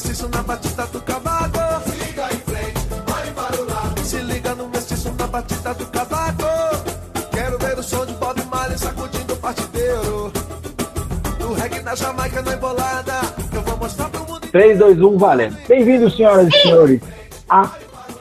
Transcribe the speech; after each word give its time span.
mestiço 0.00 0.28
na 0.30 0.42
batida 0.42 0.86
do 0.86 1.00
cavaco. 1.02 1.58
Siga 1.90 2.28
em 2.32 2.38
frente, 2.38 2.86
vai 3.06 3.30
para 3.32 3.60
o 3.60 3.66
lado. 3.66 4.00
Se 4.02 4.16
liga 4.16 4.54
no 4.54 4.66
mestiço 4.68 5.12
na 5.18 5.26
batida 5.26 5.74
do 5.74 5.86
cavaco. 5.86 6.44
Quero 7.30 7.58
ver 7.58 7.78
o 7.78 7.82
som 7.82 8.06
de 8.06 8.14
Bob 8.14 8.42
Marley 8.50 8.78
sacudindo 8.78 9.34
o 9.34 9.36
partideiro. 9.36 10.32
Do 11.38 11.52
reggae 11.52 11.82
na 11.82 11.94
Jamaica 11.94 12.40
na 12.40 12.54
embolada. 12.54 13.12
Eu 13.52 13.60
vou 13.60 13.76
mostrar 13.76 14.08
pro 14.08 14.24
mundo 14.24 14.40
3, 14.50 14.78
2, 14.78 15.02
1, 15.02 15.18
valendo. 15.18 15.56
Bem-vindos, 15.68 16.16
senhoras 16.16 16.48
e 16.48 16.62
senhores, 16.62 17.00
à 17.50 17.70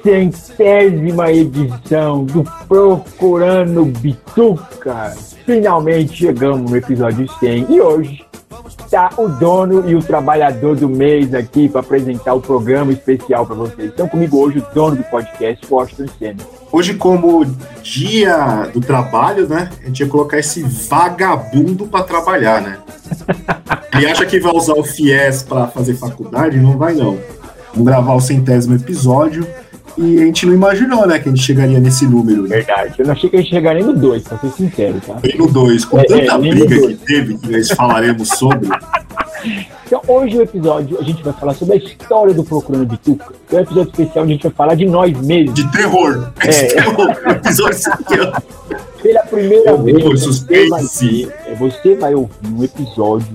centésima 0.04 1.32
edição 1.32 2.26
do 2.26 2.44
Procurando 2.68 3.86
Bituca. 3.86 5.16
Finalmente 5.46 6.14
chegamos 6.14 6.70
no 6.70 6.76
episódio 6.76 7.26
100 7.40 7.68
e 7.70 7.80
hoje 7.80 8.29
tá 8.90 9.12
o 9.18 9.28
dono 9.28 9.88
e 9.88 9.96
o 9.96 10.02
trabalhador 10.02 10.76
do 10.76 10.90
mês 10.90 11.34
aqui 11.34 11.70
para 11.70 11.82
apresentar 11.82 12.34
o 12.34 12.42
programa 12.42 12.92
especial 12.92 13.46
para 13.46 13.56
vocês. 13.56 13.90
Estão 13.90 14.08
comigo 14.08 14.38
hoje 14.38 14.60
o 14.60 14.74
dono 14.74 14.96
do 14.96 15.04
podcast, 15.04 15.66
Washington 15.70 16.08
Senna. 16.18 16.44
Hoje, 16.72 16.96
como 16.96 17.46
dia 17.84 18.70
do 18.74 18.82
trabalho, 18.82 19.48
né? 19.48 19.70
A 19.82 19.86
gente 19.86 20.00
ia 20.00 20.08
colocar 20.08 20.40
esse 20.40 20.64
vagabundo 20.64 21.86
pra 21.88 22.04
trabalhar, 22.04 22.62
né? 22.62 22.80
Ele 23.94 24.08
acha 24.08 24.26
que 24.26 24.40
vai 24.40 24.54
usar 24.54 24.74
o 24.74 24.84
FIES 24.84 25.44
pra 25.44 25.68
fazer 25.68 25.94
faculdade? 25.96 26.58
Não 26.58 26.78
vai, 26.78 26.94
não. 26.94 27.18
Vamos 27.72 27.86
gravar 27.86 28.16
o 28.16 28.22
centésimo 28.22 28.76
episódio 28.76 29.48
e 30.02 30.22
a 30.22 30.26
gente 30.26 30.46
não 30.46 30.54
imaginou, 30.54 31.06
né, 31.06 31.20
que 31.20 31.28
a 31.28 31.32
gente 31.32 31.44
chegaria 31.44 31.78
nesse 31.80 32.06
número. 32.06 32.44
Né? 32.44 32.58
Verdade. 32.58 32.94
Eu 32.98 33.06
não 33.06 33.12
achei 33.12 33.30
que 33.30 33.36
a 33.36 33.42
gente 33.42 33.50
chegaria 33.50 33.86
no 33.86 33.94
2, 33.94 34.24
pra 34.24 34.38
ser 34.38 34.50
sincero, 34.52 35.02
tá? 35.06 35.18
E 35.24 35.38
no 35.38 35.48
2, 35.48 35.84
com 35.84 36.00
É, 36.00 36.04
tanta 36.06 36.34
é, 36.34 36.38
nem 36.38 36.56
no 36.56 36.66
briga 36.66 36.88
que 36.88 36.96
teve, 36.96 37.38
que 37.38 37.52
nós 37.52 37.70
falaremos 37.72 38.30
sobre. 38.30 38.70
Então, 39.88 40.02
hoje 40.08 40.38
o 40.38 40.42
episódio 40.44 41.00
a 41.00 41.04
gente 41.04 41.24
vai 41.24 41.34
falar 41.34 41.56
sobre 41.56 41.74
a 41.74 41.78
história 41.78 42.32
do 42.32 42.44
Procurando 42.44 42.86
Bituca. 42.86 43.34
É 43.52 43.56
um 43.56 43.60
episódio 43.62 43.90
especial 43.90 44.24
onde 44.24 44.34
a 44.34 44.36
gente 44.36 44.44
vai 44.44 44.52
falar 44.52 44.76
de 44.76 44.86
nós 44.86 45.20
mesmos. 45.20 45.56
De 45.56 45.72
terror. 45.72 46.32
É. 46.42 46.48
De 46.48 46.74
terror. 46.76 47.10
Episódio 47.26 47.80
ó. 48.36 48.42
Pela 49.02 49.22
primeira 49.22 49.74
Horror, 49.74 49.84
vez, 49.86 50.04
você 50.04 50.18
suspense. 50.20 50.70
vai, 50.70 50.84
ver, 50.84 51.36
é, 51.48 51.56
você 51.56 51.96
vai 51.96 52.14
ouvir 52.14 52.36
um 52.54 52.64
episódio 52.64 53.28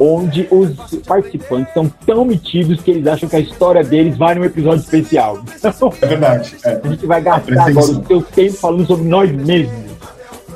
onde 0.00 0.48
os 0.50 0.74
participantes 1.06 1.72
são 1.74 1.88
tão 2.06 2.24
metidos 2.24 2.80
que 2.80 2.90
eles 2.90 3.06
acham 3.06 3.28
que 3.28 3.36
a 3.36 3.40
história 3.40 3.84
deles 3.84 4.16
vai 4.16 4.34
num 4.34 4.44
episódio 4.44 4.80
especial. 4.82 5.44
Então, 5.56 5.92
É 6.00 6.06
verdade. 6.06 6.56
É. 6.64 6.80
a 6.82 6.88
gente 6.88 7.06
vai 7.06 7.20
gastar 7.20 7.68
agora 7.68 7.86
o 7.92 8.06
seu 8.06 8.22
tempo 8.22 8.54
falando 8.54 8.86
sobre 8.86 9.06
nós 9.06 9.30
mesmos. 9.30 9.90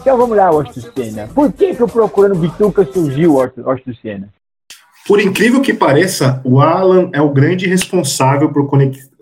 Então 0.00 0.16
vamos 0.16 0.36
lá, 0.36 0.50
Senna. 0.94 1.28
Por 1.28 1.52
que, 1.52 1.74
que 1.74 1.82
o 1.82 1.88
Procurando 1.88 2.34
Bituca 2.36 2.84
surgiu, 2.84 3.36
Senna? 4.02 4.28
Por 5.06 5.20
incrível 5.20 5.60
que 5.60 5.74
pareça, 5.74 6.40
o 6.44 6.60
Alan 6.60 7.10
é 7.12 7.20
o 7.20 7.28
grande 7.28 7.66
responsável 7.66 8.50
por, 8.50 8.66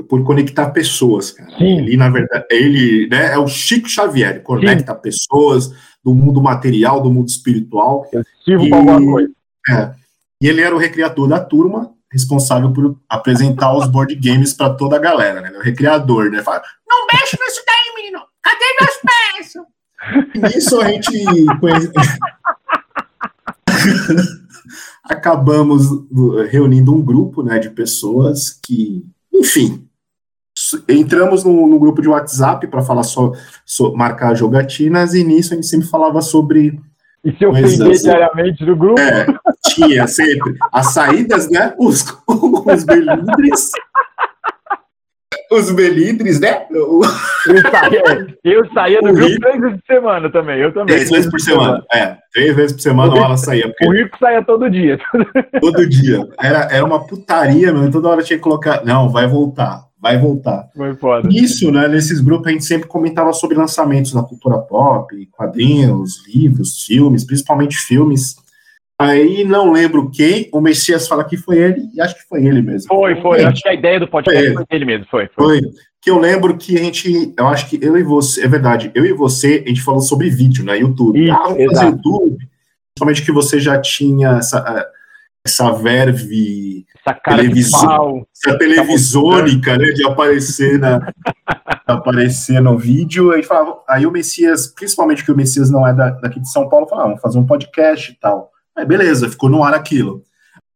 por 0.09 0.23
conectar 0.25 0.71
pessoas, 0.71 1.33
cara. 1.33 1.51
Sim. 1.59 1.79
Ele, 1.79 1.97
na 1.97 2.09
verdade, 2.09 2.45
ele 2.51 3.09
né, 3.09 3.33
é 3.33 3.39
o 3.39 3.49
Chico 3.49 3.89
Xavier, 3.89 4.43
conecta 4.43 4.95
pessoas 4.95 5.73
do 6.05 6.15
mundo 6.15 6.41
material, 6.41 7.01
do 7.01 7.11
mundo 7.13 7.29
espiritual. 7.29 8.07
Eu 8.13 8.23
sirvo 8.45 8.65
E- 8.65 8.69
pra 8.69 8.79
alguma 8.79 9.13
coisa. 9.13 9.31
É. 9.71 10.02
E 10.43 10.49
ele 10.49 10.61
era 10.61 10.75
o 10.75 10.79
recriador 10.79 11.29
da 11.29 11.39
turma, 11.39 11.93
responsável 12.11 12.73
por 12.73 12.99
apresentar 13.09 13.73
os 13.77 13.87
board 13.87 14.13
games 14.17 14.53
para 14.53 14.75
toda 14.75 14.97
a 14.97 14.99
galera, 14.99 15.41
né? 15.41 15.53
O 15.57 15.63
recriador, 15.63 16.33
né? 16.33 16.43
Fala, 16.43 16.61
não 16.89 17.07
mexe 17.07 17.39
nisso 17.41 17.63
daí, 17.65 17.95
menino! 17.95 18.19
Cadê 18.43 18.65
meus 18.81 18.99
pés? 19.07 19.55
E 20.35 20.41
nisso 20.57 20.81
a 20.81 20.91
gente 20.91 21.13
acabamos 25.05 25.93
uh, 25.93 26.43
reunindo 26.51 26.93
um 26.93 27.01
grupo 27.01 27.45
né, 27.45 27.61
de 27.61 27.71
pessoas 27.71 28.51
que, 28.51 29.07
enfim, 29.33 29.89
entramos 30.89 31.45
no, 31.45 31.69
no 31.69 31.79
grupo 31.79 32.03
de 32.03 32.09
WhatsApp 32.09 32.67
para 32.67 32.83
falar 32.83 33.05
só, 33.05 33.31
marcar 33.95 34.35
jogatinas 34.35 35.15
e 35.15 35.23
nisso 35.23 35.53
a 35.53 35.55
gente 35.55 35.69
sempre 35.69 35.87
falava 35.87 36.21
sobre 36.21 36.81
E 37.25 37.31
se 37.33 37.47
ofender 37.47 37.93
Exato. 37.93 38.03
diariamente 38.03 38.65
no 38.65 38.75
grupo, 38.75 39.01
é, 39.01 39.25
tinha 39.75 40.07
sempre 40.07 40.57
as 40.73 40.93
saídas, 40.93 41.51
né? 41.51 41.75
Os, 41.79 42.05
os 42.29 42.85
melindres. 42.85 43.71
Os 45.51 45.71
melindres, 45.71 46.41
né? 46.41 46.67
O- 46.71 47.03
eu 47.05 47.71
saía, 47.71 48.37
eu 48.45 48.73
saía 48.73 49.01
do 49.03 49.09
O 49.11 49.13
grupo 49.13 49.39
três 49.41 49.61
vezes 49.61 49.81
por 49.81 49.95
semana 49.95 50.33
também. 50.33 50.59
Eu 50.61 50.73
também. 50.73 50.95
Três 50.97 51.11
vezes 51.11 51.31
por 51.31 51.41
semana. 51.41 51.85
É, 51.93 52.17
três 52.33 52.57
vezes 52.57 52.73
por 52.73 52.81
semana 52.83 53.17
ela 53.19 53.37
saía, 53.37 53.67
O 53.67 53.75
porque 53.79 54.03
Rico 54.03 54.17
saía 54.19 54.43
todo 54.43 54.71
dia. 54.71 54.99
todo 55.61 55.87
dia. 55.89 56.27
Era, 56.41 56.61
era 56.71 56.85
uma 56.85 57.07
putaria, 57.07 57.73
mano. 57.73 57.91
Toda 57.91 58.09
hora 58.09 58.23
tinha 58.23 58.39
que 58.39 58.43
colocar. 58.43 58.83
Não, 58.85 59.11
vai 59.11 59.27
voltar, 59.29 59.83
vai 60.01 60.19
voltar. 60.19 60.69
Foi 60.75 60.95
foda. 60.95 61.29
Isso, 61.31 61.71
né? 61.71 61.87
Nesses 61.87 62.21
grupos 62.21 62.47
a 62.49 62.51
gente 62.53 62.65
sempre 62.65 62.89
comentava 62.89 63.33
sobre 63.35 63.57
lançamentos 63.57 64.13
da 64.15 64.23
cultura 64.23 64.57
pop, 64.59 65.15
quadrinhos, 65.33 66.27
livros, 66.35 66.83
filmes, 66.85 67.25
principalmente 67.25 67.77
filmes. 67.77 68.37
Aí 69.03 69.45
não 69.45 69.73
lembro 69.73 70.11
quem, 70.11 70.49
o 70.53 70.61
Messias 70.61 71.09
fala 71.09 71.25
que 71.25 71.37
foi 71.37 71.59
ele, 71.59 71.89
e 71.95 72.01
acho 72.01 72.15
que 72.15 72.29
foi 72.29 72.45
ele 72.45 72.63
mesmo. 72.63 72.89
Foi, 72.89 73.21
foi. 73.21 73.43
Eu 73.43 73.49
acho 73.49 73.63
que 73.63 73.69
a 73.69 73.75
ideia 73.75 73.99
do 73.99 74.09
podcast 74.09 74.45
Foi 74.45 74.55
foi 74.55 74.67
dele 74.71 74.85
mesmo. 74.85 75.07
Foi, 75.11 75.29
foi. 75.35 75.61
Foi. 75.61 75.71
Que 76.01 76.11
eu 76.11 76.19
lembro 76.19 76.57
que 76.57 76.77
a 76.77 76.83
gente, 76.83 77.33
eu 77.39 77.47
acho 77.47 77.69
que 77.69 77.79
eu 77.81 77.97
e 77.97 78.03
você, 78.03 78.45
é 78.45 78.49
verdade, 78.49 78.91
eu 78.95 79.05
e 79.05 79.13
você, 79.13 79.63
a 79.65 79.69
gente 79.69 79.83
falou 79.83 80.01
sobre 80.01 80.31
vídeo, 80.31 80.65
né? 80.65 80.79
YouTube. 80.79 81.23
Isso, 81.23 81.33
ah, 81.33 81.49
vamos 81.49 81.59
fazer 81.59 81.73
exato. 81.73 81.97
YouTube. 81.97 82.49
Principalmente 82.95 83.25
que 83.25 83.33
você 83.33 83.61
já 83.61 83.81
tinha 83.81 84.37
essa, 84.39 84.91
essa 85.45 85.71
verve, 85.73 86.85
Essa 87.05 87.15
cara 87.15 87.39
Televisão. 87.39 87.81
de 87.81 87.87
pau. 87.87 88.29
essa 88.37 88.59
televisônica, 88.59 89.79
né? 89.79 89.87
De 89.87 90.07
aparecer, 90.07 90.79
na, 90.79 91.13
aparecer 91.87 92.61
no 92.61 92.79
vídeo. 92.79 93.33
Aí, 93.33 93.43
falava, 93.43 93.81
aí 93.89 94.07
o 94.07 94.11
Messias, 94.11 94.69
principalmente 94.69 95.25
que 95.25 95.33
o 95.33 95.37
Messias 95.37 95.71
não 95.71 95.87
é 95.87 95.93
da, 95.93 96.11
daqui 96.11 96.39
de 96.41 96.51
São 96.51 96.69
Paulo, 96.69 96.87
falava, 96.87 97.07
ah, 97.07 97.09
vamos 97.11 97.23
fazer 97.23 97.39
um 97.39 97.47
podcast 97.47 98.13
e 98.13 98.15
tal. 98.21 98.52
Aí 98.77 98.87
beleza, 98.87 99.29
ficou 99.29 99.51
no 99.51 99.63
ar 99.63 99.75
aquilo. 99.75 100.25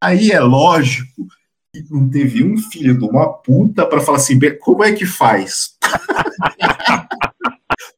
Aí 0.01 0.31
é 0.31 0.41
lógico 0.41 1.27
que 1.73 1.85
não 1.91 2.09
teve 2.09 2.45
um 2.45 2.57
filho 2.59 2.97
de 2.99 3.05
uma 3.05 3.33
puta 3.33 3.87
para 3.87 4.01
falar 4.01 4.19
assim, 4.19 4.39
"Be- 4.39 4.59
como 4.59 4.85
é 4.85 4.93
que 4.93 5.07
faz? 5.07 5.71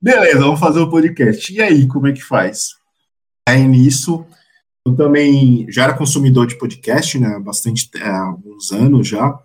beleza, 0.00 0.38
vamos 0.40 0.60
fazer 0.60 0.80
um 0.80 0.90
podcast. 0.90 1.52
E 1.52 1.60
aí, 1.62 1.86
como 1.86 2.06
é 2.06 2.12
que 2.12 2.22
faz? 2.22 2.70
Aí 3.48 3.66
nisso, 3.66 4.24
eu 4.86 4.94
também 4.94 5.66
já 5.70 5.84
era 5.84 5.94
consumidor 5.94 6.46
de 6.46 6.58
podcast, 6.58 7.18
né? 7.18 7.34
há 7.34 7.40
Bastante, 7.40 7.90
há 8.00 8.20
alguns 8.26 8.72
anos 8.72 9.08
já. 9.08 9.38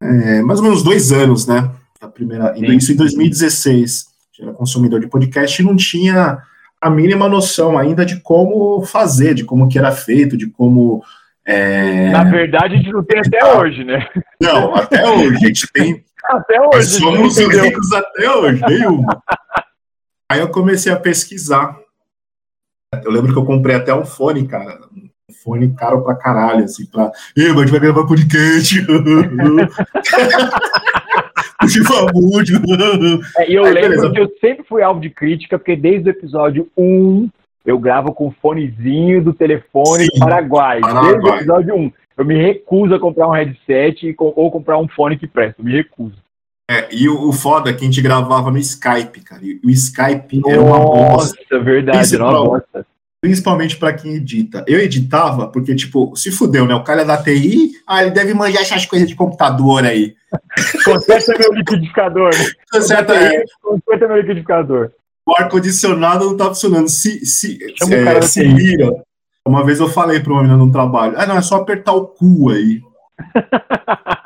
É, 0.00 0.42
mais 0.42 0.60
ou 0.60 0.64
menos 0.66 0.82
dois 0.82 1.12
anos, 1.12 1.46
né? 1.46 1.70
A 2.00 2.08
primeira, 2.08 2.54
Sim. 2.54 2.76
isso 2.76 2.92
em 2.92 2.96
2016. 2.96 4.06
Já 4.36 4.44
era 4.44 4.54
consumidor 4.54 5.00
de 5.00 5.08
podcast 5.08 5.60
e 5.60 5.64
não 5.64 5.76
tinha 5.76 6.38
a 6.80 6.88
mínima 6.90 7.28
noção 7.28 7.76
ainda 7.78 8.04
de 8.06 8.20
como 8.20 8.84
fazer, 8.86 9.34
de 9.34 9.44
como 9.44 9.68
que 9.68 9.78
era 9.78 9.90
feito, 9.92 10.36
de 10.36 10.46
como. 10.48 11.02
é, 11.44 12.10
Na 12.10 12.24
verdade, 12.24 12.74
a 12.74 12.76
gente 12.76 12.92
não 12.92 13.02
tem 13.02 13.18
até 13.20 13.44
hoje, 13.56 13.84
né? 13.84 14.06
Não, 14.40 14.74
até 14.74 15.08
hoje 15.08 15.36
a 15.36 15.38
gente 15.38 15.66
tem 15.72 16.04
Até 16.24 16.58
nós 16.58 16.74
hoje. 16.76 16.98
somos 17.00 17.38
entendeu? 17.38 17.64
ricos 17.64 17.92
até 17.92 18.30
hoje, 18.30 18.62
nenhuma. 18.68 19.22
Aí 20.30 20.40
eu 20.40 20.48
comecei 20.50 20.92
a 20.92 20.96
pesquisar. 21.00 21.76
Eu 23.04 23.10
lembro 23.10 23.32
que 23.32 23.38
eu 23.38 23.44
comprei 23.44 23.76
até 23.76 23.94
um 23.94 24.04
fone, 24.04 24.46
cara. 24.46 24.78
Um 24.94 25.08
fone 25.44 25.74
caro 25.74 26.02
pra 26.04 26.14
caralho, 26.14 26.64
assim, 26.64 26.86
pra. 26.86 27.10
Ih, 27.36 27.48
mas 27.48 27.56
a 27.56 27.60
gente 27.62 27.70
vai 27.70 27.80
gravar 27.80 28.06
podcast. 28.06 28.74
É, 33.36 33.50
e 33.50 33.54
eu 33.54 33.64
Aí, 33.64 33.72
lembro 33.72 33.90
beleza. 33.90 34.10
que 34.12 34.20
eu 34.20 34.30
sempre 34.40 34.64
fui 34.64 34.82
alvo 34.82 35.00
de 35.00 35.10
crítica, 35.10 35.58
porque 35.58 35.74
desde 35.74 36.08
o 36.08 36.12
episódio 36.12 36.68
1 36.76 37.28
eu 37.66 37.78
gravo 37.78 38.12
com 38.14 38.28
o 38.28 38.34
fonezinho 38.40 39.22
do 39.22 39.34
telefone 39.34 40.04
Sim, 40.04 40.10
do 40.14 40.20
Paraguai. 40.20 40.80
Paraguai. 40.80 41.12
Desde 41.12 41.28
o 41.28 41.34
episódio 41.34 41.74
1. 41.74 41.92
Eu 42.16 42.24
me 42.24 42.34
recuso 42.40 42.94
a 42.94 43.00
comprar 43.00 43.28
um 43.28 43.32
headset 43.32 44.14
ou 44.18 44.50
comprar 44.50 44.78
um 44.78 44.88
fone 44.88 45.18
que 45.18 45.26
presta. 45.26 45.60
Eu 45.60 45.64
me 45.64 45.72
recuso. 45.72 46.16
É, 46.70 46.88
e 46.92 47.08
o, 47.08 47.28
o 47.28 47.32
foda 47.32 47.70
é 47.70 47.72
que 47.72 47.82
a 47.82 47.84
gente 47.84 48.02
gravava 48.02 48.50
no 48.50 48.58
Skype, 48.58 49.20
cara. 49.20 49.42
E 49.42 49.60
o 49.64 49.70
Skype 49.70 50.42
era 50.46 50.60
uma 50.60 50.78
bosta. 50.78 51.38
Nossa, 51.50 51.64
verdade, 51.64 52.14
era 52.14 52.24
uma 52.24 52.44
bosta. 52.44 52.86
Principalmente 53.20 53.76
pra 53.76 53.92
quem 53.92 54.14
edita. 54.14 54.64
Eu 54.66 54.78
editava 54.78 55.48
porque, 55.48 55.74
tipo, 55.74 56.14
se 56.14 56.30
fudeu, 56.30 56.66
né? 56.66 56.74
O 56.74 56.84
cara 56.84 57.02
é 57.02 57.04
da 57.04 57.20
TI, 57.20 57.72
ah, 57.86 58.02
ele 58.02 58.12
deve 58.12 58.32
manjar 58.34 58.62
essas 58.62 58.86
coisas 58.86 59.08
de 59.08 59.16
computador 59.16 59.84
aí. 59.84 60.14
Conserta 60.84 61.34
meu 61.38 61.52
liquidificador. 61.54 62.30
certo, 62.80 63.12
é, 63.12 63.44
Conserta 63.62 64.08
meu 64.08 64.16
liquidificador. 64.18 64.90
o 65.26 65.32
ar-condicionado 65.38 66.24
não 66.26 66.36
tá 66.36 66.46
funcionando. 66.46 66.88
Se, 66.88 67.24
se, 67.26 67.58
o 67.82 67.92
é, 67.92 68.04
cara 68.04 68.22
se 68.22 68.42
TI. 68.42 68.54
vira. 68.54 68.90
Uma 69.46 69.64
vez 69.64 69.80
eu 69.80 69.88
falei 69.88 70.20
pra 70.20 70.32
uma 70.32 70.42
menina 70.42 70.58
no 70.58 70.70
trabalho, 70.70 71.14
ah, 71.16 71.26
não, 71.26 71.38
é 71.38 71.42
só 71.42 71.56
apertar 71.56 71.92
o 71.92 72.06
cu 72.06 72.50
aí. 72.50 72.80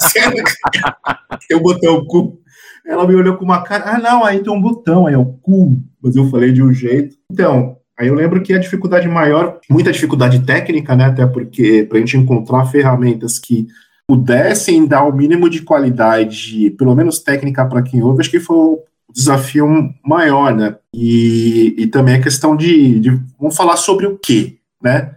Sério? 0.01 0.43
eu 1.49 1.61
botei 1.61 1.89
o 1.89 2.05
cu. 2.07 2.39
Ela 2.85 3.07
me 3.07 3.15
olhou 3.15 3.37
com 3.37 3.45
uma 3.45 3.63
cara, 3.63 3.85
ah, 3.95 3.99
não, 3.99 4.25
aí 4.25 4.43
tem 4.43 4.53
um 4.53 4.61
botão, 4.61 5.07
aí 5.07 5.15
é 5.15 5.19
o 5.19 5.27
cu. 5.27 5.77
Mas 6.03 6.17
eu 6.17 6.29
falei 6.29 6.51
de 6.51 6.61
um 6.63 6.73
jeito. 6.73 7.17
Então, 7.31 7.77
aí 7.97 8.09
eu 8.09 8.15
lembro 8.15 8.43
que 8.43 8.53
a 8.53 8.59
dificuldade 8.59 9.07
maior, 9.07 9.61
muita 9.71 9.93
dificuldade 9.93 10.41
técnica, 10.45 10.97
né? 10.97 11.05
Até 11.05 11.25
porque 11.25 11.85
pra 11.89 12.01
gente 12.01 12.17
encontrar 12.17 12.67
ferramentas 12.67 13.39
que 13.39 13.69
pudessem 14.07 14.87
dar 14.87 15.05
o 15.05 15.13
mínimo 15.13 15.49
de 15.49 15.63
qualidade, 15.63 16.71
pelo 16.71 16.95
menos 16.95 17.19
técnica 17.21 17.65
para 17.67 17.83
quem 17.83 18.03
ouve, 18.03 18.21
acho 18.21 18.31
que 18.31 18.41
foi 18.41 18.57
o 18.57 18.83
desafio 19.13 19.67
maior, 20.05 20.55
né? 20.55 20.77
E, 20.95 21.75
e 21.79 21.87
também 21.87 22.15
a 22.15 22.23
questão 22.23 22.57
de, 22.57 23.01
de 23.01 23.11
vamos 23.39 23.57
falar 23.57 23.77
sobre 23.77 24.07
o 24.07 24.19
quê, 24.19 24.59
né? 24.83 25.15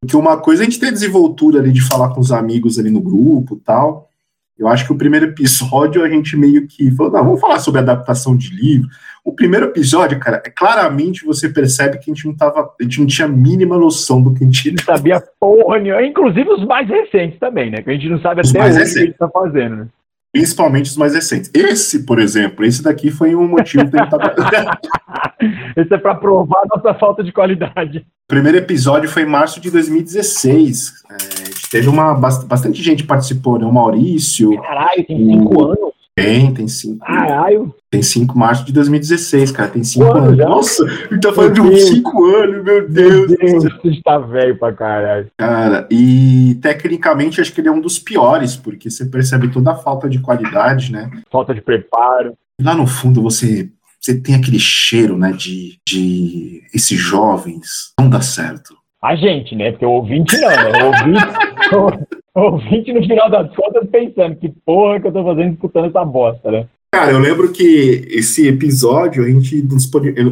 Porque 0.00 0.16
uma 0.16 0.36
coisa 0.36 0.62
é 0.62 0.66
a 0.66 0.70
gente 0.70 0.78
ter 0.78 0.92
desenvoltura 0.92 1.58
ali 1.58 1.72
de 1.72 1.80
falar 1.80 2.10
com 2.10 2.20
os 2.20 2.30
amigos 2.30 2.78
ali 2.78 2.90
no 2.90 3.00
grupo 3.00 3.60
tal. 3.64 4.07
Eu 4.58 4.66
acho 4.68 4.84
que 4.84 4.92
o 4.92 4.98
primeiro 4.98 5.26
episódio 5.26 6.02
a 6.02 6.08
gente 6.08 6.36
meio 6.36 6.66
que 6.66 6.90
falou, 6.90 7.12
não, 7.12 7.24
vamos 7.24 7.40
falar 7.40 7.58
sobre 7.60 7.80
adaptação 7.80 8.36
de 8.36 8.50
livro. 8.50 8.88
O 9.24 9.32
primeiro 9.32 9.66
episódio, 9.66 10.18
cara, 10.18 10.42
é 10.44 10.50
claramente 10.50 11.24
você 11.24 11.48
percebe 11.48 11.98
que 11.98 12.10
a 12.10 12.14
gente 12.14 12.26
não 12.26 12.34
tava, 12.34 12.60
a 12.80 12.82
gente 12.82 13.00
não 13.00 13.06
tinha 13.06 13.26
a 13.26 13.30
mínima 13.30 13.76
noção 13.76 14.22
do 14.22 14.34
que 14.34 14.42
a 14.42 14.46
gente 14.46 14.72
não 14.72 14.82
sabia 14.82 15.22
porra 15.38 15.78
nenhuma, 15.78 16.02
inclusive 16.04 16.48
os 16.50 16.64
mais 16.66 16.88
recentes 16.88 17.38
também, 17.38 17.70
né? 17.70 17.82
Que 17.82 17.90
a 17.90 17.92
gente 17.92 18.08
não 18.08 18.20
sabe 18.20 18.40
os 18.40 18.50
até 18.50 18.64
hoje 18.64 18.72
o 18.72 18.94
que 18.94 18.98
a 18.98 19.04
gente 19.04 19.18
tá 19.18 19.28
fazendo, 19.28 19.76
né? 19.76 19.86
Principalmente 20.32 20.90
os 20.90 20.96
mais 20.96 21.14
recentes. 21.14 21.50
Esse, 21.54 22.04
por 22.04 22.18
exemplo, 22.18 22.64
esse 22.64 22.82
daqui 22.82 23.10
foi 23.10 23.34
um 23.34 23.48
motivo 23.48 23.88
para 23.90 24.78
Esse 25.76 25.94
é 25.94 25.98
para 25.98 26.14
provar 26.14 26.62
a 26.64 26.76
nossa 26.76 26.94
falta 26.98 27.22
de 27.22 27.32
qualidade. 27.32 27.98
O 27.98 28.28
primeiro 28.28 28.58
episódio 28.58 29.08
foi 29.08 29.22
em 29.22 29.26
março 29.26 29.60
de 29.60 29.70
2016. 29.70 31.04
É, 31.10 31.47
teve 31.70 31.88
uma 31.88 32.14
bastante 32.14 32.82
gente 32.82 33.04
participou, 33.04 33.58
né? 33.58 33.66
O 33.66 33.72
Maurício. 33.72 34.56
Caralho, 34.60 35.04
tem 35.06 35.16
cinco 35.16 35.62
o... 35.62 35.64
anos. 35.64 35.98
Tem, 36.18 36.52
tem 36.52 36.66
cinco. 36.66 37.06
Caralho. 37.06 37.74
Tem 37.88 38.02
cinco, 38.02 38.36
março 38.36 38.64
de 38.64 38.72
2016, 38.72 39.52
cara. 39.52 39.70
Tem 39.70 39.84
cinco 39.84 40.12
anos. 40.12 40.36
Nossa, 40.36 40.84
ele 41.10 41.20
tá 41.20 41.32
falando 41.32 41.54
de 41.54 41.60
uns 41.60 41.82
cinco 41.84 42.24
anos, 42.26 42.64
meu 42.64 42.88
Deus. 42.88 43.28
Meu 43.28 43.38
Deus, 43.38 43.64
você 43.64 43.88
está 43.88 44.18
velho 44.18 44.58
pra 44.58 44.72
caralho. 44.72 45.30
Cara, 45.36 45.86
e 45.90 46.58
tecnicamente 46.60 47.40
acho 47.40 47.52
que 47.52 47.60
ele 47.60 47.68
é 47.68 47.72
um 47.72 47.80
dos 47.80 47.98
piores, 48.00 48.56
porque 48.56 48.90
você 48.90 49.06
percebe 49.06 49.48
toda 49.48 49.70
a 49.70 49.76
falta 49.76 50.08
de 50.08 50.18
qualidade, 50.18 50.90
né? 50.90 51.08
Falta 51.30 51.54
de 51.54 51.60
preparo. 51.60 52.34
Lá 52.60 52.74
no 52.74 52.86
fundo 52.86 53.22
você, 53.22 53.70
você 54.00 54.20
tem 54.20 54.34
aquele 54.34 54.58
cheiro, 54.58 55.16
né, 55.16 55.32
de, 55.32 55.78
de 55.86 56.62
esses 56.74 56.98
jovens. 56.98 57.92
Não 57.98 58.10
dá 58.10 58.20
certo. 58.20 58.77
A 59.02 59.14
gente, 59.14 59.54
né? 59.54 59.70
Porque 59.70 59.86
o 59.86 59.90
ouvinte 59.90 60.36
não, 60.38 60.48
né? 60.48 60.82
O 60.82 60.86
ouvinte, 60.86 62.04
o, 62.34 62.40
o 62.40 62.52
ouvinte 62.52 62.92
no 62.92 63.02
final 63.02 63.30
das 63.30 63.54
contas 63.54 63.88
pensando 63.90 64.36
que 64.36 64.48
porra 64.64 65.00
que 65.00 65.06
eu 65.06 65.12
tô 65.12 65.24
fazendo 65.24 65.54
escutando 65.54 65.86
essa 65.86 66.04
bosta, 66.04 66.50
né? 66.50 66.66
Cara, 66.90 67.12
eu 67.12 67.18
lembro 67.18 67.52
que 67.52 68.06
esse 68.10 68.48
episódio 68.48 69.22
a 69.22 69.28
gente 69.28 69.62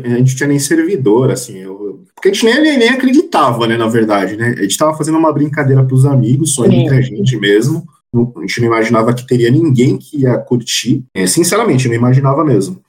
a 0.05 0.09
gente 0.17 0.35
tinha 0.35 0.49
nem 0.49 0.59
servidor, 0.59 1.31
assim, 1.31 1.59
eu, 1.59 2.03
porque 2.15 2.31
a 2.31 2.33
gente 2.33 2.47
nem, 2.47 2.79
nem 2.79 2.89
acreditava, 2.89 3.67
né, 3.67 3.77
na 3.77 3.87
verdade, 3.87 4.37
né? 4.37 4.55
A 4.57 4.63
gente 4.63 4.77
tava 4.77 4.97
fazendo 4.97 5.19
uma 5.19 5.33
brincadeira 5.33 5.85
pros 5.85 6.07
amigos, 6.07 6.55
só 6.55 6.65
Sim. 6.65 6.75
entre 6.75 6.97
a 6.97 7.01
gente 7.03 7.37
mesmo. 7.37 7.85
A 8.15 8.41
gente 8.41 8.61
não 8.61 8.69
imaginava 8.69 9.13
que 9.13 9.27
teria 9.27 9.51
ninguém 9.51 9.99
que 9.99 10.23
ia 10.23 10.39
curtir. 10.39 11.05
É, 11.15 11.27
sinceramente, 11.27 11.85
eu 11.85 11.91
não 11.91 11.99
imaginava 11.99 12.43
mesmo. 12.43 12.81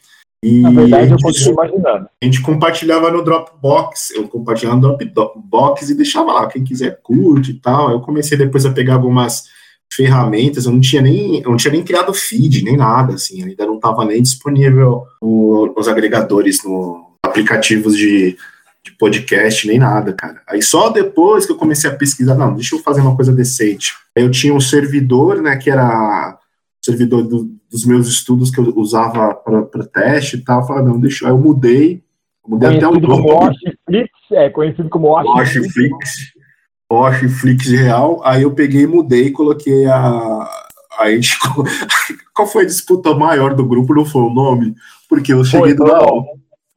E 0.43 0.61
na 0.61 0.69
verdade, 0.69 1.11
eu 1.11 1.17
continuo 1.17 1.53
imaginando. 1.53 2.09
A 2.21 2.25
gente 2.25 2.41
compartilhava 2.41 3.11
no 3.11 3.23
Dropbox, 3.23 4.11
eu 4.11 4.27
compartilhava 4.27 4.77
no 4.77 4.97
Dropbox 4.97 5.89
e 5.89 5.95
deixava 5.95 6.31
lá, 6.31 6.47
quem 6.47 6.63
quiser 6.63 6.99
curte 7.01 7.51
e 7.51 7.59
tal. 7.59 7.91
Eu 7.91 8.01
comecei 8.01 8.37
depois 8.37 8.65
a 8.65 8.71
pegar 8.71 8.95
algumas 8.95 9.45
ferramentas, 9.91 10.65
eu 10.65 10.71
não 10.71 10.81
tinha 10.81 11.01
nem, 11.01 11.41
eu 11.41 11.49
não 11.49 11.57
tinha 11.57 11.71
nem 11.71 11.83
criado 11.83 12.13
feed, 12.13 12.63
nem 12.63 12.77
nada, 12.77 13.15
assim, 13.15 13.43
ainda 13.43 13.65
não 13.65 13.75
estava 13.75 14.05
nem 14.05 14.21
disponível 14.21 15.05
no, 15.21 15.73
nos 15.75 15.87
agregadores, 15.87 16.63
no 16.63 17.07
aplicativos 17.23 17.97
de, 17.97 18.37
de 18.83 18.91
podcast, 18.97 19.67
nem 19.67 19.79
nada, 19.79 20.13
cara. 20.13 20.41
Aí 20.47 20.61
só 20.61 20.89
depois 20.89 21.45
que 21.45 21.51
eu 21.51 21.57
comecei 21.57 21.89
a 21.89 21.95
pesquisar, 21.95 22.35
não, 22.35 22.53
deixa 22.53 22.75
eu 22.75 22.79
fazer 22.79 23.01
uma 23.01 23.15
coisa 23.15 23.33
decente. 23.33 23.93
Aí 24.15 24.23
eu 24.23 24.31
tinha 24.31 24.53
um 24.53 24.59
servidor, 24.59 25.41
né, 25.41 25.55
que 25.55 25.69
era 25.69 26.37
o 26.37 26.85
servidor 26.85 27.23
do, 27.23 27.56
dos 27.69 27.85
meus 27.85 28.07
estudos 28.07 28.49
que 28.49 28.59
eu 28.59 28.73
usava 28.77 29.33
para 29.33 29.87
teste 29.87 30.37
e 30.37 30.41
tal, 30.43 30.61
eu 30.61 30.67
falei, 30.67 30.85
não, 30.85 30.99
deixa, 30.99 31.25
aí 31.25 31.31
eu 31.31 31.37
mudei, 31.37 32.01
mudei 32.47 32.69
conhecido 32.69 32.77
até 32.77 32.87
o 32.87 32.91
nome. 32.91 33.07
Como 33.07 33.33
Washflix, 33.33 34.09
é, 34.31 34.49
conhecido 34.49 34.89
como 34.89 35.07
Washflix. 35.07 36.37
Flix 37.29 37.67
Real, 37.67 38.21
aí 38.23 38.43
eu 38.43 38.53
peguei 38.53 38.87
mudei 38.87 39.31
coloquei 39.31 39.85
a. 39.85 40.49
Aí 40.99 41.19
qual 42.33 42.47
foi 42.47 42.63
a 42.63 42.67
disputa 42.67 43.13
maior 43.13 43.53
do 43.53 43.65
grupo? 43.65 43.93
Não 43.93 44.05
foi 44.05 44.21
o 44.21 44.33
nome? 44.33 44.73
Porque 45.09 45.33
eu 45.33 45.43
cheguei 45.43 45.75
foi, 45.75 45.75
do 45.75 45.83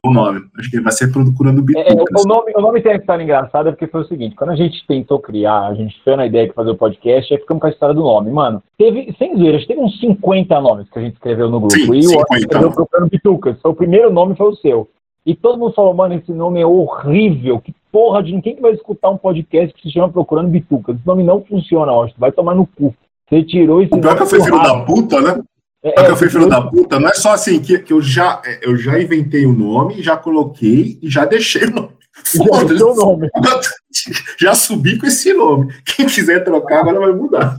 o 0.05 0.13
nome. 0.13 0.41
Acho 0.59 0.71
que 0.71 0.81
vai 0.81 0.93
ser 0.93 1.13
procurando 1.13 1.63
bitucas. 1.63 1.93
É, 1.93 2.23
o, 2.23 2.27
nome, 2.27 2.53
o 2.57 2.61
nome 2.61 2.81
tem 2.81 2.93
a 2.93 2.97
história 2.97 3.23
engraçada 3.23 3.71
porque 3.73 3.87
foi 3.87 4.03
o 4.03 4.07
seguinte: 4.07 4.35
quando 4.35 4.51
a 4.51 4.57
gente 4.57 4.87
tentou 4.87 5.19
criar, 5.19 5.67
a 5.67 5.75
gente 5.75 6.01
foi 6.03 6.17
na 6.17 6.27
ideia 6.27 6.49
de 6.49 6.55
fazer 6.55 6.71
o 6.71 6.77
podcast, 6.77 7.33
aí 7.33 7.41
ficamos 7.41 7.61
com 7.61 7.67
a 7.67 7.71
história 7.71 7.95
do 7.95 8.03
nome. 8.03 8.31
Mano, 8.31 8.63
teve, 8.79 9.15
sem 9.19 9.37
ver, 9.37 9.67
teve 9.67 9.81
uns 9.81 9.99
50 10.01 10.61
nomes 10.61 10.89
que 10.91 10.99
a 10.99 11.03
gente 11.03 11.15
escreveu 11.15 11.51
no 11.51 11.61
grupo. 11.61 11.75
Sim, 11.75 11.95
e 11.95 12.07
o 12.07 12.19
outro 12.19 12.37
escreveu 12.37 12.71
procurando 12.73 13.11
bitucas. 13.11 13.57
Então, 13.59 13.71
o 13.71 13.77
primeiro 13.77 14.13
nome 14.13 14.35
foi 14.37 14.49
o 14.49 14.57
seu. 14.57 14.89
E 15.25 15.35
todo 15.35 15.59
mundo 15.59 15.75
falou, 15.75 15.93
mano, 15.93 16.15
esse 16.15 16.33
nome 16.33 16.61
é 16.61 16.67
horrível. 16.67 17.61
Que 17.61 17.75
porra 17.93 18.23
de 18.23 18.41
quem 18.41 18.57
que 18.57 18.63
vai 18.63 18.73
escutar 18.73 19.11
um 19.11 19.19
podcast 19.19 19.75
que 19.75 19.83
se 19.83 19.93
chama 19.93 20.09
Procurando 20.09 20.49
Bituca? 20.49 20.93
Esse 20.93 21.07
nome 21.07 21.23
não 21.23 21.45
funciona, 21.45 21.93
Austin. 21.93 22.17
Vai 22.19 22.33
tomar 22.33 22.55
no 22.55 22.67
cu. 22.67 22.95
Você 23.29 23.45
tirou 23.45 23.81
esse 23.81 23.95
o 23.95 24.01
pior 24.01 24.17
que 24.17 24.23
eu 24.23 24.27
fui 24.27 24.43
filho 24.43 24.63
da 24.63 24.81
puta, 24.81 25.21
né? 25.21 25.43
É, 25.83 25.93
que 26.05 26.11
eu 26.11 26.17
fui 26.17 26.29
filho 26.29 26.49
da 26.49 26.61
puta, 26.61 27.01
não 27.01 27.09
é 27.09 27.15
só 27.15 27.33
assim 27.33 27.59
que, 27.59 27.79
que 27.79 27.93
eu, 27.93 28.03
já, 28.03 28.43
eu 28.61 28.77
já 28.77 29.01
inventei 29.01 29.47
o 29.47 29.53
nome, 29.53 30.03
já 30.03 30.17
coloquei 30.17 30.99
e 31.01 31.09
já 31.09 31.25
deixei 31.25 31.65
o 31.65 31.71
nome. 31.71 32.01
Já, 32.35 32.85
nome. 32.95 33.31
já 34.39 34.55
subi 34.55 34.99
com 34.99 35.07
esse 35.07 35.33
nome. 35.33 35.73
Quem 35.87 36.07
quiser 36.07 36.45
trocar, 36.45 36.81
agora 36.81 37.01
vai 37.01 37.13
mudar. 37.13 37.57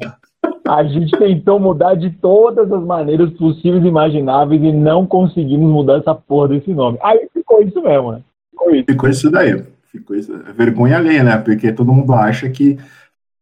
A 0.68 0.83
gente 0.83 1.18
tentou 1.18 1.59
mudar 1.59 1.95
de 1.95 2.12
todas 2.12 2.71
as 2.71 2.83
maneiras 2.83 3.31
possíveis 3.31 3.83
e 3.83 3.88
imagináveis 3.88 4.62
e 4.62 4.71
não 4.71 5.07
conseguimos 5.07 5.71
mudar 5.71 5.97
essa 5.97 6.13
porra 6.13 6.50
desse 6.50 6.71
nome. 6.73 7.00
Aí 7.01 7.27
ficou 7.33 7.63
isso 7.63 7.81
mesmo, 7.81 8.12
né? 8.12 8.21
Ficou 8.51 8.75
isso, 8.75 8.85
ficou 8.88 9.09
isso 9.09 9.31
daí. 9.31 9.63
Ficou 9.91 10.15
isso. 10.15 10.33
É 10.47 10.53
vergonha 10.53 10.97
alheia, 10.97 11.23
né? 11.23 11.38
Porque 11.38 11.71
todo 11.71 11.94
mundo 11.94 12.13
acha 12.13 12.50
que 12.50 12.77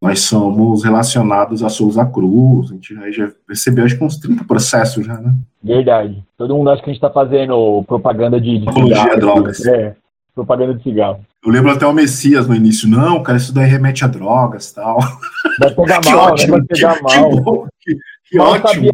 nós 0.02 0.22
somos 0.22 0.84
relacionados 0.84 1.62
a 1.62 1.70
Souza 1.70 2.06
Cruz. 2.06 2.72
A 2.72 2.74
gente 2.76 2.96
já 3.14 3.30
recebeu 3.48 3.84
acho 3.84 3.98
que 3.98 4.04
uns 4.04 4.18
30 4.18 4.46
processos 4.46 5.06
já, 5.06 5.16
né? 5.16 5.34
Verdade. 5.62 6.24
Todo 6.38 6.56
mundo 6.56 6.70
acha 6.70 6.82
que 6.82 6.90
a 6.90 6.94
gente 6.94 7.04
está 7.04 7.10
fazendo 7.10 7.84
propaganda 7.86 8.40
de, 8.40 8.60
de 8.60 8.74
cigarro. 8.74 9.20
drogas. 9.20 9.66
É, 9.66 9.96
propaganda 10.34 10.74
de 10.76 10.84
cigarro. 10.84 11.20
Eu 11.46 11.52
lembro 11.52 11.72
até 11.72 11.86
o 11.86 11.94
Messias 11.94 12.48
no 12.48 12.56
início, 12.56 12.88
não, 12.88 13.24
cara, 13.24 13.38
isso 13.38 13.54
daí 13.54 13.70
remete 13.70 14.04
a 14.04 14.08
drogas 14.08 14.72
tal. 14.72 15.00
Vai 15.60 15.74
pegar 15.74 16.02
mal, 16.06 16.16
né? 16.16 16.22
ótimo, 16.32 16.58
né? 16.58 16.64
Vai 16.68 16.68
pegar 16.68 16.96
que, 16.96 17.04
mal. 17.04 17.68
Que, 17.82 17.96
que, 18.30 18.38
mal 18.38 18.52
ótimo. 18.52 18.92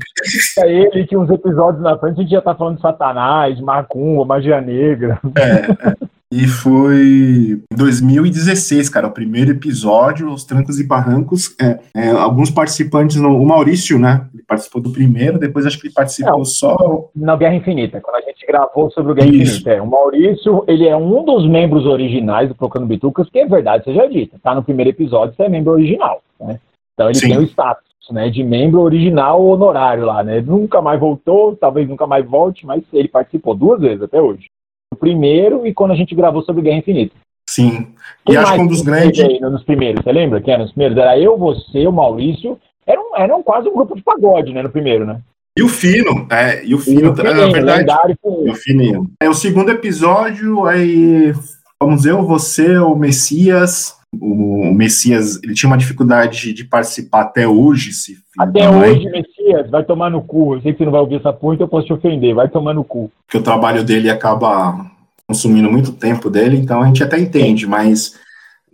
Sabia 0.53 0.89
ele 0.93 1.07
que 1.07 1.17
uns 1.17 1.29
episódios 1.29 1.83
na 1.83 1.97
frente 1.97 2.19
a 2.19 2.21
gente 2.21 2.31
já 2.31 2.41
tá 2.41 2.55
falando 2.55 2.75
de 2.75 2.81
Satanás, 2.81 3.59
Macumba, 3.59 4.25
magia 4.25 4.59
negra. 4.59 5.19
É, 5.37 5.89
é. 5.89 5.95
E 6.31 6.47
foi 6.47 7.61
em 7.71 7.75
2016, 7.75 8.89
cara, 8.89 9.07
o 9.07 9.11
primeiro 9.11 9.51
episódio, 9.51 10.27
Os 10.27 10.43
Trancos 10.43 10.79
e 10.79 10.83
Barrancos. 10.83 11.55
É, 11.61 11.79
é, 11.95 12.09
alguns 12.09 12.49
participantes, 12.49 13.17
no, 13.17 13.39
o 13.39 13.45
Maurício, 13.45 13.99
né? 13.99 14.27
Ele 14.33 14.43
participou 14.43 14.81
do 14.81 14.91
primeiro, 14.91 15.37
depois 15.37 15.65
acho 15.65 15.79
que 15.79 15.87
ele 15.87 15.93
participou 15.93 16.39
Não, 16.39 16.45
só. 16.45 17.09
Na 17.15 17.35
Guerra 17.35 17.55
Infinita, 17.55 18.01
quando 18.01 18.15
a 18.15 18.21
gente 18.21 18.45
gravou 18.45 18.89
sobre 18.91 19.11
o 19.11 19.15
Guerra 19.15 19.29
Isso. 19.29 19.61
Infinita. 19.61 19.71
É, 19.71 19.81
o 19.81 19.87
Maurício, 19.87 20.63
ele 20.67 20.87
é 20.87 20.97
um 20.97 21.23
dos 21.23 21.47
membros 21.47 21.85
originais 21.85 22.49
do 22.49 22.55
Procurando 22.55 22.87
Bitucas, 22.87 23.29
que 23.29 23.39
é 23.39 23.45
verdade 23.45 23.83
seja 23.83 24.07
dita. 24.07 24.39
Tá 24.41 24.55
no 24.55 24.63
primeiro 24.63 24.89
episódio, 24.89 25.35
você 25.35 25.43
é 25.43 25.49
membro 25.49 25.73
original, 25.73 26.21
né? 26.39 26.59
Então 26.93 27.07
ele 27.07 27.19
Sim. 27.19 27.27
tem 27.27 27.37
o 27.37 27.43
status 27.43 27.83
né, 28.11 28.29
de 28.29 28.43
membro 28.43 28.81
original 28.81 29.43
honorário 29.45 30.05
lá, 30.05 30.23
né? 30.23 30.41
Nunca 30.41 30.81
mais 30.81 30.99
voltou, 30.99 31.55
talvez 31.55 31.87
nunca 31.87 32.07
mais 32.07 32.25
volte, 32.25 32.65
mas 32.65 32.83
ele 32.91 33.07
participou 33.07 33.53
duas 33.53 33.79
vezes 33.79 34.01
até 34.01 34.19
hoje 34.19 34.47
o 34.93 34.95
primeiro 34.95 35.65
e 35.65 35.73
quando 35.73 35.91
a 35.91 35.95
gente 35.95 36.15
gravou 36.15 36.41
sobre 36.43 36.61
Guerra 36.61 36.77
Infinita. 36.77 37.15
Sim. 37.49 37.93
Quem 38.25 38.35
e 38.35 38.37
acho 38.37 38.53
que 38.53 38.59
um 38.59 38.67
dos 38.67 38.81
grandes. 38.81 39.39
Nos 39.39 39.63
primeiros, 39.63 40.03
você 40.03 40.11
lembra 40.11 40.41
quem 40.41 40.53
era 40.53 40.63
nos 40.63 40.71
primeiros? 40.71 40.97
Era 40.97 41.19
eu, 41.19 41.37
você, 41.37 41.85
o 41.85 41.91
Maurício. 41.91 42.59
Era, 42.87 42.99
um, 42.99 43.15
era 43.15 43.35
um, 43.35 43.43
quase 43.43 43.67
um 43.67 43.73
grupo 43.73 43.95
de 43.95 44.03
pagode, 44.03 44.53
né? 44.53 44.61
No 44.61 44.69
primeiro, 44.69 45.05
né? 45.05 45.21
E 45.57 45.63
o 45.63 45.69
Fino, 45.69 46.27
é, 46.29 46.65
e 46.65 46.75
o 46.75 46.77
Fino, 46.77 47.01
e 47.01 47.07
o 47.07 47.15
Fininho, 47.15 47.33
na 47.33 47.47
verdade. 47.47 48.17
O 48.21 48.53
Fininho. 48.55 49.09
É 49.21 49.29
o 49.29 49.33
segundo 49.33 49.71
episódio, 49.71 50.65
aí 50.65 51.33
vamos 51.81 52.05
eu, 52.05 52.23
você, 52.23 52.77
o 52.77 52.95
Messias. 52.95 53.94
O, 54.21 54.73
Messias, 54.73 55.41
ele 55.43 55.53
tinha 55.53 55.69
uma 55.69 55.77
dificuldade 55.77 56.53
de 56.53 56.63
participar 56.63 57.21
até 57.21 57.47
hoje, 57.47 57.91
se 57.93 58.17
Até 58.37 58.69
hoje, 58.69 59.09
Messias, 59.09 59.69
vai 59.69 59.83
tomar 59.83 60.09
no 60.09 60.21
cu. 60.21 60.55
Eu 60.55 60.61
sei 60.61 60.71
que 60.71 60.79
você 60.79 60.85
não 60.85 60.91
vai 60.91 61.01
ouvir 61.01 61.15
essa 61.15 61.33
porra, 61.33 61.55
então 61.55 61.65
eu 61.65 61.69
posso 61.69 61.87
te 61.87 61.93
ofender, 61.93 62.35
vai 62.35 62.49
tomar 62.49 62.73
no 62.73 62.83
cu. 62.83 63.11
Porque 63.25 63.37
o 63.37 63.43
trabalho 63.43 63.83
dele 63.83 64.09
acaba 64.09 64.91
consumindo 65.27 65.71
muito 65.71 65.91
tempo 65.91 66.29
dele, 66.29 66.57
então 66.57 66.81
a 66.81 66.85
gente 66.87 67.03
até 67.03 67.19
entende, 67.19 67.65
mas 67.65 68.13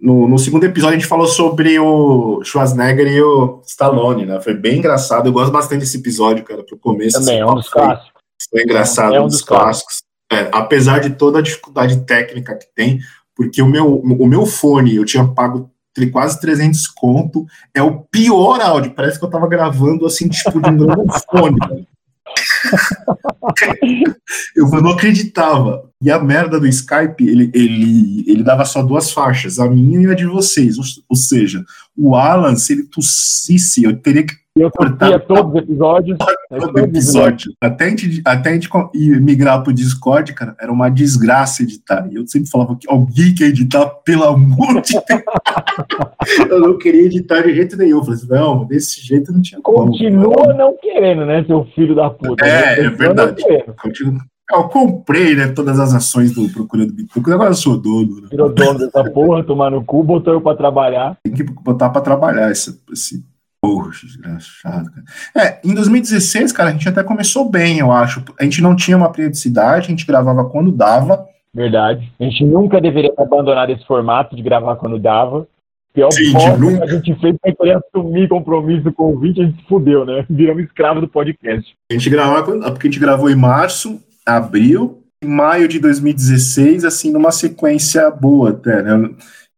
no, 0.02 0.28
no, 0.28 0.40
segundo 0.40 0.64
episódio 0.64 0.96
a 0.96 1.00
gente 1.00 1.08
falou 1.08 1.28
sobre 1.28 1.80
o 1.80 2.44
Schwarzenegger 2.44 3.08
e 3.08 3.22
o 3.22 3.62
Stallone, 3.66 4.26
né? 4.26 4.42
Foi 4.42 4.56
bem 4.56 4.80
engraçado. 4.80 5.28
Eu 5.28 5.34
gosto 5.34 5.52
bastante 5.52 5.82
desse 5.82 5.98
episódio, 5.98 6.44
cara, 6.44 6.64
pro 6.64 6.78
começo. 6.78 7.20
Também, 7.20 7.40
assim, 7.40 7.42
é 7.42 7.46
um 7.46 7.56
dos 7.56 7.68
foi, 7.68 7.82
clássicos. 7.82 8.22
Foi 8.50 8.64
engraçado, 8.64 9.16
é 9.16 9.22
um 9.22 9.28
dos, 9.28 9.42
clássicos. 9.44 10.02
É, 10.32 10.50
apesar 10.52 11.00
de 11.00 11.12
toda 11.12 11.38
a 11.38 11.42
dificuldade 11.42 12.04
técnica 12.06 12.56
que 12.56 12.66
tem, 12.74 13.00
porque 13.36 13.62
o 13.62 13.68
meu, 13.68 14.00
o 14.00 14.28
meu 14.28 14.46
fone, 14.46 14.96
eu 14.96 15.06
tinha 15.06 15.28
pago 15.28 15.72
quase 16.12 16.40
300 16.40 16.88
conto. 16.88 17.46
É 17.74 17.82
o 17.82 18.02
pior 18.02 18.62
áudio. 18.62 18.94
Parece 18.94 19.20
que 19.20 19.26
eu 19.26 19.30
tava 19.30 19.48
gravando 19.48 20.06
assim, 20.06 20.30
tipo, 20.30 20.62
de 20.62 20.70
um 20.70 21.08
fone. 21.30 21.58
eu 24.56 24.70
não 24.70 24.92
acreditava. 24.92 25.90
E 26.02 26.10
a 26.10 26.20
merda 26.20 26.60
do 26.60 26.68
Skype, 26.68 27.22
ele, 27.22 27.52
ele, 27.54 28.26
ele 28.28 28.44
dava 28.44 28.66
só 28.66 28.82
duas 28.82 29.12
faixas, 29.12 29.60
a 29.60 29.70
minha 29.70 30.08
e 30.08 30.12
a 30.12 30.16
de 30.16 30.26
vocês. 30.26 30.78
Ou, 30.78 30.84
ou 31.10 31.16
seja, 31.16 31.64
o 31.98 32.16
Alan, 32.16 32.56
se 32.56 32.74
ele 32.74 32.84
tossisse, 32.84 33.84
eu 33.84 33.98
teria 33.98 34.26
que 34.26 34.36
eu 34.56 34.70
cortar 34.70 35.20
todos 35.22 35.54
os 35.54 35.60
episódios. 35.60 36.18
Todo 36.50 36.80
episódio. 36.80 37.54
Até 37.62 37.86
a, 37.86 37.90
gente, 37.90 38.22
até 38.26 38.50
a 38.50 38.54
gente 38.54 38.70
migrar 39.22 39.64
pro 39.64 39.72
Discord, 39.72 40.34
cara, 40.34 40.56
era 40.60 40.72
uma 40.72 40.90
desgraça 40.90 41.64
editar. 41.64 42.08
E 42.12 42.16
eu 42.16 42.28
sempre 42.28 42.50
falava 42.50 42.76
que 42.76 42.90
alguém 42.90 43.34
quer 43.34 43.46
editar, 43.46 43.86
pelo 44.04 44.26
amor 44.26 44.82
de 44.82 44.94
Deus. 44.94 45.24
eu 46.52 46.60
não 46.60 46.78
queria 46.78 47.06
editar 47.06 47.42
de 47.42 47.56
jeito 47.56 47.78
nenhum. 47.78 48.00
Eu 48.00 48.04
falei 48.04 48.20
assim, 48.20 48.28
não, 48.30 48.66
desse 48.66 49.02
jeito 49.02 49.32
não 49.32 49.42
tinha 49.42 49.62
como. 49.62 49.88
Continua 49.88 50.54
não 50.54 50.76
querendo, 50.78 51.26
né, 51.26 51.44
seu 51.46 51.64
filho 51.74 51.96
da 51.96 52.10
puta. 52.10 52.46
É, 52.46 52.82
né? 52.82 52.88
é 52.88 52.90
verdade. 52.90 53.44
Eu 54.54 54.64
comprei, 54.66 55.34
né, 55.34 55.48
todas 55.48 55.80
as 55.80 55.94
ações 55.94 56.34
do 56.34 56.50
Procurando 56.50 56.92
Bituca, 56.92 57.34
agora 57.34 57.52
eu 57.52 57.56
sou 57.56 57.78
dono. 57.78 58.20
Né? 58.20 58.28
Virou 58.30 58.54
dono 58.54 58.80
dessa 58.80 59.02
porra, 59.10 59.46
tomar 59.46 59.72
no 59.72 59.82
cu, 59.82 60.04
botou 60.04 60.34
eu 60.34 60.42
pra 60.42 60.58
trabalhar. 60.58 61.18
Tem 61.24 61.34
que 61.34 61.44
botar 61.44 61.90
pra 61.90 62.02
trabalhar 62.02 62.52
esse, 62.52 62.78
esse 62.92 63.24
Poxa, 63.76 64.06
desgraçado, 64.06 64.92
cara. 64.92 65.06
É, 65.36 65.60
em 65.64 65.74
2016, 65.74 66.52
cara, 66.52 66.70
a 66.70 66.74
gente 66.74 66.88
até 66.90 67.04
começou 67.04 67.50
bem, 67.50 67.80
eu 67.80 67.92
acho. 67.92 68.24
A 68.40 68.44
gente 68.44 68.62
não 68.62 68.76
tinha 68.76 68.98
uma 68.98 69.12
periodicidade, 69.12 69.88
a 69.88 69.90
gente 69.90 70.06
gravava 70.06 70.46
quando 70.46 70.72
dava. 70.72 71.26
Verdade. 71.54 72.12
A 72.20 72.24
gente 72.24 72.44
nunca 72.46 72.80
deveria 72.82 73.14
abandonar 73.18 73.70
esse 73.70 73.86
formato 73.86 74.36
de 74.36 74.42
gravar 74.42 74.76
quando 74.76 75.00
dava. 75.00 75.48
Pior 75.94 76.12
Sim, 76.12 76.34
nunca... 76.58 76.88
que 76.88 76.94
a 76.94 76.96
gente 76.96 77.16
fez 77.20 77.36
para 77.42 77.54
querer 77.54 77.78
assumir 77.78 78.30
compromisso 78.30 78.92
com 78.94 79.04
o 79.04 79.10
ouvinte, 79.14 79.42
a 79.42 79.46
gente 79.46 79.62
se 79.62 79.68
fudeu, 79.68 80.06
né? 80.06 80.26
Viramos 80.30 80.64
escravo 80.64 81.02
do 81.02 81.08
podcast. 81.08 81.76
A 81.90 81.94
gente 81.94 82.10
gravava, 82.10 82.44
porque 82.72 82.88
a 82.88 82.92
gente 82.92 83.00
gravou 83.00 83.30
em 83.30 83.36
março, 83.36 84.02
abril, 84.26 85.04
em 85.22 85.28
maio 85.28 85.68
de 85.68 85.80
2016, 85.80 86.86
assim, 86.86 87.12
numa 87.12 87.32
sequência 87.32 88.10
boa 88.10 88.52
até, 88.52 88.82
né? 88.82 89.10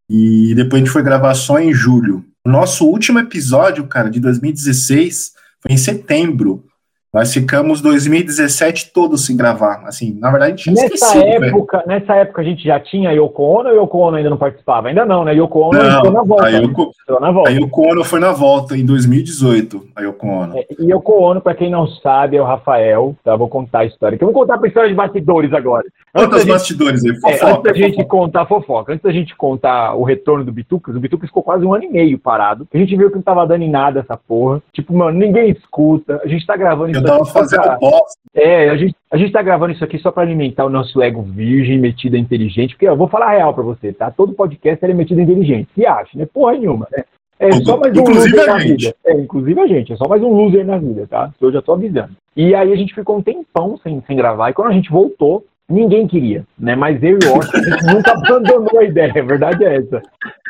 E 0.10 0.54
depois 0.56 0.82
a 0.82 0.86
gente 0.86 0.92
foi 0.92 1.04
gravar 1.04 1.34
só 1.36 1.60
em 1.60 1.72
julho. 1.72 2.26
Nosso 2.46 2.86
último 2.86 3.20
episódio, 3.20 3.88
cara, 3.88 4.10
de 4.10 4.20
2016, 4.20 5.34
foi 5.62 5.72
em 5.72 5.78
setembro. 5.78 6.66
Nós 7.14 7.32
ficamos 7.32 7.80
2017 7.80 8.92
todo 8.92 9.20
sem 9.20 9.38
gravar. 9.38 9.84
Assim, 9.86 10.18
na 10.20 10.32
verdade, 10.32 10.54
a 10.54 10.56
gente 10.56 10.64
tinha 10.64 10.90
nessa 10.90 10.96
esquecido, 10.96 11.46
época, 11.46 11.84
Nessa 11.86 12.16
época 12.16 12.42
a 12.42 12.44
gente 12.44 12.64
já 12.64 12.80
tinha 12.80 13.12
Yoko 13.12 13.44
Ono 13.44 13.70
ou 13.70 13.76
Yoko 13.76 14.00
Ono 14.00 14.18
ainda 14.18 14.32
não 14.32 14.38
participava? 14.38 14.88
Ainda 14.88 15.06
não, 15.06 15.24
né? 15.24 15.36
Yoko 15.36 15.60
Ono 15.60 15.78
entrou 15.78 16.12
na 16.12 16.24
volta. 16.24 16.48
A 16.48 16.50
Yoko, 16.50 16.92
né? 17.08 17.18
na 17.22 17.32
volta. 17.32 17.50
A 17.52 17.54
Yoko 17.54 17.92
Ono 17.92 18.04
foi 18.04 18.20
na 18.20 18.32
volta 18.32 18.76
em 18.76 18.84
2018, 18.84 19.90
a 19.96 20.02
Yoko 20.02 20.28
Ono. 20.28 20.58
É, 20.58 20.66
e 20.80 20.92
Yoko 20.92 21.14
Ono, 21.22 21.40
para 21.40 21.54
quem 21.54 21.70
não 21.70 21.86
sabe, 21.86 22.38
é 22.38 22.42
o 22.42 22.46
Rafael. 22.46 23.16
Tá? 23.24 23.36
Vou 23.36 23.48
contar 23.48 23.82
a 23.82 23.86
história. 23.86 24.18
Que 24.18 24.24
eu 24.24 24.32
vou 24.32 24.42
contar 24.42 24.60
a 24.60 24.68
história 24.68 24.90
de 24.90 24.96
bastidores 24.96 25.54
agora. 25.54 25.86
Conta 26.12 26.38
os 26.38 26.46
bastidores 26.46 27.06
aí, 27.06 27.14
fofoca. 27.20 27.46
É, 27.46 27.52
antes 27.52 27.64
da 27.64 27.74
gente 27.74 28.06
contar 28.06 28.46
fofoca, 28.48 28.94
antes 28.94 29.04
da 29.04 29.12
gente 29.12 29.36
contar 29.36 29.94
o 29.94 30.04
retorno 30.04 30.44
do 30.44 30.52
Bitucas, 30.52 30.96
o 30.96 31.00
Bitucas 31.00 31.30
ficou 31.30 31.44
quase 31.44 31.64
um 31.64 31.76
ano 31.76 31.84
e 31.84 31.90
meio 31.90 32.18
parado. 32.18 32.68
A 32.74 32.78
gente 32.78 32.96
viu 32.96 33.10
que 33.12 33.18
não 33.18 33.22
tava 33.22 33.46
dando 33.46 33.62
em 33.62 33.70
nada 33.70 34.00
essa 34.00 34.18
porra. 34.18 34.64
Tipo, 34.74 34.96
mano, 34.96 35.20
ninguém 35.20 35.52
escuta. 35.52 36.20
A 36.24 36.28
gente 36.28 36.44
tá 36.48 36.58
gravando. 36.58 37.03
Eu 37.04 37.12
tava 37.12 37.26
fazendo 37.26 37.80
bosta. 37.80 38.20
É, 38.34 38.70
a 38.70 38.78
gente, 38.78 38.96
a 39.12 39.18
gente 39.18 39.32
tá 39.32 39.42
gravando 39.42 39.74
isso 39.74 39.84
aqui 39.84 40.00
só 40.00 40.12
para 40.12 40.24
alimentar 40.24 40.66
o 40.66 40.70
nosso 40.70 41.02
ego 41.02 41.22
virgem, 41.22 41.78
metido 41.78 42.18
inteligente, 42.18 42.74
porque 42.74 42.88
eu 42.88 42.98
vou 42.98 43.08
falar 43.08 43.28
a 43.28 43.32
real 43.32 43.54
para 43.54 43.64
você, 43.64 43.94
tá? 43.94 44.10
Todo 44.10 44.34
podcast 44.34 44.84
é 44.84 44.94
metido 44.94 45.22
inteligente. 45.22 45.70
Se 45.76 45.86
acha, 45.86 46.18
né? 46.18 46.26
Porra 46.26 46.54
nenhuma, 46.54 46.88
né? 46.92 47.04
É 47.40 47.52
só 47.52 47.78
mais 47.78 47.96
um 47.96 48.02
inclusive 48.02 48.36
loser 48.38 48.54
na 48.54 48.58
vida. 48.58 48.96
É, 49.06 49.14
inclusive 49.14 49.60
a 49.60 49.68
gente, 49.68 49.94
é 49.94 49.98
só 49.98 50.08
mais 50.08 50.24
um 50.24 50.30
loser 50.30 50.66
na 50.66 50.78
vida, 50.78 51.06
tá? 51.10 51.32
Eu 51.42 51.52
já 51.52 51.62
tô 51.62 51.74
avisando. 51.74 52.12
E 52.36 52.56
aí 52.56 52.72
a 52.72 52.76
gente 52.76 52.96
ficou 52.96 53.18
um 53.18 53.22
tempão 53.22 53.78
sem, 53.78 54.02
sem 54.08 54.16
gravar, 54.16 54.50
e 54.50 54.54
quando 54.54 54.70
a 54.70 54.74
gente 54.74 54.90
voltou, 54.90 55.46
ninguém 55.70 56.08
queria, 56.08 56.46
né? 56.58 56.76
Mas 56.76 57.02
eu 57.02 57.20
e 57.22 57.26
o 57.26 57.36
Washington, 57.36 57.58
a 57.58 57.64
gente 57.64 57.94
nunca 57.94 58.12
abandonou 58.12 58.80
a 58.80 58.84
ideia, 58.84 59.14
a 59.16 59.26
verdade 59.26 59.66
é 59.66 59.76
essa. 59.76 60.02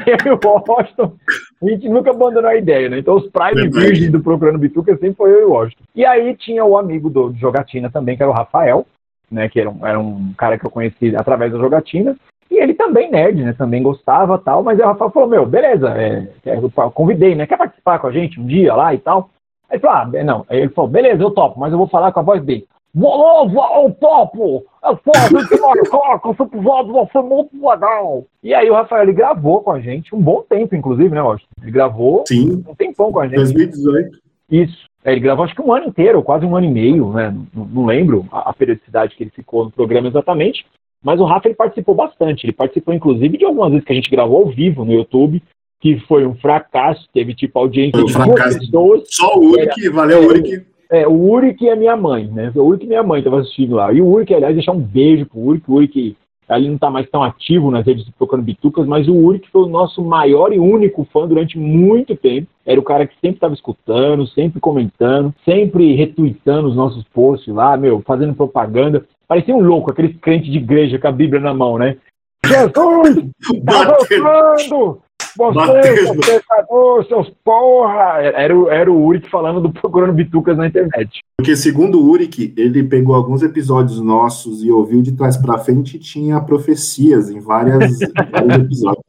Eu 0.05 0.17
e 0.25 0.29
o 0.29 0.39
Washington, 0.43 1.13
a 1.61 1.69
gente 1.69 1.89
nunca 1.89 2.11
abandonou 2.11 2.49
a 2.49 2.55
ideia, 2.55 2.89
né? 2.89 2.99
Então 2.99 3.15
os 3.15 3.29
prime 3.29 3.69
virgens 3.69 4.11
do 4.11 4.21
Procurando 4.21 4.59
Bituca 4.59 4.93
sempre 4.93 5.15
foi 5.15 5.31
eu 5.31 5.41
e 5.41 5.45
o 5.45 5.51
Washington. 5.51 5.83
E 5.95 6.05
aí 6.05 6.35
tinha 6.35 6.65
o 6.65 6.77
amigo 6.77 7.09
do, 7.09 7.29
do 7.29 7.37
Jogatina 7.37 7.89
também, 7.89 8.17
que 8.17 8.23
era 8.23 8.31
o 8.31 8.35
Rafael, 8.35 8.85
né? 9.31 9.47
Que 9.49 9.59
era 9.59 9.69
um, 9.69 9.85
era 9.85 9.99
um 9.99 10.33
cara 10.37 10.57
que 10.57 10.65
eu 10.65 10.71
conheci 10.71 11.15
através 11.15 11.51
da 11.51 11.59
Jogatina. 11.59 12.15
E 12.49 12.59
ele 12.59 12.73
também 12.73 13.09
nerd, 13.09 13.43
né? 13.43 13.53
Também 13.53 13.81
gostava 13.81 14.37
tal, 14.37 14.61
mas 14.61 14.79
aí 14.79 14.85
o 14.85 14.89
Rafael 14.89 15.11
falou, 15.11 15.29
meu, 15.29 15.45
beleza, 15.45 15.89
é, 15.89 16.27
é 16.45 16.55
eu 16.55 16.69
convidei, 16.91 17.33
né? 17.33 17.47
Quer 17.47 17.57
participar 17.57 17.99
com 17.99 18.07
a 18.07 18.11
gente 18.11 18.39
um 18.39 18.45
dia 18.45 18.75
lá 18.75 18.93
e 18.93 18.97
tal? 18.97 19.29
Aí 19.69 19.77
ele 19.77 19.81
falou, 19.81 19.97
ah, 19.97 20.23
não. 20.23 20.45
Aí 20.47 20.59
ele 20.59 20.69
falou, 20.69 20.89
beleza, 20.89 21.23
eu 21.23 21.31
topo, 21.31 21.59
mas 21.59 21.71
eu 21.71 21.77
vou 21.77 21.87
falar 21.87 22.11
com 22.11 22.19
a 22.19 22.23
voz 22.23 22.43
dele. 22.43 22.67
Beleza, 22.93 23.59
eu 23.75 23.91
topo! 23.99 24.65
É 24.83 24.95
foda 24.95 25.47
que 25.47 25.59
marcar, 25.59 26.21
esse 26.31 26.43
episódio 26.43 26.93
vai 26.93 27.07
ser 27.11 27.21
muito 27.23 27.55
legal. 27.55 28.25
E 28.43 28.53
aí 28.53 28.69
o 28.69 28.73
Rafael 28.73 29.03
ele 29.03 29.13
gravou 29.13 29.61
com 29.61 29.71
a 29.71 29.79
gente 29.79 30.13
um 30.13 30.21
bom 30.21 30.43
tempo, 30.47 30.75
inclusive, 30.75 31.09
né, 31.09 31.21
Washington? 31.21 31.51
Ele 31.61 31.71
gravou 31.71 32.23
Sim. 32.27 32.63
um 32.67 32.75
tempão 32.75 33.11
com 33.11 33.19
a 33.19 33.27
gente. 33.27 33.37
2018. 33.37 34.19
Isso. 34.51 34.85
É, 35.03 35.11
ele 35.11 35.21
gravou 35.21 35.43
acho 35.43 35.55
que 35.55 35.61
um 35.61 35.73
ano 35.73 35.87
inteiro, 35.87 36.21
quase 36.21 36.45
um 36.45 36.55
ano 36.55 36.67
e 36.67 36.69
meio, 36.69 37.11
né? 37.11 37.35
Não, 37.53 37.65
não 37.65 37.85
lembro 37.85 38.27
a, 38.31 38.51
a, 38.51 38.53
periodicidade 38.53 39.15
que 39.15 39.23
ele 39.23 39.31
ficou 39.31 39.65
no 39.65 39.71
programa 39.71 40.07
exatamente. 40.07 40.65
Mas 41.03 41.19
o 41.19 41.25
Rafa 41.25 41.47
ele 41.47 41.55
participou 41.55 41.95
bastante. 41.95 42.45
Ele 42.45 42.53
participou, 42.53 42.93
inclusive, 42.93 43.37
de 43.37 43.43
algumas 43.43 43.71
vezes 43.71 43.85
que 43.85 43.91
a 43.91 43.95
gente 43.95 44.09
gravou 44.09 44.43
ao 44.43 44.49
vivo 44.49 44.85
no 44.85 44.93
YouTube, 44.93 45.41
que 45.81 45.99
foi 46.07 46.25
um 46.25 46.35
fracasso, 46.35 47.09
teve 47.11 47.33
tipo 47.33 47.59
audiência 47.59 47.99
um 47.99 48.05
de 48.05 48.13
fracasso. 48.13 48.59
pessoas. 48.59 49.03
Só 49.07 49.37
o 49.37 49.51
Uric, 49.51 49.89
valeu, 49.89 50.23
é, 50.23 50.25
Uric. 50.25 50.72
É, 50.93 51.07
o 51.07 51.31
Uric 51.31 51.67
é 51.67 51.75
minha 51.75 51.97
mãe, 51.97 52.27
né? 52.27 52.51
O 52.55 52.61
Uric 52.61 52.85
e 52.85 52.87
minha 52.87 53.01
mãe 53.01 53.17
estavam 53.17 53.39
assistindo 53.39 53.77
lá. 53.77 53.91
E 53.91 53.99
o 53.99 54.07
Uric, 54.07 54.31
aliás, 54.31 54.53
deixar 54.53 54.73
um 54.73 54.79
beijo 54.79 55.25
pro 55.25 55.39
Uric. 55.39 55.63
O 55.67 55.73
Uric, 55.73 56.15
ali 56.47 56.69
não 56.69 56.77
tá 56.77 56.87
mais 56.87 57.09
tão 57.09 57.23
ativo 57.23 57.71
nas 57.71 57.83
redes 57.83 58.05
tocando 58.19 58.43
bitucas, 58.43 58.85
mas 58.85 59.07
o 59.07 59.15
Uric 59.15 59.49
foi 59.49 59.63
o 59.63 59.67
nosso 59.67 60.03
maior 60.03 60.53
e 60.53 60.59
único 60.59 61.03
fã 61.11 61.27
durante 61.27 61.57
muito 61.57 62.15
tempo. 62.15 62.47
Era 62.63 62.79
o 62.79 62.83
cara 62.83 63.07
que 63.07 63.15
sempre 63.15 63.37
estava 63.37 63.55
escutando, 63.55 64.27
sempre 64.27 64.59
comentando, 64.59 65.33
sempre 65.43 65.95
retweetando 65.95 66.67
os 66.67 66.75
nossos 66.75 67.03
posts 67.05 67.51
lá, 67.51 67.75
meu, 67.75 68.03
fazendo 68.05 68.35
propaganda. 68.35 69.03
Parecia 69.27 69.55
um 69.55 69.65
louco, 69.65 69.89
aquele 69.89 70.13
crente 70.13 70.51
de 70.51 70.59
igreja 70.59 70.99
com 70.99 71.07
a 71.07 71.11
Bíblia 71.11 71.41
na 71.41 71.55
mão, 71.55 71.79
né? 71.79 71.97
Jesus! 72.45 73.31
Tá 73.65 73.97
voltando! 73.97 75.01
Você, 75.35 76.15
pecador, 76.25 77.05
seus 77.07 77.29
porra! 77.43 78.21
Era, 78.21 78.55
o, 78.55 78.69
era 78.69 78.91
o 78.91 79.03
Uric 79.03 79.29
falando 79.29 79.61
do 79.61 79.71
Procurando 79.71 80.13
Bitucas 80.13 80.55
na 80.55 80.67
internet. 80.67 81.21
Porque, 81.37 81.55
segundo 81.55 81.99
o 81.99 82.09
Uric, 82.09 82.53
ele 82.55 82.83
pegou 82.83 83.15
alguns 83.15 83.41
episódios 83.41 83.99
nossos 83.99 84.63
e 84.63 84.71
ouviu 84.71 85.01
de 85.01 85.13
trás 85.13 85.35
para 85.35 85.57
frente 85.57 85.97
e 85.97 85.99
tinha 85.99 86.39
profecias 86.39 87.31
em, 87.31 87.39
várias, 87.39 87.97
vários 88.31 88.55
episódios. 88.57 89.03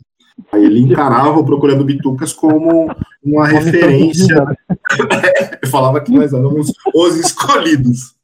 Aí 0.50 0.64
ele 0.64 0.80
encarava 0.80 1.38
o 1.38 1.44
Procurando 1.44 1.84
Bitucas 1.84 2.32
como 2.32 2.90
uma 3.22 3.46
referência. 3.46 4.44
é, 5.62 5.66
falava 5.66 6.00
que 6.00 6.10
nós 6.10 6.32
éramos 6.32 6.72
os 6.94 7.16
escolhidos. 7.16 8.14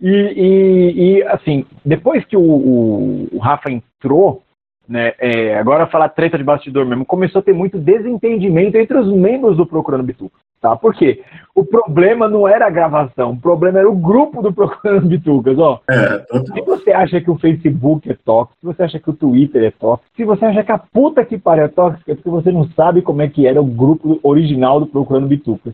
e, 0.00 0.10
e, 0.10 0.92
e, 0.96 1.22
assim, 1.24 1.64
depois 1.84 2.24
que 2.24 2.36
o, 2.36 2.42
o, 2.42 3.28
o 3.32 3.38
Rafa 3.38 3.70
entrou 3.70 4.42
né, 4.90 5.12
é, 5.20 5.56
agora 5.56 5.86
falar 5.86 6.08
treta 6.08 6.36
de 6.36 6.42
bastidor 6.42 6.84
mesmo, 6.84 7.06
começou 7.06 7.38
a 7.38 7.42
ter 7.42 7.52
muito 7.52 7.78
desentendimento 7.78 8.76
entre 8.76 8.98
os 8.98 9.06
membros 9.06 9.56
do 9.56 9.64
Procurando 9.64 10.02
Bituca. 10.02 10.36
Tá? 10.60 10.74
Por 10.74 10.92
quê? 10.94 11.22
O 11.54 11.64
problema 11.64 12.28
não 12.28 12.46
era 12.46 12.66
a 12.66 12.70
gravação, 12.70 13.30
o 13.30 13.40
problema 13.40 13.78
era 13.78 13.88
o 13.88 13.94
grupo 13.94 14.42
do 14.42 14.52
Procurando 14.52 15.06
Bitucas. 15.06 15.56
Ó, 15.56 15.80
é, 15.88 16.26
se 16.40 16.60
você 16.62 16.90
acha 16.90 17.20
que 17.20 17.30
o 17.30 17.38
Facebook 17.38 18.10
é 18.10 18.16
tóxico, 18.24 18.58
se 18.60 18.66
você 18.66 18.82
acha 18.82 18.98
que 18.98 19.08
o 19.08 19.14
Twitter 19.14 19.62
é 19.62 19.70
tóxico, 19.70 20.10
se 20.16 20.24
você 20.24 20.44
acha 20.44 20.64
que 20.64 20.72
a 20.72 20.78
puta 20.78 21.24
que 21.24 21.38
pariu 21.38 21.66
é 21.66 21.68
tóxica, 21.68 22.10
é 22.10 22.14
porque 22.16 22.28
você 22.28 22.50
não 22.50 22.68
sabe 22.70 23.00
como 23.00 23.22
é 23.22 23.28
que 23.28 23.46
era 23.46 23.62
o 23.62 23.64
grupo 23.64 24.18
original 24.24 24.80
do 24.80 24.88
Procurando 24.88 25.28
Bitucas. 25.28 25.72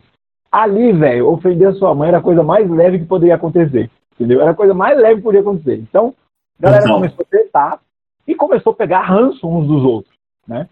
Ali, 0.51 0.93
velho, 0.93 1.27
ofender 1.27 1.67
a 1.69 1.73
sua 1.73 1.95
mãe 1.95 2.09
era 2.09 2.19
a 2.19 2.21
coisa 2.21 2.43
mais 2.43 2.69
leve 2.69 2.99
que 2.99 3.05
poderia 3.05 3.33
acontecer. 3.33 3.89
Entendeu? 4.13 4.41
Era 4.41 4.51
a 4.51 4.55
coisa 4.55 4.75
mais 4.75 4.95
leve 4.95 5.15
que 5.15 5.23
podia 5.23 5.41
acontecer. 5.41 5.75
Então, 5.75 6.13
a 6.59 6.63
galera 6.63 6.83
então. 6.83 6.95
começou 6.95 7.25
a 7.25 7.29
tretar, 7.29 7.79
e 8.27 8.35
começou 8.35 8.73
a 8.73 8.75
pegar 8.75 9.01
ranço 9.01 9.47
uns 9.47 9.67
dos 9.67 9.83
outros, 9.83 10.13
né? 10.47 10.67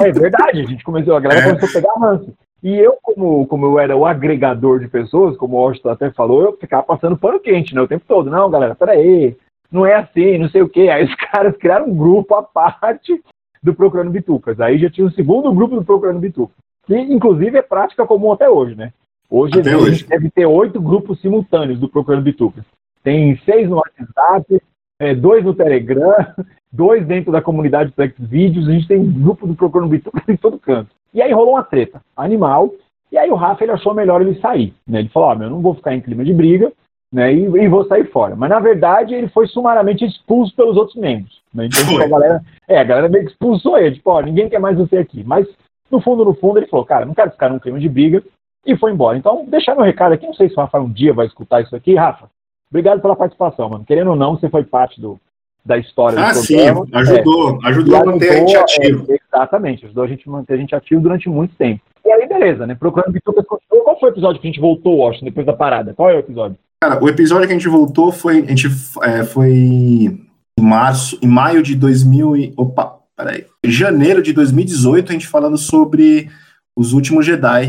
É 0.00 0.12
verdade, 0.12 0.60
a 0.60 0.64
gente 0.64 0.84
começou, 0.84 1.16
a 1.16 1.20
galera 1.20 1.40
é. 1.40 1.44
começou 1.48 1.68
a 1.68 1.72
pegar 1.72 1.94
ranço. 1.98 2.32
E 2.62 2.76
eu, 2.76 2.96
como, 3.02 3.46
como 3.46 3.66
eu 3.66 3.78
era 3.80 3.96
o 3.96 4.06
agregador 4.06 4.78
de 4.78 4.86
pessoas, 4.86 5.36
como 5.36 5.56
o 5.56 5.60
Austin 5.60 5.88
até 5.88 6.10
falou, 6.10 6.42
eu 6.42 6.56
ficava 6.56 6.82
passando 6.84 7.16
pano 7.16 7.40
quente, 7.40 7.74
né, 7.74 7.80
o 7.80 7.88
tempo 7.88 8.04
todo. 8.06 8.30
Não, 8.30 8.50
galera, 8.50 8.74
peraí, 8.74 9.36
não 9.70 9.84
é 9.84 9.94
assim, 9.94 10.38
não 10.38 10.48
sei 10.48 10.62
o 10.62 10.68
quê. 10.68 10.88
Aí 10.88 11.04
os 11.04 11.14
caras 11.30 11.56
criaram 11.56 11.88
um 11.88 11.96
grupo 11.96 12.34
à 12.34 12.42
parte 12.42 13.20
do 13.62 13.74
Procurando 13.74 14.10
Bitucas. 14.10 14.60
Aí 14.60 14.78
já 14.78 14.90
tinha 14.90 15.04
o 15.04 15.08
um 15.08 15.12
segundo 15.12 15.52
grupo 15.52 15.74
do 15.74 15.84
Procurando 15.84 16.20
Bitucas, 16.20 16.56
que 16.86 16.96
inclusive 16.96 17.58
é 17.58 17.62
prática 17.62 18.06
comum 18.06 18.32
até 18.32 18.48
hoje, 18.48 18.74
né? 18.76 18.92
Hoje 19.28 19.58
até 19.58 19.70
a 19.70 19.78
gente 19.78 19.82
hoje. 19.82 20.06
deve 20.06 20.30
ter 20.30 20.46
oito 20.46 20.80
grupos 20.80 21.20
simultâneos 21.20 21.80
do 21.80 21.88
Procurando 21.88 22.22
Bitucas. 22.22 22.64
Tem 23.02 23.36
seis 23.38 23.68
no 23.68 23.76
WhatsApp, 23.76 24.62
é, 25.02 25.16
dois 25.16 25.44
no 25.44 25.52
Telegram, 25.52 26.14
dois 26.72 27.04
dentro 27.04 27.32
da 27.32 27.42
comunidade 27.42 27.90
do 27.90 27.94
Plex 27.94 28.14
Vídeos, 28.20 28.68
a 28.68 28.72
gente 28.72 28.86
tem 28.86 28.98
um 28.98 29.12
grupo 29.12 29.48
do 29.48 29.54
Procurando 29.54 29.90
Bituca 29.90 30.22
em 30.28 30.36
todo 30.36 30.60
canto. 30.60 30.90
E 31.12 31.20
aí 31.20 31.32
rolou 31.32 31.54
uma 31.54 31.64
treta 31.64 32.00
animal, 32.16 32.72
e 33.10 33.18
aí 33.18 33.28
o 33.28 33.34
Rafa 33.34 33.64
ele 33.64 33.72
achou 33.72 33.92
melhor 33.92 34.20
ele 34.20 34.38
sair. 34.40 34.72
Né? 34.86 35.00
Ele 35.00 35.08
falou, 35.08 35.30
ó, 35.30 35.32
oh, 35.32 35.34
meu, 35.34 35.46
eu 35.48 35.50
não 35.50 35.60
vou 35.60 35.74
ficar 35.74 35.92
em 35.92 36.00
clima 36.00 36.24
de 36.24 36.32
briga, 36.32 36.72
né, 37.12 37.34
e, 37.34 37.44
e, 37.44 37.68
vou 37.68 37.84
sair 37.86 38.04
fora. 38.10 38.36
Mas 38.36 38.48
na 38.48 38.60
verdade 38.60 39.12
ele 39.12 39.28
foi 39.28 39.46
sumariamente 39.48 40.04
expulso 40.04 40.54
pelos 40.54 40.76
outros 40.76 40.96
membros. 40.96 41.42
Né? 41.52 41.66
Então 41.66 41.84
tipo, 41.84 42.00
a 42.00 42.06
galera, 42.06 42.40
é, 42.68 42.78
a 42.78 42.84
galera 42.84 43.08
meio 43.08 43.24
que 43.24 43.32
expulsou 43.32 43.76
ele, 43.76 43.96
tipo, 43.96 44.08
ó, 44.08 44.22
ninguém 44.22 44.48
quer 44.48 44.60
mais 44.60 44.78
você 44.78 44.96
aqui. 44.98 45.22
Mas 45.24 45.46
no 45.90 46.00
fundo, 46.00 46.24
no 46.24 46.32
fundo, 46.32 46.58
ele 46.58 46.68
falou, 46.68 46.86
cara, 46.86 47.04
não 47.04 47.12
quero 47.12 47.32
ficar 47.32 47.50
num 47.50 47.58
clima 47.58 47.78
de 47.78 47.88
briga, 47.88 48.22
e 48.64 48.76
foi 48.76 48.92
embora. 48.92 49.18
Então, 49.18 49.44
deixar 49.46 49.74
meu 49.74 49.84
recado 49.84 50.12
aqui, 50.12 50.24
não 50.24 50.32
sei 50.32 50.48
se 50.48 50.54
o 50.54 50.60
Rafa 50.60 50.78
um 50.78 50.90
dia 50.90 51.12
vai 51.12 51.26
escutar 51.26 51.60
isso 51.60 51.74
aqui. 51.74 51.96
Rafa, 51.96 52.30
obrigado 52.72 53.00
pela 53.00 53.14
participação, 53.14 53.68
mano. 53.68 53.84
Querendo 53.84 54.10
ou 54.10 54.16
não, 54.16 54.36
você 54.36 54.48
foi 54.48 54.64
parte 54.64 55.00
do, 55.00 55.20
da 55.64 55.76
história 55.76 56.18
ah, 56.18 56.32
do 56.32 56.44
programa. 56.44 56.86
sim, 56.86 56.94
ajudou, 56.94 57.58
é, 57.62 57.68
ajudou 57.68 57.96
a 57.96 58.04
manter 58.04 58.30
a 58.30 58.36
gente 58.36 58.56
ativo. 58.56 59.06
É, 59.08 59.18
exatamente, 59.26 59.84
ajudou 59.84 60.04
a 60.04 60.08
gente 60.08 60.28
a 60.28 60.32
manter 60.32 60.54
a 60.54 60.56
gente 60.56 60.74
ativo 60.74 61.00
durante 61.00 61.28
muito 61.28 61.54
tempo. 61.54 61.80
E 62.04 62.10
aí, 62.10 62.26
beleza, 62.26 62.66
né? 62.66 62.74
Procurando 62.74 63.12
Bitucas 63.12 63.44
Qual 63.68 64.00
foi 64.00 64.10
o 64.10 64.12
episódio 64.12 64.40
que 64.40 64.46
a 64.48 64.50
gente 64.50 64.60
voltou, 64.60 64.96
Washington, 64.96 65.26
depois 65.26 65.46
da 65.46 65.52
parada? 65.52 65.94
Qual 65.94 66.10
é 66.10 66.16
o 66.16 66.18
episódio? 66.18 66.58
Cara, 66.82 67.02
o 67.02 67.08
episódio 67.08 67.46
que 67.46 67.52
a 67.52 67.56
gente 67.56 67.68
voltou 67.68 68.10
foi. 68.10 68.40
A 68.40 68.48
gente 68.48 68.66
é, 69.02 69.22
foi 69.22 69.52
em 69.52 70.60
março, 70.60 71.16
em 71.22 71.28
maio 71.28 71.62
de 71.62 71.76
2000 71.76 72.36
e. 72.36 72.52
Opa, 72.56 72.98
peraí. 73.16 73.46
Janeiro 73.64 74.20
de 74.20 74.32
2018, 74.32 75.10
a 75.10 75.12
gente 75.12 75.28
falando 75.28 75.56
sobre 75.56 76.28
os 76.76 76.92
últimos 76.92 77.24
Jedi. 77.24 77.68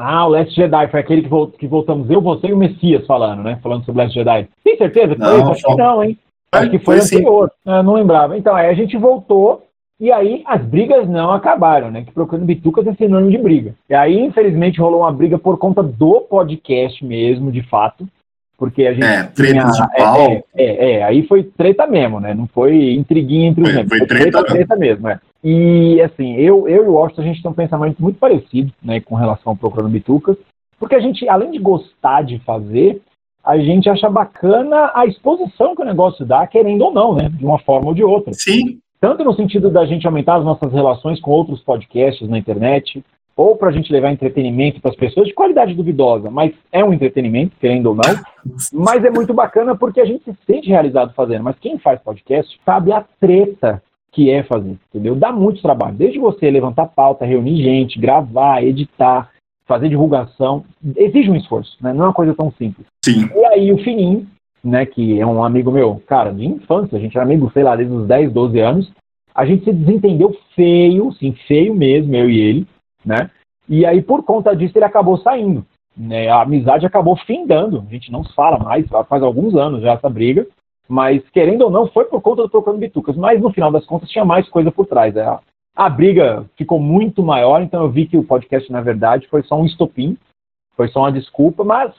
Ah, 0.00 0.26
o 0.26 0.30
Last 0.30 0.54
Jedi, 0.54 0.88
foi 0.88 1.00
aquele 1.00 1.22
que, 1.22 1.58
que 1.58 1.66
voltamos 1.66 2.10
eu, 2.10 2.20
você 2.20 2.48
e 2.48 2.52
o 2.52 2.56
Messias 2.56 3.06
falando, 3.06 3.42
né? 3.42 3.58
Falando 3.62 3.84
sobre 3.84 4.00
o 4.00 4.04
Last 4.04 4.14
Jedi. 4.14 4.48
Tem 4.64 4.76
certeza 4.76 5.14
que 5.14 5.20
não, 5.20 5.42
foi? 5.42 5.52
Acho 5.52 5.66
que 5.66 5.74
não, 5.76 6.04
hein? 6.04 6.18
Acho 6.52 6.70
que 6.70 6.78
foi, 6.78 6.96
foi 6.96 7.04
anterior. 7.04 7.52
Ah, 7.64 7.82
não 7.82 7.94
lembrava. 7.94 8.36
Então, 8.36 8.54
aí 8.54 8.68
a 8.68 8.74
gente 8.74 8.96
voltou 8.96 9.62
e 10.00 10.10
aí 10.10 10.42
as 10.46 10.64
brigas 10.64 11.06
não 11.06 11.30
acabaram, 11.30 11.90
né? 11.90 12.02
Que 12.02 12.12
procurando 12.12 12.46
bitucas 12.46 12.86
é 12.86 12.94
sinônimo 12.94 13.30
de 13.30 13.38
briga. 13.38 13.74
E 13.88 13.94
aí, 13.94 14.18
infelizmente, 14.18 14.80
rolou 14.80 15.00
uma 15.00 15.12
briga 15.12 15.38
por 15.38 15.58
conta 15.58 15.82
do 15.82 16.22
podcast 16.22 17.04
mesmo, 17.04 17.52
de 17.52 17.62
fato. 17.62 18.08
Porque 18.60 18.86
a 18.86 18.92
gente. 18.92 19.06
É, 19.06 19.22
treta 19.22 19.52
tinha, 19.52 19.64
de 19.64 19.96
pau. 19.96 20.20
É, 20.20 20.44
é, 20.54 20.90
é, 20.90 21.02
aí 21.02 21.26
foi 21.26 21.42
treta 21.42 21.86
mesmo, 21.86 22.20
né? 22.20 22.34
Não 22.34 22.46
foi 22.46 22.92
intriguinha 22.92 23.48
entre 23.48 23.62
os 23.62 23.72
membros. 23.72 23.88
Foi, 23.88 23.98
foi 24.00 24.06
treta, 24.06 24.30
treta, 24.30 24.52
treta 24.52 24.76
mesmo, 24.76 25.08
é. 25.08 25.18
E 25.42 25.98
assim, 26.02 26.36
eu, 26.36 26.68
eu 26.68 26.84
e 26.84 26.88
o 26.88 26.92
Washington, 26.92 27.22
a 27.22 27.24
gente 27.24 27.42
tem 27.42 27.50
um 27.50 27.54
pensamento 27.54 28.02
muito 28.02 28.18
parecido, 28.18 28.70
né, 28.84 29.00
com 29.00 29.14
relação 29.14 29.52
ao 29.52 29.56
Procurando 29.56 29.90
Bitucas, 29.90 30.36
porque 30.78 30.94
a 30.94 31.00
gente, 31.00 31.26
além 31.26 31.50
de 31.50 31.58
gostar 31.58 32.20
de 32.20 32.38
fazer, 32.40 33.00
a 33.42 33.56
gente 33.56 33.88
acha 33.88 34.10
bacana 34.10 34.92
a 34.94 35.06
exposição 35.06 35.74
que 35.74 35.80
o 35.80 35.86
negócio 35.86 36.26
dá, 36.26 36.46
querendo 36.46 36.82
ou 36.82 36.92
não, 36.92 37.14
né? 37.14 37.30
De 37.30 37.42
uma 37.42 37.58
forma 37.60 37.88
ou 37.88 37.94
de 37.94 38.04
outra. 38.04 38.34
Sim. 38.34 38.78
Tanto 39.00 39.24
no 39.24 39.32
sentido 39.32 39.70
da 39.70 39.86
gente 39.86 40.06
aumentar 40.06 40.36
as 40.36 40.44
nossas 40.44 40.70
relações 40.70 41.18
com 41.18 41.30
outros 41.30 41.62
podcasts 41.62 42.28
na 42.28 42.36
internet, 42.36 43.02
ou 43.40 43.56
para 43.56 43.70
a 43.70 43.72
gente 43.72 43.90
levar 43.90 44.12
entretenimento 44.12 44.82
para 44.82 44.90
as 44.90 44.96
pessoas 44.96 45.26
de 45.26 45.32
qualidade 45.32 45.72
duvidosa, 45.72 46.30
mas 46.30 46.52
é 46.70 46.84
um 46.84 46.92
entretenimento, 46.92 47.56
querendo 47.58 47.86
ou 47.86 47.94
não. 47.94 48.22
Mas 48.70 49.02
é 49.02 49.08
muito 49.08 49.32
bacana 49.32 49.74
porque 49.74 49.98
a 49.98 50.04
gente 50.04 50.22
se 50.24 50.36
sente 50.46 50.68
realizado 50.68 51.14
fazendo. 51.14 51.42
Mas 51.42 51.58
quem 51.58 51.78
faz 51.78 51.98
podcast 52.02 52.60
sabe 52.66 52.92
a 52.92 53.02
treta 53.18 53.82
que 54.12 54.28
é 54.28 54.42
fazer, 54.42 54.76
entendeu? 54.90 55.16
Dá 55.16 55.32
muito 55.32 55.62
trabalho. 55.62 55.96
Desde 55.96 56.18
você 56.18 56.50
levantar 56.50 56.84
pauta, 56.88 57.24
reunir 57.24 57.62
gente, 57.62 57.98
gravar, 57.98 58.62
editar, 58.62 59.30
fazer 59.66 59.88
divulgação, 59.88 60.62
exige 60.94 61.30
um 61.30 61.36
esforço, 61.36 61.78
né? 61.80 61.94
Não 61.94 62.04
é 62.04 62.08
uma 62.08 62.14
coisa 62.14 62.34
tão 62.34 62.52
simples. 62.52 62.86
Sim. 63.02 63.26
E 63.34 63.44
aí 63.46 63.72
o 63.72 63.78
Fininho, 63.78 64.26
né, 64.62 64.84
que 64.84 65.18
é 65.18 65.24
um 65.24 65.42
amigo 65.42 65.72
meu, 65.72 66.02
cara, 66.06 66.30
de 66.30 66.44
infância, 66.44 66.98
a 66.98 67.00
gente 67.00 67.16
era 67.16 67.24
amigo, 67.24 67.50
sei 67.54 67.62
lá, 67.62 67.74
desde 67.74 67.94
os 67.94 68.06
10, 68.06 68.32
12 68.32 68.60
anos, 68.60 68.92
a 69.34 69.46
gente 69.46 69.64
se 69.64 69.72
desentendeu 69.72 70.36
feio, 70.54 71.10
sim, 71.12 71.34
feio 71.48 71.74
mesmo, 71.74 72.14
eu 72.14 72.28
e 72.28 72.38
ele, 72.38 72.66
né? 73.04 73.30
E 73.68 73.86
aí, 73.86 74.02
por 74.02 74.24
conta 74.24 74.54
disso, 74.54 74.76
ele 74.76 74.84
acabou 74.84 75.16
saindo. 75.18 75.64
Né? 75.96 76.28
A 76.28 76.42
amizade 76.42 76.86
acabou 76.86 77.16
findando. 77.16 77.84
A 77.86 77.90
gente 77.90 78.10
não 78.10 78.24
se 78.24 78.34
fala 78.34 78.58
mais, 78.58 78.86
faz 79.08 79.22
alguns 79.22 79.54
anos 79.54 79.82
já 79.82 79.92
essa 79.92 80.08
briga. 80.08 80.46
Mas, 80.88 81.22
querendo 81.30 81.62
ou 81.62 81.70
não, 81.70 81.86
foi 81.86 82.04
por 82.06 82.20
conta 82.20 82.42
do 82.42 82.50
Procurando 82.50 82.80
Bitucas. 82.80 83.16
Mas, 83.16 83.40
no 83.40 83.52
final 83.52 83.70
das 83.70 83.86
contas, 83.86 84.10
tinha 84.10 84.24
mais 84.24 84.48
coisa 84.48 84.72
por 84.72 84.86
trás. 84.86 85.16
A, 85.16 85.40
a 85.76 85.88
briga 85.88 86.44
ficou 86.56 86.80
muito 86.80 87.22
maior, 87.22 87.62
então 87.62 87.82
eu 87.82 87.90
vi 87.90 88.06
que 88.06 88.16
o 88.16 88.24
podcast, 88.24 88.70
na 88.72 88.80
verdade, 88.80 89.28
foi 89.28 89.42
só 89.44 89.56
um 89.56 89.64
estopim. 89.64 90.18
Foi 90.76 90.88
só 90.88 91.00
uma 91.00 91.12
desculpa, 91.12 91.62
mas 91.62 91.94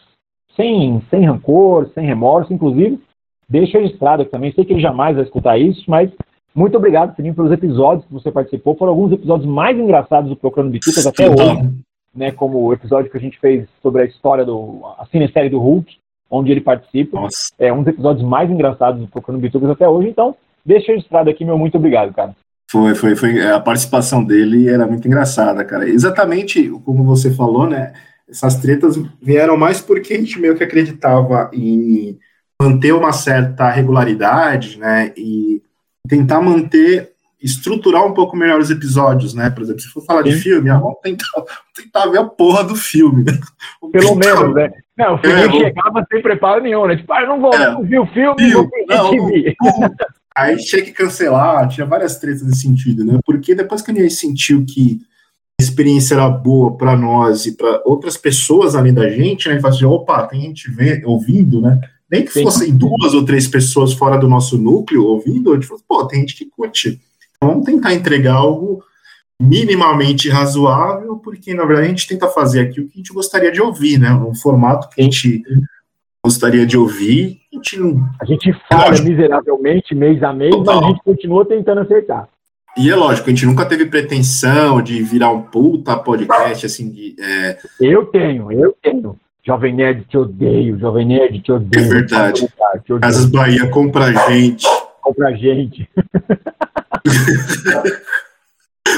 sem, 0.56 1.02
sem 1.10 1.26
rancor, 1.26 1.90
sem 1.94 2.06
remorso, 2.06 2.54
inclusive. 2.54 3.02
Deixa 3.48 3.80
registrado 3.80 4.26
também. 4.26 4.52
Sei 4.52 4.66
que 4.66 4.74
ele 4.74 4.82
jamais 4.82 5.16
vai 5.16 5.24
escutar 5.24 5.58
isso, 5.58 5.90
mas 5.90 6.12
muito 6.54 6.78
obrigado, 6.78 7.16
Fininho, 7.16 7.34
pelos 7.34 7.52
episódios 7.52 8.06
que 8.06 8.14
você 8.14 8.32
participou. 8.32 8.76
Foram 8.76 8.92
alguns 8.92 9.14
episódios 9.14 9.48
mais 9.50 9.78
engraçados 9.78 10.30
do 10.30 10.36
Procurando 10.36 10.72
Bitucas 10.72 11.08
até 11.08 11.30
hoje. 11.30 11.70
Né, 12.14 12.30
como 12.30 12.62
o 12.62 12.74
episódio 12.74 13.10
que 13.10 13.16
a 13.16 13.22
gente 13.22 13.40
fez 13.40 13.66
sobre 13.82 14.02
a 14.02 14.06
história 14.06 14.44
do. 14.44 14.82
a 15.00 15.06
cinesérie 15.06 15.50
do 15.50 15.60
Hulk, 15.60 15.96
onde 16.30 16.52
ele 16.52 16.60
participa. 16.60 17.22
Nossa. 17.22 17.54
É 17.58 17.72
um 17.72 17.84
dos 17.84 17.88
episódios 17.88 18.28
mais 18.28 18.50
engraçados 18.50 19.00
do 19.00 19.08
Procurando 19.08 19.42
Bitucas 19.42 19.70
até 19.70 19.88
hoje. 19.88 20.10
Então, 20.10 20.36
deixa 20.66 20.92
registrado 20.92 21.30
aqui, 21.30 21.46
meu 21.46 21.58
muito 21.58 21.78
obrigado, 21.78 22.14
cara. 22.14 22.36
Foi, 22.70 22.96
foi, 22.96 23.16
foi. 23.16 23.42
A 23.50 23.62
participação 23.62 24.24
dele 24.24 24.68
era 24.68 24.86
muito 24.86 25.08
engraçada, 25.08 25.64
cara. 25.64 25.88
Exatamente 25.88 26.70
como 26.86 27.06
você 27.06 27.32
falou, 27.34 27.66
né? 27.66 27.94
Essas 28.30 28.58
tretas 28.58 28.98
vieram 29.22 29.56
mais 29.56 29.82
porque 29.82 30.14
a 30.14 30.18
gente 30.18 30.40
meio 30.40 30.56
que 30.56 30.64
acreditava 30.64 31.50
em 31.54 32.18
manter 32.62 32.94
uma 32.94 33.12
certa 33.12 33.70
regularidade, 33.70 34.78
né? 34.78 35.14
E 35.18 35.62
tentar 36.08 36.42
manter, 36.42 37.12
estruturar 37.42 38.06
um 38.06 38.14
pouco 38.14 38.36
melhor 38.38 38.60
os 38.60 38.70
episódios, 38.70 39.34
né? 39.34 39.50
Por 39.50 39.64
exemplo, 39.64 39.82
se 39.82 39.88
for 39.90 40.06
falar 40.06 40.24
Sim. 40.24 40.30
de 40.30 40.36
filme, 40.36 40.70
ah, 40.70 40.78
vamos, 40.78 41.00
tentar, 41.02 41.26
tentar 41.76 42.08
ver 42.08 42.20
a 42.20 42.26
porra 42.26 42.64
do 42.64 42.76
filme, 42.76 43.24
né? 43.24 43.38
Pelo 43.92 44.16
menos, 44.16 44.54
né? 44.54 44.72
Não, 44.98 45.16
o 45.16 45.18
filme 45.18 45.42
é, 45.42 45.52
chegava 45.52 46.06
sem 46.12 46.22
preparo 46.22 46.62
nenhum, 46.62 46.86
né? 46.86 46.98
Tipo, 46.98 47.14
ah, 47.14 47.22
eu 47.22 47.28
não 47.28 47.42
vou 47.42 47.54
é, 47.54 47.82
ver 47.84 48.00
o 48.00 48.06
filme, 48.08 48.36
viu? 48.38 48.70
não, 48.88 49.12
não, 49.12 49.92
Aí 50.36 50.56
tinha 50.58 50.82
que 50.82 50.92
cancelar, 50.92 51.68
tinha 51.68 51.86
várias 51.86 52.18
tretas 52.18 52.44
nesse 52.44 52.62
sentido, 52.62 53.04
né? 53.04 53.20
Porque 53.26 53.54
depois 53.54 53.82
que 53.82 53.92
a 53.92 53.94
gente 53.94 54.14
sentiu 54.14 54.66
que 54.66 55.02
a 55.60 55.64
experiência 55.64 56.16
era 56.16 56.30
boa 56.30 56.78
para 56.78 56.96
nós 56.96 57.46
e 57.46 57.56
para 57.56 57.82
outras 57.86 58.18
pessoas 58.18 58.76
além 58.76 58.94
da 58.94 59.10
gente, 59.10 59.50
né? 59.50 59.60
E 59.62 59.68
assim, 59.68 59.86
opa, 59.86 60.26
tem 60.28 60.42
gente 60.42 60.72
vendo, 60.72 61.10
ouvindo, 61.10 61.62
né? 61.62 61.80
Nem 62.12 62.26
que 62.26 62.43
fossem 62.43 62.76
duas 62.76 63.13
ou 63.13 63.24
três 63.24 63.47
pessoas 63.47 63.93
fora 63.93 64.17
do 64.17 64.28
nosso 64.28 64.58
núcleo 64.58 65.06
ouvindo, 65.06 65.52
a 65.52 65.56
gente 65.56 65.67
falou, 65.67 65.84
pô, 65.88 66.06
tem 66.06 66.19
gente 66.19 66.36
que 66.36 66.45
curte. 66.45 67.00
Então 67.38 67.50
vamos 67.50 67.65
tentar 67.65 67.93
entregar 67.93 68.34
algo 68.34 68.84
minimamente 69.41 70.30
razoável, 70.30 71.17
porque 71.17 71.54
na 71.54 71.65
verdade 71.65 71.88
a 71.88 71.89
gente 71.89 72.08
tenta 72.08 72.28
fazer 72.28 72.60
aqui 72.60 72.82
o 72.82 72.88
que 72.88 72.95
a 72.95 72.97
gente 72.97 73.13
gostaria 73.13 73.52
de 73.52 73.62
ouvir, 73.62 73.97
né? 73.97 74.13
Um 74.13 74.36
formato 74.36 74.89
que 74.89 75.02
a 75.02 75.04
gente 75.04 75.41
gostaria 76.24 76.65
de 76.65 76.78
ouvir. 76.78 77.39
A 77.52 77.56
gente, 77.56 77.80
não... 77.80 78.10
a 78.19 78.26
gente 78.26 78.54
falha 78.69 78.89
lógico. 78.89 79.08
miseravelmente 79.08 79.95
mês 79.95 80.21
a 80.21 80.34
mês, 80.34 80.52
Total. 80.52 80.76
mas 80.76 80.84
a 80.84 80.88
gente 80.89 81.04
continua 81.04 81.45
tentando 81.45 81.80
acertar. 81.80 82.28
E 82.78 82.89
é 82.89 82.95
lógico, 82.95 83.28
a 83.28 83.34
gente 83.34 83.45
nunca 83.45 83.65
teve 83.65 83.86
pretensão 83.86 84.82
de 84.82 85.02
virar 85.02 85.32
um 85.32 85.41
puta 85.41 85.97
podcast, 85.97 86.65
assim, 86.65 86.89
de... 86.89 87.15
É... 87.19 87.58
Eu 87.80 88.06
tenho, 88.06 88.52
eu 88.52 88.76
tenho. 88.82 89.17
Jovem 89.44 89.74
Nerd, 89.74 90.06
te 90.06 90.18
odeio. 90.18 90.78
Jovem 90.80 91.08
Nerd, 91.08 91.42
te 91.42 91.52
odeio. 91.52 91.86
É 91.86 91.90
verdade. 91.90 92.48
Te 92.86 93.00
Casas 93.00 93.26
Bahia, 93.26 93.68
compra 93.70 94.06
a 94.06 94.14
gente. 94.30 94.68
Compra 95.02 95.30
a 95.30 95.34
gente. 95.34 95.90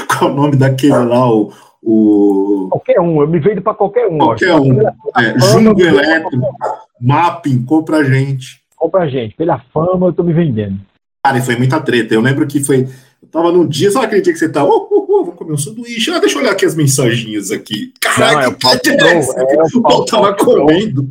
Qual 0.08 0.30
o 0.30 0.34
nome 0.34 0.56
daquele 0.56 0.92
lá? 0.92 1.30
O, 1.30 1.50
o... 1.82 2.68
Qualquer 2.70 3.00
um, 3.00 3.20
eu 3.22 3.28
me 3.28 3.38
vendo 3.40 3.62
para 3.62 3.74
qualquer 3.74 4.06
um. 4.06 4.18
Qualquer 4.18 4.54
um. 4.54 4.80
É, 4.80 5.38
Jumbo 5.38 5.80
Elétrico, 5.80 6.46
Mapping, 7.00 7.64
compra 7.64 7.98
a 7.98 8.04
gente. 8.04 8.62
Compra 8.76 9.02
a 9.02 9.08
gente. 9.08 9.34
Pela 9.36 9.58
fama, 9.72 10.08
eu 10.08 10.12
tô 10.12 10.22
me 10.22 10.32
vendendo. 10.32 10.78
Cara, 11.24 11.38
e 11.38 11.42
foi 11.42 11.56
muita 11.56 11.80
treta. 11.80 12.12
Eu 12.14 12.20
lembro 12.20 12.46
que 12.46 12.62
foi. 12.62 12.86
Eu 13.22 13.28
tava 13.30 13.50
num 13.50 13.66
dia, 13.66 13.90
sabe 13.90 14.06
aquele 14.06 14.20
dia 14.20 14.32
que 14.32 14.38
você 14.38 14.48
tá. 14.48 14.62
Oh, 14.62 14.93
comer 15.44 15.54
um 15.54 15.58
sanduíche. 15.58 16.10
Ah, 16.10 16.18
deixa 16.18 16.36
eu 16.36 16.42
olhar 16.42 16.52
aqui 16.52 16.64
as 16.64 16.74
mensagens 16.74 17.50
aqui. 17.50 17.92
Caraca, 18.00 18.54
que 18.54 18.90
é, 18.90 18.94
é 18.94 19.16
essa? 19.18 19.40
É, 19.40 19.56
eu 19.74 20.04
tava 20.04 20.34
comendo. 20.34 21.08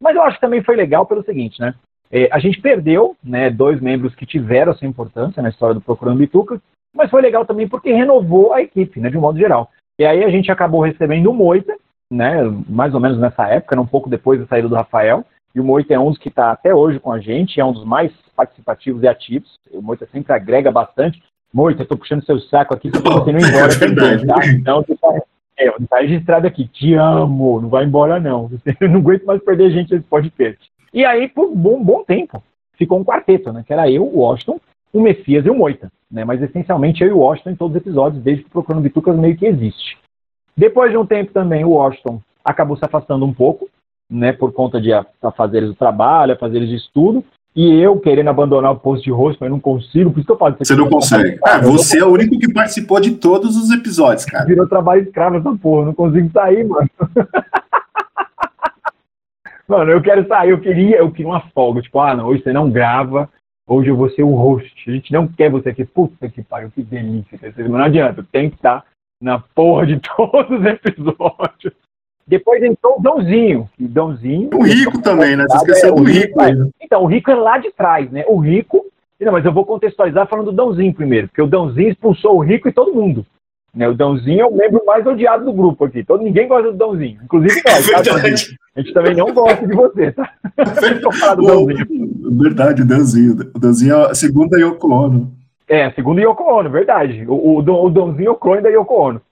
Mas 0.00 0.14
eu 0.14 0.22
acho 0.22 0.36
que 0.36 0.40
também 0.40 0.62
foi 0.62 0.76
legal 0.76 1.06
pelo 1.06 1.24
seguinte, 1.24 1.60
né? 1.60 1.74
É, 2.10 2.28
a 2.32 2.38
gente 2.38 2.60
perdeu 2.60 3.16
né, 3.22 3.50
dois 3.50 3.80
membros 3.80 4.14
que 4.14 4.24
tiveram 4.24 4.72
essa 4.72 4.86
importância 4.86 5.42
na 5.42 5.48
história 5.48 5.74
do 5.74 5.80
Procurando 5.80 6.18
Bituca, 6.18 6.60
mas 6.94 7.10
foi 7.10 7.20
legal 7.20 7.44
também 7.44 7.68
porque 7.68 7.92
renovou 7.92 8.52
a 8.52 8.62
equipe, 8.62 9.00
né, 9.00 9.10
de 9.10 9.18
um 9.18 9.20
modo 9.20 9.38
geral. 9.38 9.70
E 9.98 10.04
aí 10.04 10.22
a 10.22 10.30
gente 10.30 10.50
acabou 10.50 10.82
recebendo 10.82 11.30
o 11.30 11.34
Moita, 11.34 11.74
né, 12.10 12.42
mais 12.68 12.94
ou 12.94 13.00
menos 13.00 13.18
nessa 13.18 13.48
época, 13.48 13.80
um 13.80 13.86
pouco 13.86 14.08
depois 14.08 14.38
da 14.38 14.46
saída 14.46 14.68
do 14.68 14.76
Rafael, 14.76 15.24
e 15.54 15.60
o 15.60 15.64
Moita 15.64 15.94
é 15.94 15.98
um 15.98 16.10
dos 16.10 16.18
que 16.18 16.28
está 16.28 16.52
até 16.52 16.74
hoje 16.74 17.00
com 17.00 17.10
a 17.10 17.18
gente, 17.18 17.58
é 17.58 17.64
um 17.64 17.72
dos 17.72 17.84
mais 17.84 18.12
participativos 18.36 19.02
e 19.02 19.08
ativos. 19.08 19.54
O 19.72 19.80
Moita 19.80 20.06
sempre 20.12 20.32
agrega 20.32 20.70
bastante. 20.70 21.22
Moita, 21.56 21.84
estou 21.84 21.96
puxando 21.96 22.22
seu 22.22 22.38
saco 22.38 22.74
aqui, 22.74 22.90
porque 22.90 23.08
você 23.08 23.32
não 23.32 23.40
ir 23.40 23.48
embora 23.48 23.72
é 23.72 23.78
também, 23.78 24.26
tá? 24.26 24.46
Então, 24.46 24.84
está 24.86 25.22
é, 25.56 25.70
tá 25.88 26.00
registrado 26.00 26.46
aqui. 26.46 26.68
Te 26.68 26.92
amo, 26.92 27.62
não 27.62 27.70
vai 27.70 27.86
embora 27.86 28.20
não. 28.20 28.46
Você 28.48 28.76
não 28.86 28.96
aguento 28.96 29.24
mais 29.24 29.42
perder 29.42 29.70
gente 29.70 29.90
nesse 29.90 30.04
podcast. 30.04 30.60
E 30.92 31.02
aí, 31.02 31.28
por 31.28 31.46
um 31.46 31.56
bom, 31.56 31.82
bom 31.82 32.04
tempo, 32.04 32.42
ficou 32.74 32.98
um 32.98 33.04
quarteto, 33.04 33.54
né? 33.54 33.64
Que 33.66 33.72
era 33.72 33.90
eu, 33.90 34.04
o 34.04 34.18
Washington, 34.18 34.60
o 34.92 35.00
Messias 35.00 35.46
e 35.46 35.50
o 35.50 35.54
Moita, 35.54 35.90
né? 36.10 36.26
Mas 36.26 36.42
essencialmente 36.42 37.02
eu 37.02 37.08
e 37.08 37.12
o 37.12 37.20
Washington 37.20 37.50
em 37.50 37.56
todos 37.56 37.74
os 37.74 37.80
episódios, 37.80 38.22
desde 38.22 38.42
que 38.42 38.50
o 38.50 38.52
Procurando 38.52 38.82
Bitucas 38.82 39.16
meio 39.16 39.34
que 39.34 39.46
existe. 39.46 39.96
Depois 40.54 40.90
de 40.90 40.98
um 40.98 41.06
tempo 41.06 41.32
também, 41.32 41.64
o 41.64 41.70
Washington 41.70 42.20
acabou 42.44 42.76
se 42.76 42.84
afastando 42.84 43.24
um 43.24 43.32
pouco, 43.32 43.66
né? 44.10 44.30
Por 44.30 44.52
conta 44.52 44.78
de 44.78 44.92
afazeres 45.22 45.70
do 45.70 45.74
trabalho, 45.74 46.34
afazeres 46.34 46.68
de 46.68 46.76
estudo, 46.76 47.24
e 47.56 47.80
eu 47.80 47.98
querendo 47.98 48.28
abandonar 48.28 48.70
o 48.70 48.78
posto 48.78 49.04
de 49.04 49.10
rosto, 49.10 49.38
mas 49.40 49.50
não 49.50 49.58
consigo, 49.58 50.10
por 50.10 50.18
isso 50.18 50.26
que 50.26 50.32
eu 50.32 50.36
falo. 50.36 50.54
Você 50.58 50.76
não 50.76 50.90
consegue. 50.90 51.38
Ah, 51.42 51.58
você 51.58 52.00
é 52.00 52.04
o 52.04 52.12
único 52.12 52.38
que 52.38 52.52
participou 52.52 53.00
de 53.00 53.12
todos 53.12 53.56
os 53.56 53.70
episódios, 53.70 54.26
cara. 54.26 54.44
Virou 54.44 54.68
trabalho 54.68 55.02
escravo 55.02 55.38
essa 55.38 55.56
porra, 55.56 55.86
não 55.86 55.94
consigo 55.94 56.30
sair, 56.32 56.68
mano. 56.68 56.90
mano, 59.66 59.90
eu 59.90 60.02
quero 60.02 60.28
sair, 60.28 60.50
eu 60.50 60.60
queria, 60.60 60.98
eu 60.98 61.10
queria 61.10 61.28
uma 61.28 61.48
folga, 61.54 61.80
tipo, 61.80 61.98
ah, 61.98 62.14
não, 62.14 62.26
hoje 62.26 62.42
você 62.42 62.52
não 62.52 62.70
grava, 62.70 63.26
hoje 63.66 63.88
eu 63.88 63.96
vou 63.96 64.10
ser 64.10 64.22
o 64.22 64.34
host. 64.34 64.70
A 64.86 64.92
gente 64.92 65.10
não 65.10 65.26
quer 65.26 65.50
você 65.50 65.70
aqui. 65.70 65.86
Puta 65.86 66.28
que 66.28 66.42
pariu, 66.42 66.70
que 66.70 66.82
delícia. 66.82 67.40
Não 67.56 67.78
adianta, 67.78 68.22
tem 68.30 68.50
que 68.50 68.56
estar 68.56 68.84
na 69.18 69.38
porra 69.38 69.86
de 69.86 69.98
todos 70.14 70.60
os 70.60 70.66
episódios. 70.66 71.72
Depois 72.26 72.60
entrou 72.62 72.98
o 72.98 73.02
Dãozinho. 73.02 73.70
O 73.80 73.88
Dãozinho. 73.88 74.50
O 74.52 74.62
Rico 74.62 75.00
também, 75.00 75.36
né? 75.36 75.44
Você 75.48 75.56
esqueceu 75.58 75.90
é, 75.90 75.96
do 75.96 76.02
Rico. 76.02 76.42
rico 76.42 76.72
então, 76.80 77.04
o 77.04 77.06
Rico 77.06 77.30
é 77.30 77.34
lá 77.34 77.58
de 77.58 77.70
trás, 77.70 78.10
né? 78.10 78.24
O 78.26 78.38
Rico. 78.38 78.84
Não, 79.20 79.32
mas 79.32 79.44
eu 79.44 79.52
vou 79.52 79.64
contextualizar 79.64 80.26
falando 80.26 80.46
do 80.46 80.56
Dãozinho 80.56 80.92
primeiro, 80.92 81.28
porque 81.28 81.40
o 81.40 81.46
Dãozinho 81.46 81.88
expulsou 81.88 82.36
o 82.36 82.40
Rico 82.40 82.68
e 82.68 82.72
todo 82.72 82.92
mundo. 82.92 83.24
Né? 83.74 83.88
O 83.88 83.94
Dãozinho 83.94 84.40
é 84.40 84.46
o 84.46 84.54
membro 84.54 84.84
mais 84.84 85.06
odiado 85.06 85.44
do 85.44 85.52
grupo 85.52 85.84
aqui. 85.84 86.02
Todo, 86.02 86.22
ninguém 86.22 86.48
gosta 86.48 86.72
do 86.72 86.76
Dãozinho. 86.76 87.18
Inclusive 87.22 87.62
nós. 87.64 87.88
É 87.88 88.02
tá? 88.02 88.14
A 88.74 88.80
gente 88.80 88.92
também 88.92 89.14
não 89.14 89.32
gosta 89.32 89.66
de 89.66 89.74
você, 89.74 90.12
tá? 90.12 90.30
o 91.38 92.38
verdade, 92.38 92.82
o 92.82 92.86
Dãozinho. 92.86 93.36
O 93.54 93.58
Dãozinho 93.58 93.94
é 93.94 94.10
a 94.10 94.14
segunda 94.14 94.58
Yoko 94.58 94.90
Ono. 94.90 95.32
É, 95.68 95.84
a 95.84 95.92
segunda 95.92 96.20
Yoko 96.20 96.42
Ono, 96.42 96.68
verdade. 96.68 97.24
O, 97.28 97.34
o, 97.34 97.58
o 97.58 97.90
Dãozinho 97.90 98.28
é 98.28 98.30
o 98.30 98.36
clone 98.36 98.62
da 98.62 98.68
Yoko 98.68 98.94
Ono 98.94 99.22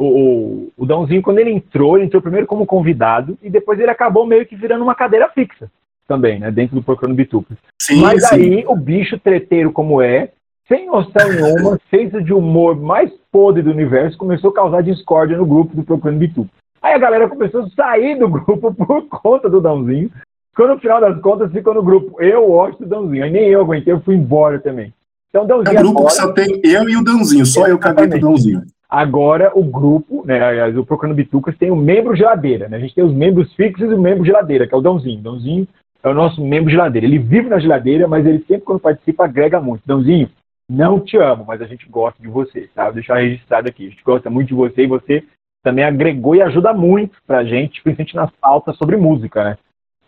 o, 0.00 0.06
o, 0.06 0.72
o 0.78 0.86
Dãozinho, 0.86 1.20
quando 1.20 1.40
ele 1.40 1.52
entrou, 1.52 1.96
ele 1.96 2.06
entrou 2.06 2.22
primeiro 2.22 2.46
como 2.46 2.64
convidado 2.64 3.36
e 3.42 3.50
depois 3.50 3.78
ele 3.78 3.90
acabou 3.90 4.26
meio 4.26 4.46
que 4.46 4.56
virando 4.56 4.82
uma 4.82 4.94
cadeira 4.94 5.28
fixa 5.28 5.70
também, 6.08 6.40
né? 6.40 6.50
Dentro 6.50 6.74
do 6.74 6.82
Procurando 6.82 7.14
Bitucas. 7.14 7.58
Sim, 7.80 8.00
Mas 8.00 8.26
sim. 8.28 8.34
aí 8.34 8.64
o 8.66 8.74
bicho 8.74 9.18
treteiro 9.18 9.70
como 9.70 10.00
é, 10.00 10.30
sem 10.66 10.86
noção 10.86 11.28
nenhuma, 11.28 11.78
fez 11.90 12.10
de 12.24 12.32
humor 12.32 12.80
mais 12.80 13.12
podre 13.30 13.62
do 13.62 13.70
universo, 13.70 14.16
começou 14.16 14.50
a 14.50 14.54
causar 14.54 14.82
discórdia 14.82 15.36
no 15.36 15.44
grupo 15.44 15.76
do 15.76 15.84
Procurando 15.84 16.18
Bitucas. 16.18 16.50
Aí 16.80 16.94
a 16.94 16.98
galera 16.98 17.28
começou 17.28 17.60
a 17.60 17.68
sair 17.68 18.18
do 18.18 18.26
grupo 18.30 18.72
por 18.72 19.06
conta 19.06 19.50
do 19.50 19.60
Dãozinho. 19.60 20.10
Quando 20.56 20.74
no 20.74 20.80
final 20.80 20.98
das 20.98 21.20
contas 21.20 21.52
ficou 21.52 21.74
no 21.74 21.82
grupo 21.82 22.20
eu, 22.22 22.42
o 22.42 22.52
Washington 22.52 22.84
e 22.84 22.86
o 22.86 22.88
Dãozinho. 22.88 23.24
Aí 23.24 23.30
nem 23.30 23.48
eu 23.48 23.60
aguentei, 23.60 23.92
eu 23.92 24.00
fui 24.00 24.14
embora 24.14 24.58
também. 24.58 24.94
Então, 25.28 25.46
Dãozinho 25.46 25.76
é 25.76 25.80
um 25.80 25.82
grupo 25.82 25.98
agora... 25.98 26.14
que 26.14 26.20
só 26.22 26.32
tem 26.32 26.60
eu 26.64 26.88
e 26.88 26.96
o 26.96 27.04
Dãozinho, 27.04 27.44
só 27.44 27.66
eu 27.66 27.78
caguei 27.78 28.08
pro 28.08 28.18
Dãozinho. 28.18 28.62
Agora, 28.90 29.52
o 29.54 29.62
grupo, 29.62 30.26
né, 30.26 30.42
aliás, 30.42 30.76
o 30.76 30.84
Procurando 30.84 31.14
Bitucas 31.14 31.56
tem 31.56 31.70
o 31.70 31.76
membro 31.76 32.16
geladeira, 32.16 32.68
né? 32.68 32.76
A 32.76 32.80
gente 32.80 32.94
tem 32.94 33.04
os 33.04 33.14
membros 33.14 33.54
fixos 33.54 33.88
e 33.88 33.94
o 33.94 34.00
membro 34.00 34.24
geladeira, 34.24 34.66
que 34.66 34.74
é 34.74 34.76
o 34.76 34.80
Dãozinho. 34.80 35.22
Dãozinho 35.22 35.68
é 36.02 36.08
o 36.08 36.14
nosso 36.14 36.44
membro 36.44 36.68
geladeira. 36.68 37.06
Ele 37.06 37.18
vive 37.18 37.48
na 37.48 37.60
geladeira, 37.60 38.08
mas 38.08 38.26
ele 38.26 38.40
sempre, 38.40 38.62
quando 38.62 38.80
participa, 38.80 39.24
agrega 39.24 39.60
muito. 39.60 39.86
Dãozinho, 39.86 40.28
não 40.68 40.98
te 40.98 41.16
amo, 41.16 41.44
mas 41.46 41.62
a 41.62 41.66
gente 41.66 41.88
gosta 41.88 42.20
de 42.20 42.28
você, 42.28 42.68
tá? 42.74 42.86
Vou 42.86 42.94
deixar 42.94 43.18
registrado 43.18 43.68
aqui. 43.68 43.86
A 43.86 43.90
gente 43.90 44.02
gosta 44.02 44.28
muito 44.28 44.48
de 44.48 44.54
você 44.54 44.82
e 44.82 44.88
você 44.88 45.22
também 45.62 45.84
agregou 45.84 46.34
e 46.34 46.42
ajuda 46.42 46.72
muito 46.72 47.16
pra 47.24 47.44
gente, 47.44 47.80
principalmente 47.82 48.16
nas 48.16 48.30
pautas 48.40 48.76
sobre 48.76 48.96
música, 48.96 49.44
né? 49.44 49.58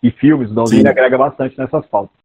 E 0.01 0.11
filmes, 0.11 0.51
o 0.51 0.55
Dãozinho 0.55 0.89
agrega 0.89 1.17
bastante 1.17 1.57
nessas 1.57 1.85
pautas. 1.85 2.17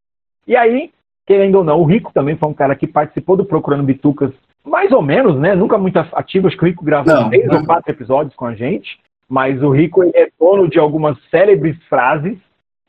E 0.45 0.57
aí, 0.57 0.91
querendo 1.25 1.57
ou 1.57 1.65
não, 1.65 1.81
o 1.81 1.85
Rico 1.85 2.13
também 2.13 2.37
foi 2.37 2.49
um 2.49 2.55
cara 2.55 2.75
que 2.75 2.89
participou 2.89 3.37
do 3.37 3.45
Procurando 3.45 3.85
Bitucas 3.85 4.33
mais 4.69 4.93
ou 4.93 5.03
menos, 5.03 5.37
né? 5.37 5.55
Nunca 5.55 5.79
muito 5.79 5.99
ativo, 5.99 6.47
acho 6.47 6.57
que 6.57 6.65
o 6.65 6.67
Rico 6.67 6.85
gravou 6.85 7.13
não, 7.13 7.29
três 7.29 7.47
não. 7.47 7.59
ou 7.59 7.67
quatro 7.67 7.91
episódios 7.91 8.35
com 8.35 8.47
a 8.47 8.55
gente, 8.55 8.99
mas 9.29 9.63
o 9.63 9.71
Rico 9.71 10.03
é 10.15 10.29
dono 10.39 10.69
de 10.69 10.79
algumas 10.79 11.17
célebres 11.31 11.77
frases, 11.89 12.39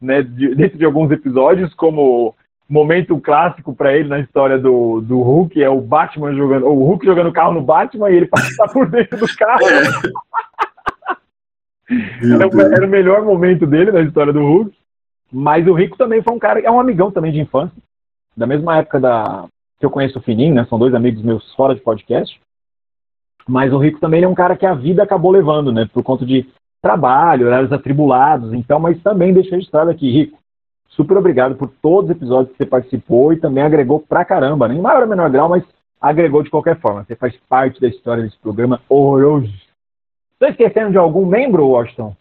né? 0.02 0.22
De, 0.22 0.56
dentro 0.56 0.78
de 0.78 0.86
alguns 0.86 1.12
episódios, 1.12 1.74
como 1.74 2.36
momento 2.70 3.20
clássico 3.20 3.74
para 3.74 3.96
ele 3.96 4.08
na 4.08 4.20
história 4.20 4.60
do, 4.60 5.02
do 5.02 5.20
Hulk 5.22 5.62
é 5.62 5.70
o 5.70 5.82
Batman 5.82 6.36
jogando, 6.36 6.68
o 6.68 6.86
Hulk 6.86 7.04
jogando 7.04 7.34
carro 7.34 7.54
no 7.54 7.64
Batman 7.64 8.12
e 8.12 8.18
ele 8.18 8.28
passar 8.30 8.68
por 8.68 8.88
dentro 8.88 9.18
do 9.18 9.28
carro. 9.36 9.66
É. 9.66 9.82
era, 12.36 12.76
era, 12.76 12.86
o 12.86 12.90
melhor 12.90 13.24
momento 13.24 13.66
dele 13.66 13.92
na 13.92 14.02
história 14.02 14.32
do 14.32 14.46
Hulk. 14.46 14.78
Mas 15.32 15.68
o 15.68 15.74
Rico 15.74 15.98
também 15.98 16.22
foi 16.22 16.34
um 16.34 16.40
cara, 16.40 16.60
é 16.60 16.72
um 16.72 16.80
amigão 16.80 17.12
também 17.12 17.32
de 17.32 17.40
infância, 17.40 17.78
da 18.36 18.48
mesma 18.48 18.78
época 18.78 19.00
da, 19.00 19.46
que 19.80 19.86
eu 19.86 19.90
conheço 19.90 20.20
o 20.20 20.22
Fininho, 20.22 20.54
né? 20.54 20.66
São 20.70 20.78
dois 20.78 20.94
amigos 20.94 21.24
meus 21.24 21.54
fora 21.56 21.74
de 21.74 21.82
podcast. 21.82 22.40
Mas 23.48 23.74
o 23.74 23.78
Rico 23.78 24.00
também 24.00 24.24
é 24.24 24.28
um 24.28 24.36
cara 24.36 24.58
que 24.58 24.66
a 24.66 24.74
vida 24.74 25.02
acabou 25.02 25.32
levando, 25.32 25.72
né? 25.72 25.90
Por 25.92 26.04
conta 26.04 26.26
de 26.26 26.48
trabalho, 26.82 27.48
horários 27.48 27.72
atribulados. 27.72 28.54
Então, 28.54 28.80
mas 28.80 29.02
também 29.02 29.34
deixa 29.34 29.52
registrado 29.52 29.90
aqui, 29.90 30.12
Rico. 30.12 30.38
Super 30.90 31.18
obrigado 31.18 31.56
por 31.56 31.70
todos 31.82 32.10
os 32.10 32.16
episódios 32.16 32.52
que 32.52 32.58
você 32.58 32.66
participou 32.66 33.32
e 33.32 33.40
também 33.40 33.64
agregou 33.64 34.02
pra 34.02 34.26
caramba, 34.26 34.68
né? 34.68 34.76
Em 34.76 34.82
maior 34.82 35.04
ou 35.04 35.08
menor 35.08 35.30
grau, 35.30 35.48
mas 35.48 35.64
agregou 36.00 36.44
de 36.44 36.50
qualquer 36.50 36.80
forma. 36.80 37.04
Você 37.04 37.16
faz 37.16 37.36
parte 37.48 37.80
da 37.80 37.88
história 37.88 38.24
desse 38.24 38.38
programa 38.38 38.82
horroroso. 38.90 39.52
Estou 40.34 40.50
esquecendo 40.50 40.92
de 40.92 40.98
algum 40.98 41.26
membro, 41.26 41.68
Washington? 41.68 42.16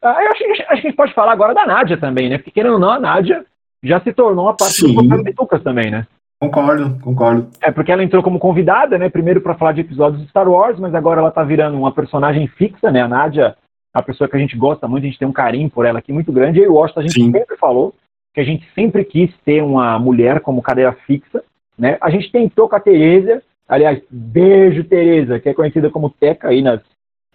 Ah, 0.00 0.22
eu 0.22 0.30
acho, 0.30 0.44
acho, 0.44 0.66
que 0.66 0.72
a 0.72 0.76
gente 0.76 0.96
pode 0.96 1.14
falar 1.14 1.32
agora 1.32 1.54
da 1.54 1.66
Nádia 1.66 1.96
também, 1.96 2.28
né? 2.28 2.38
Porque 2.38 2.50
querendo 2.50 2.74
ou 2.74 2.78
não, 2.78 2.90
a 2.90 3.00
Nádia 3.00 3.44
já 3.82 4.00
se 4.00 4.12
tornou 4.12 4.46
uma 4.46 4.56
parte 4.56 4.74
Sim. 4.74 4.88
do 4.88 4.94
programa 4.94 5.24
de 5.24 5.34
Tucas 5.34 5.62
também, 5.62 5.90
né? 5.90 6.06
Concordo, 6.42 6.98
concordo. 7.00 7.46
É 7.60 7.70
porque 7.70 7.92
ela 7.92 8.02
entrou 8.02 8.20
como 8.20 8.40
convidada, 8.40 8.98
né? 8.98 9.08
Primeiro 9.08 9.40
para 9.40 9.54
falar 9.54 9.70
de 9.70 9.82
episódios 9.82 10.20
de 10.20 10.28
Star 10.28 10.48
Wars, 10.48 10.76
mas 10.76 10.92
agora 10.92 11.20
ela 11.20 11.30
tá 11.30 11.44
virando 11.44 11.78
uma 11.78 11.92
personagem 11.92 12.48
fixa, 12.48 12.90
né? 12.90 13.00
A 13.00 13.06
Nádia, 13.06 13.54
a 13.94 14.02
pessoa 14.02 14.28
que 14.28 14.34
a 14.34 14.40
gente 14.40 14.56
gosta 14.56 14.88
muito, 14.88 15.04
a 15.04 15.06
gente 15.06 15.20
tem 15.20 15.28
um 15.28 15.32
carinho 15.32 15.70
por 15.70 15.86
ela 15.86 16.00
aqui 16.00 16.12
muito 16.12 16.32
grande. 16.32 16.58
E 16.58 16.66
o 16.66 16.74
Washington, 16.74 16.98
a 16.98 17.02
gente 17.04 17.14
Sim. 17.14 17.30
sempre 17.30 17.56
falou 17.56 17.94
que 18.34 18.40
a 18.40 18.44
gente 18.44 18.68
sempre 18.74 19.04
quis 19.04 19.30
ter 19.44 19.62
uma 19.62 20.00
mulher 20.00 20.40
como 20.40 20.60
cadeira 20.60 20.90
fixa, 21.06 21.44
né? 21.78 21.96
A 22.00 22.10
gente 22.10 22.32
tentou 22.32 22.68
com 22.68 22.74
a 22.74 22.80
Tereza, 22.80 23.40
aliás, 23.68 24.02
beijo 24.10 24.82
Tereza, 24.82 25.38
que 25.38 25.48
é 25.48 25.54
conhecida 25.54 25.90
como 25.90 26.10
Teca 26.10 26.48
aí 26.48 26.60
nas, 26.60 26.80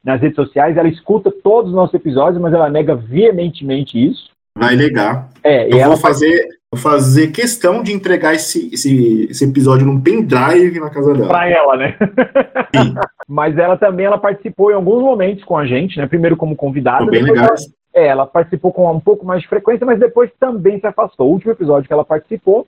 nas 0.03 0.19
redes 0.19 0.35
sociais. 0.35 0.75
Ela 0.75 0.89
escuta 0.89 1.31
todos 1.31 1.69
os 1.69 1.75
nossos 1.77 1.93
episódios, 1.93 2.41
mas 2.41 2.53
ela 2.53 2.69
nega 2.69 2.93
veementemente 2.93 3.97
isso. 4.05 4.31
Vai 4.53 4.75
negar. 4.75 5.29
É, 5.45 5.73
eu 5.73 5.87
vou 5.87 5.95
fazer, 5.95 6.45
vou 6.77 6.91
fazer 6.91 7.31
questão 7.31 7.81
de 7.81 7.91
entregar 7.91 8.35
esse, 8.35 8.69
esse, 8.71 9.27
esse 9.29 9.43
episódio 9.43 9.85
num 9.85 9.99
pendrive 9.99 10.79
na 10.79 10.89
casa 10.89 11.13
dela. 11.13 11.27
Pra 11.27 11.49
ela, 11.49 11.75
né? 11.75 11.97
Sim. 12.75 12.93
Mas 13.27 13.57
ela 13.57 13.75
também 13.75 14.05
ela 14.05 14.17
participou 14.17 14.71
em 14.71 14.75
alguns 14.75 15.01
momentos 15.01 15.43
com 15.43 15.57
a 15.57 15.65
gente, 15.65 15.97
né? 15.97 16.07
Primeiro 16.07 16.37
como 16.37 16.55
convidada. 16.55 17.05
bem 17.07 17.23
legal. 17.23 17.45
Ela, 17.45 17.55
é, 17.93 18.07
ela 18.07 18.25
participou 18.25 18.71
com 18.71 18.89
um 18.89 18.99
pouco 18.99 19.25
mais 19.25 19.41
de 19.41 19.47
frequência, 19.49 19.85
mas 19.85 19.99
depois 19.99 20.29
também 20.39 20.79
se 20.79 20.85
afastou. 20.85 21.27
O 21.27 21.33
último 21.33 21.51
episódio 21.51 21.87
que 21.87 21.93
ela 21.93 22.05
participou 22.05 22.67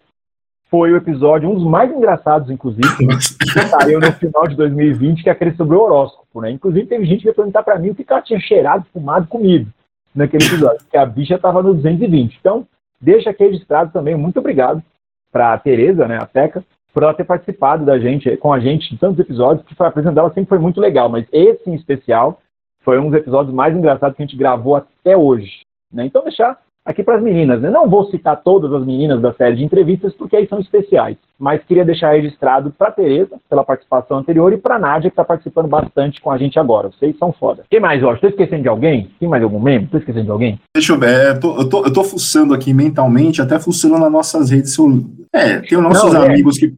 foi 0.70 0.92
o 0.92 0.98
episódio, 0.98 1.50
um 1.50 1.56
dos 1.56 1.64
mais 1.64 1.92
engraçados, 1.92 2.50
inclusive, 2.50 2.82
que 3.08 3.68
saiu 3.68 4.00
no 4.00 4.12
final 4.14 4.48
de 4.48 4.56
2020, 4.56 5.24
que 5.24 5.30
é 5.30 5.32
aquele 5.32 5.56
sobre 5.56 5.76
o 5.76 5.82
horóscopo, 5.82 6.42
né? 6.42 6.52
Inclusive 6.52 6.88
teve 6.88 7.06
gente 7.06 7.22
que 7.22 7.28
ia 7.28 7.34
perguntar 7.34 7.64
para 7.64 7.80
mim 7.80 7.90
o 7.90 7.96
que 7.96 8.06
ela 8.08 8.22
tinha 8.22 8.40
cheirado, 8.40 8.86
fumado 8.92 9.28
comigo 9.28 9.68
naquele 10.14 10.46
episódio, 10.46 10.80
porque 10.80 10.98
a 10.98 11.06
bicha 11.06 11.36
estava 11.36 11.62
no 11.62 11.74
220. 11.74 12.38
Então, 12.40 12.68
deixa 13.00 13.30
aqui 13.30 13.44
registrado 13.44 13.92
também, 13.92 14.16
muito 14.16 14.40
obrigado 14.40 14.84
para 15.32 15.54
a 15.54 15.58
Tereza, 15.58 16.08
né, 16.08 16.18
a 16.18 16.26
Teca, 16.26 16.64
por 16.94 17.04
ela 17.04 17.14
ter 17.14 17.24
participado 17.24 17.86
da 17.86 18.00
gente, 18.00 18.36
com 18.38 18.52
a 18.52 18.60
gente 18.60 18.94
em 18.94 18.98
tantos 18.98 19.20
episódios, 19.20 19.66
que 19.66 19.76
foi, 19.76 19.88
a 19.88 19.92
presença 19.92 20.16
dela 20.16 20.30
sempre 20.30 20.50
foi 20.50 20.60
muito 20.60 20.82
legal, 20.82 21.08
mas 21.08 21.26
esse 21.32 21.70
em 21.70 21.76
especial 21.76 22.42
foi 22.80 23.00
um 23.00 23.10
dos 23.10 23.20
episódios 23.20 23.54
mais 23.54 23.76
engraçados 23.76 24.16
que 24.16 24.24
a 24.24 24.26
gente 24.26 24.38
gravou 24.38 24.76
até 24.76 25.16
hoje. 25.16 25.62
Né? 25.92 26.06
Então, 26.06 26.24
deixar 26.24 26.60
aqui 26.90 27.04
para 27.04 27.18
as 27.18 27.24
meninas. 27.24 27.62
Né? 27.62 27.70
Não 27.70 27.88
vou 27.90 28.06
citar 28.10 28.42
todas 28.44 28.74
as 28.74 28.86
meninas 28.86 29.22
da 29.22 29.34
série 29.34 29.58
de 29.58 29.64
entrevistas, 29.64 30.14
porque 30.14 30.36
aí 30.36 30.48
são 30.48 30.60
especiais. 30.60 31.18
Mas 31.38 31.64
queria 31.64 31.86
deixar 31.86 32.12
registrado 32.14 32.74
para 32.78 32.90
a 32.90 32.92
Tereza, 32.92 33.38
pela 33.50 33.64
participação 33.64 34.18
anterior, 34.18 34.52
e 34.52 34.58
para 34.58 34.76
a 34.76 34.80
Nádia, 34.80 35.10
que 35.10 35.14
está 35.14 35.24
participando 35.24 35.68
bastante 35.68 36.20
com 36.20 36.32
a 36.32 36.38
gente 36.38 36.60
agora. 36.60 36.90
Vocês 36.90 37.18
são 37.18 37.32
foda. 37.32 37.64
Quem 37.70 37.80
mais, 37.80 38.02
Jorge? 38.02 38.16
Estou 38.16 38.30
esquecendo 38.32 38.64
de 38.64 38.68
alguém? 38.68 39.10
Tem 39.20 39.30
mais 39.30 39.44
algum 39.44 39.60
membro? 39.60 39.86
Estou 39.86 40.00
esquecendo 40.00 40.26
de 40.26 40.32
alguém? 40.32 40.60
Deixa 40.76 40.94
eu 40.94 41.00
ver. 41.00 41.28
Eu 41.28 41.40
tô, 41.40 41.58
eu, 41.62 41.70
tô, 41.70 41.86
eu 41.86 41.94
tô 41.94 42.04
fuçando 42.04 42.54
aqui 42.54 42.74
mentalmente, 42.74 43.42
até 43.42 43.60
fuçando 43.60 43.98
nas 43.98 44.12
nossas 44.12 44.50
redes. 44.50 44.76
É, 45.34 45.60
tem 45.60 45.78
os 45.78 45.84
nossos 45.84 46.14
Não, 46.14 46.24
é. 46.24 46.28
amigos 46.28 46.58
é. 46.58 46.68
que 46.68 46.74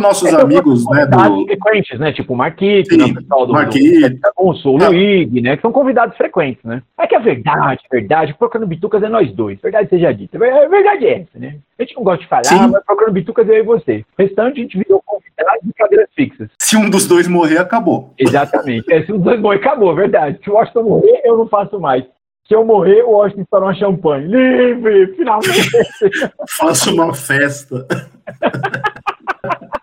nossos 0.00 0.32
é 0.32 0.40
amigos, 0.40 0.84
né? 0.90 1.06
Do... 1.06 1.46
frequentes, 1.46 1.98
né? 1.98 2.12
Tipo 2.12 2.34
o 2.34 2.36
Marquito, 2.36 2.96
né, 2.96 3.04
o 3.06 3.14
pessoal 3.14 3.46
do, 3.46 3.52
Marquito. 3.54 4.20
do, 4.36 4.70
o 4.70 4.76
Luig, 4.76 5.40
né? 5.40 5.56
Que 5.56 5.62
são 5.62 5.72
convidados 5.72 6.16
frequentes, 6.16 6.62
né? 6.64 6.82
É 6.98 7.06
que 7.06 7.16
a 7.16 7.18
verdade, 7.18 7.82
verdade, 7.90 8.34
procurando 8.34 8.68
bitucas 8.68 9.02
é 9.02 9.08
nós 9.08 9.32
dois. 9.32 9.58
Verdade 9.60 9.88
seja 9.88 10.12
dita. 10.12 10.36
A 10.36 10.68
verdade 10.68 11.06
é 11.06 11.20
essa, 11.20 11.38
né? 11.38 11.56
A 11.78 11.82
gente 11.82 11.96
não 11.96 12.04
gosta 12.04 12.22
de 12.22 12.28
falar, 12.28 12.44
Sim. 12.44 12.68
mas 12.68 12.84
procurando 12.84 13.14
bitucas 13.14 13.48
é 13.48 13.52
eu 13.52 13.58
e 13.58 13.62
você. 13.62 14.04
O 14.18 14.22
restante 14.22 14.60
a 14.60 14.62
gente 14.62 14.78
virou 14.78 15.02
convidado 15.04 15.60
de 15.62 15.72
cadeiras 15.72 16.08
fixas. 16.14 16.50
Se 16.58 16.76
um 16.76 16.90
dos 16.90 17.06
dois 17.06 17.26
morrer, 17.26 17.58
acabou. 17.58 18.12
Exatamente. 18.18 18.92
É, 18.92 19.02
se 19.02 19.12
um 19.12 19.16
dos 19.16 19.24
dois 19.24 19.40
morrer, 19.40 19.56
acabou, 19.56 19.94
verdade. 19.94 20.38
Se 20.42 20.50
o 20.50 20.54
Washington 20.54 20.82
morrer, 20.82 21.22
eu 21.24 21.38
não 21.38 21.48
faço 21.48 21.80
mais. 21.80 22.04
Se 22.46 22.54
eu 22.54 22.64
morrer, 22.64 23.02
o 23.02 23.12
Washington 23.12 23.42
estoura 23.42 23.64
uma 23.64 23.74
champanhe. 23.74 24.26
Livre, 24.26 25.14
finalmente. 25.16 25.70
Faça 26.58 26.92
uma 26.92 27.14
festa. 27.14 27.86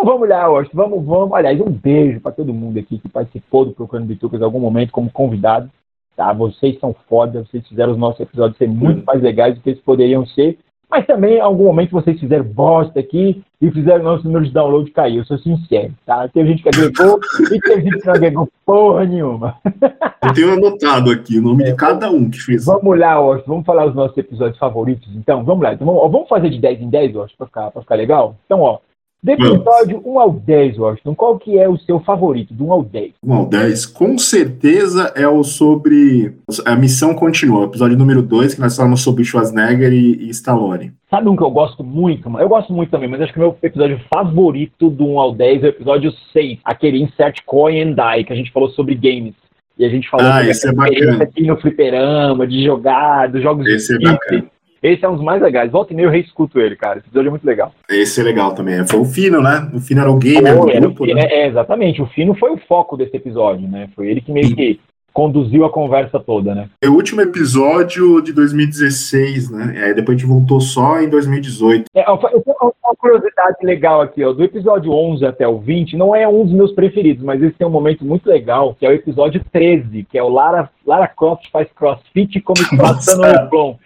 Então 0.00 0.12
vamos 0.14 0.30
lá, 0.30 0.48
Washington. 0.48 0.76
Vamos, 0.78 1.04
vamos. 1.04 1.34
Aliás, 1.34 1.60
um 1.60 1.70
beijo 1.70 2.20
para 2.20 2.32
todo 2.32 2.54
mundo 2.54 2.78
aqui 2.78 2.98
que 2.98 3.06
participou 3.06 3.66
do 3.66 3.72
Procurando 3.72 4.06
Bitucas 4.06 4.40
em 4.40 4.44
algum 4.44 4.58
momento 4.58 4.92
como 4.92 5.12
convidado. 5.12 5.70
Tá? 6.16 6.32
Vocês 6.32 6.78
são 6.80 6.96
foda, 7.06 7.44
vocês 7.44 7.68
fizeram 7.68 7.92
os 7.92 7.98
nossos 7.98 8.18
episódios 8.18 8.56
serem 8.56 8.72
muito 8.72 9.04
mais 9.04 9.20
legais 9.20 9.54
do 9.54 9.60
que 9.60 9.68
eles 9.68 9.82
poderiam 9.82 10.24
ser. 10.24 10.58
Mas 10.90 11.06
também, 11.06 11.34
em 11.34 11.40
algum 11.40 11.64
momento, 11.64 11.90
vocês 11.90 12.18
fizeram 12.18 12.44
bosta 12.44 12.98
aqui 12.98 13.42
e 13.60 13.70
fizeram 13.70 14.02
nosso 14.02 14.24
número 14.24 14.46
de 14.46 14.52
download 14.52 14.90
cair. 14.90 15.18
Eu 15.18 15.24
sou 15.26 15.36
sincero, 15.36 15.92
tá? 16.06 16.26
Teve 16.28 16.48
gente 16.48 16.62
que 16.62 16.70
agregou 16.70 17.20
e 17.52 17.60
teve 17.60 17.82
gente 17.82 17.98
que 17.98 18.06
não 18.06 18.14
agregou 18.14 18.48
porra 18.64 19.04
nenhuma. 19.04 19.56
Eu 20.24 20.32
tenho 20.32 20.52
anotado 20.54 21.10
aqui 21.10 21.38
o 21.38 21.42
nome 21.42 21.62
é, 21.62 21.66
de 21.66 21.76
cada 21.76 22.10
um 22.10 22.30
que 22.30 22.38
fez. 22.38 22.64
Vamos 22.64 22.98
lá, 22.98 23.20
Washington. 23.20 23.50
Vamos 23.50 23.66
falar 23.66 23.86
os 23.86 23.94
nossos 23.94 24.16
episódios 24.16 24.58
favoritos, 24.58 25.14
então? 25.14 25.44
Vamos 25.44 25.62
lá. 25.62 25.74
Então, 25.74 25.86
vamos, 25.86 26.10
vamos 26.10 26.28
fazer 26.28 26.48
de 26.48 26.58
10 26.58 26.80
em 26.80 26.88
10, 26.88 27.14
Washington, 27.14 27.36
pra 27.36 27.46
ficar, 27.46 27.70
pra 27.70 27.82
ficar 27.82 27.94
legal? 27.94 28.36
Então, 28.46 28.60
ó, 28.60 28.78
do 29.22 29.32
episódio 29.32 30.02
1 30.04 30.18
ao 30.18 30.32
10, 30.32 30.78
Washington, 30.78 31.14
qual 31.14 31.38
que 31.38 31.58
é 31.58 31.68
o 31.68 31.76
seu 31.76 32.00
favorito, 32.00 32.54
do 32.54 32.66
1 32.66 32.72
ao 32.72 32.82
10? 32.82 33.12
1 33.22 33.34
ao 33.34 33.46
10, 33.46 33.86
com 33.86 34.16
certeza 34.16 35.12
é 35.14 35.28
o 35.28 35.44
sobre 35.44 36.34
a 36.64 36.74
missão 36.74 37.14
continua, 37.14 37.64
episódio 37.64 37.98
número 37.98 38.22
2, 38.22 38.54
que 38.54 38.60
nós 38.60 38.74
falamos 38.74 39.02
sobre 39.02 39.24
Schwarzenegger 39.24 39.92
e, 39.92 40.26
e 40.26 40.30
Stallone. 40.30 40.92
Sabe 41.10 41.28
um 41.28 41.36
que 41.36 41.42
eu 41.42 41.50
gosto 41.50 41.84
muito, 41.84 42.30
mano? 42.30 42.42
Eu 42.42 42.48
gosto 42.48 42.72
muito 42.72 42.90
também, 42.90 43.08
mas 43.08 43.20
acho 43.20 43.32
que 43.32 43.38
o 43.38 43.42
meu 43.42 43.58
episódio 43.62 44.00
favorito 44.12 44.88
do 44.88 45.06
1 45.06 45.20
ao 45.20 45.34
10 45.34 45.64
é 45.64 45.66
o 45.66 45.68
episódio 45.68 46.12
6, 46.32 46.58
aquele 46.64 47.02
Insert 47.02 47.42
Coin 47.44 47.80
and 47.80 47.92
Die, 47.92 48.24
que 48.24 48.32
a 48.32 48.36
gente 48.36 48.52
falou 48.52 48.70
sobre 48.70 48.94
games. 48.94 49.34
E 49.78 49.84
a 49.84 49.88
gente 49.88 50.08
falou 50.08 50.26
ah, 50.26 50.32
sobre 50.32 50.44
a 50.44 50.48
é 50.48 50.50
experiência 50.50 51.22
aqui 51.22 51.42
no 51.46 51.56
fliperama, 51.58 52.46
de 52.46 52.64
jogar, 52.64 53.28
dos 53.28 53.42
jogos 53.42 53.66
esse 53.66 53.98
de 53.98 54.06
é 54.06 54.12
bacana. 54.12 54.50
Esse 54.82 55.04
é 55.04 55.08
um 55.08 55.14
dos 55.14 55.24
mais 55.24 55.42
legais. 55.42 55.70
Volta 55.70 55.92
e 55.92 55.96
meio 55.96 56.06
eu 56.06 56.12
reescuto 56.12 56.58
ele, 56.58 56.74
cara. 56.76 56.98
Esse 56.98 57.08
episódio 57.08 57.28
é 57.28 57.30
muito 57.30 57.46
legal. 57.46 57.72
Esse 57.88 58.20
é 58.20 58.24
legal 58.24 58.54
também. 58.54 58.86
Foi 58.86 59.00
o 59.00 59.04
Fino, 59.04 59.42
né? 59.42 59.70
O 59.74 59.80
Fino 59.80 60.00
era 60.00 60.10
o 60.10 60.16
gamer 60.16 60.58
do 60.58 60.66
grupo, 60.66 61.06
né? 61.06 61.26
É, 61.28 61.46
exatamente. 61.46 62.00
O 62.00 62.06
Fino 62.06 62.34
foi 62.34 62.50
o 62.50 62.58
foco 62.68 62.96
desse 62.96 63.16
episódio, 63.16 63.68
né? 63.68 63.88
Foi 63.94 64.08
ele 64.08 64.20
que 64.20 64.32
meio 64.32 64.54
que 64.54 64.80
conduziu 65.12 65.64
a 65.64 65.70
conversa 65.70 66.18
toda, 66.18 66.54
né? 66.54 66.68
É 66.80 66.88
o 66.88 66.94
último 66.94 67.20
episódio 67.20 68.20
de 68.22 68.32
2016, 68.32 69.50
né? 69.50 69.84
Aí 69.84 69.94
depois 69.94 70.16
a 70.16 70.18
gente 70.18 70.28
voltou 70.28 70.60
só 70.60 71.00
em 71.00 71.08
2018. 71.08 71.84
É, 71.94 72.08
eu 72.08 72.16
tenho 72.18 72.56
uma 72.60 72.96
curiosidade 72.96 73.56
legal 73.62 74.00
aqui, 74.00 74.24
ó. 74.24 74.32
Do 74.32 74.44
episódio 74.44 74.92
11 74.92 75.26
até 75.26 75.46
o 75.46 75.58
20, 75.58 75.96
não 75.96 76.14
é 76.14 76.26
um 76.28 76.44
dos 76.44 76.54
meus 76.54 76.72
preferidos, 76.72 77.24
mas 77.24 77.42
esse 77.42 77.56
tem 77.56 77.66
um 77.66 77.70
momento 77.70 78.04
muito 78.04 78.28
legal, 78.28 78.74
que 78.78 78.86
é 78.86 78.88
o 78.88 78.92
episódio 78.94 79.42
13, 79.52 80.06
que 80.10 80.16
é 80.16 80.22
o 80.22 80.28
Lara, 80.28 80.70
Lara 80.86 81.08
Croft 81.08 81.50
faz 81.50 81.68
crossfit 81.72 82.40
como 82.40 82.58
se 82.58 82.76
passando 82.78 83.26
no 83.26 83.50
Plon. 83.50 83.76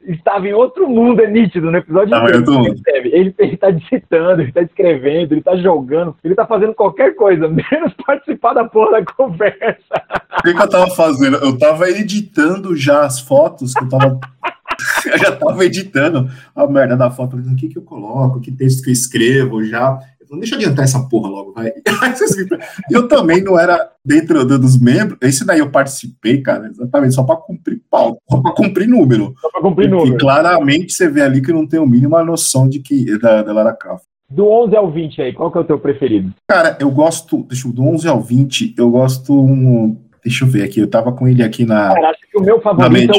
Estava 0.00 0.48
em 0.48 0.54
outro 0.54 0.88
mundo, 0.88 1.20
é 1.20 1.26
nítido, 1.26 1.70
no 1.70 1.76
episódio 1.76 2.14
ah, 2.14 2.24
ele, 2.30 3.08
ele, 3.08 3.34
ele 3.36 3.56
tá 3.56 3.70
digitando, 3.70 4.40
ele 4.40 4.52
tá 4.52 4.62
escrevendo, 4.62 5.32
ele 5.32 5.42
tá 5.42 5.56
jogando, 5.56 6.16
ele 6.24 6.34
tá 6.34 6.46
fazendo 6.46 6.72
qualquer 6.72 7.14
coisa, 7.14 7.46
menos 7.48 7.92
participar 8.06 8.54
da 8.54 8.64
porra 8.64 8.92
da 8.92 9.04
conversa. 9.04 10.02
O 10.38 10.42
que, 10.42 10.54
que 10.54 10.62
eu 10.62 10.68
tava 10.68 10.90
fazendo? 10.92 11.36
Eu 11.38 11.58
tava 11.58 11.90
editando 11.90 12.76
já 12.76 13.04
as 13.04 13.20
fotos 13.20 13.74
que 13.74 13.84
eu 13.84 13.88
tava. 13.88 14.20
eu 15.12 15.18
já 15.18 15.36
tava 15.36 15.64
editando 15.64 16.30
a 16.54 16.66
merda 16.66 16.96
da 16.96 17.10
foto, 17.10 17.36
o 17.36 17.56
que, 17.56 17.68
que 17.68 17.76
eu 17.76 17.82
coloco, 17.82 18.40
que 18.40 18.52
texto 18.52 18.84
que 18.84 18.90
eu 18.90 18.94
escrevo 18.94 19.64
já. 19.64 19.98
Não 20.30 20.38
deixa 20.38 20.54
eu 20.54 20.58
adiantar 20.58 20.84
essa 20.84 21.08
porra 21.08 21.28
logo, 21.28 21.52
vai. 21.52 21.72
eu 22.90 23.08
também 23.08 23.42
não 23.42 23.58
era 23.58 23.90
dentro 24.04 24.44
dos 24.44 24.80
membros. 24.80 25.18
Esse 25.22 25.44
daí 25.44 25.60
eu 25.60 25.70
participei, 25.70 26.40
cara, 26.40 26.66
exatamente, 26.68 27.14
só 27.14 27.22
para 27.22 27.36
cumprir 27.36 27.80
pau, 27.90 28.18
só 28.30 28.40
para 28.40 28.52
cumprir 28.52 28.88
número. 28.88 29.34
Só 29.40 29.50
para 29.50 29.62
cumprir 29.62 29.88
número. 29.88 30.14
E 30.14 30.18
claramente 30.18 30.92
você 30.92 31.08
vê 31.08 31.22
ali 31.22 31.42
que 31.42 31.52
não 31.52 31.66
tem 31.66 31.80
o 31.80 31.86
mínima 31.86 32.22
noção 32.24 32.68
de 32.68 32.80
que 32.80 33.18
da, 33.18 33.42
da 33.42 33.52
Lara 33.52 33.72
Croft. 33.72 34.04
Do 34.30 34.46
11 34.46 34.76
ao 34.76 34.90
20 34.90 35.22
aí, 35.22 35.32
qual 35.32 35.50
que 35.50 35.56
é 35.56 35.60
o 35.62 35.64
teu 35.64 35.78
preferido? 35.78 36.34
Cara, 36.46 36.76
eu 36.78 36.90
gosto, 36.90 37.44
deixa 37.44 37.66
eu, 37.66 37.72
do 37.72 37.82
11 37.82 38.08
ao 38.08 38.20
20, 38.20 38.74
eu 38.76 38.90
gosto 38.90 39.32
um, 39.32 39.96
deixa 40.22 40.44
eu 40.44 40.48
ver 40.48 40.64
aqui, 40.64 40.80
eu 40.80 40.90
tava 40.90 41.12
com 41.12 41.26
ele 41.26 41.42
aqui 41.42 41.64
na 41.64 41.94
Cara, 41.94 42.10
acho 42.10 42.20
que 42.30 42.38
o 42.38 42.42
meu 42.42 42.60
favorito 42.60 43.14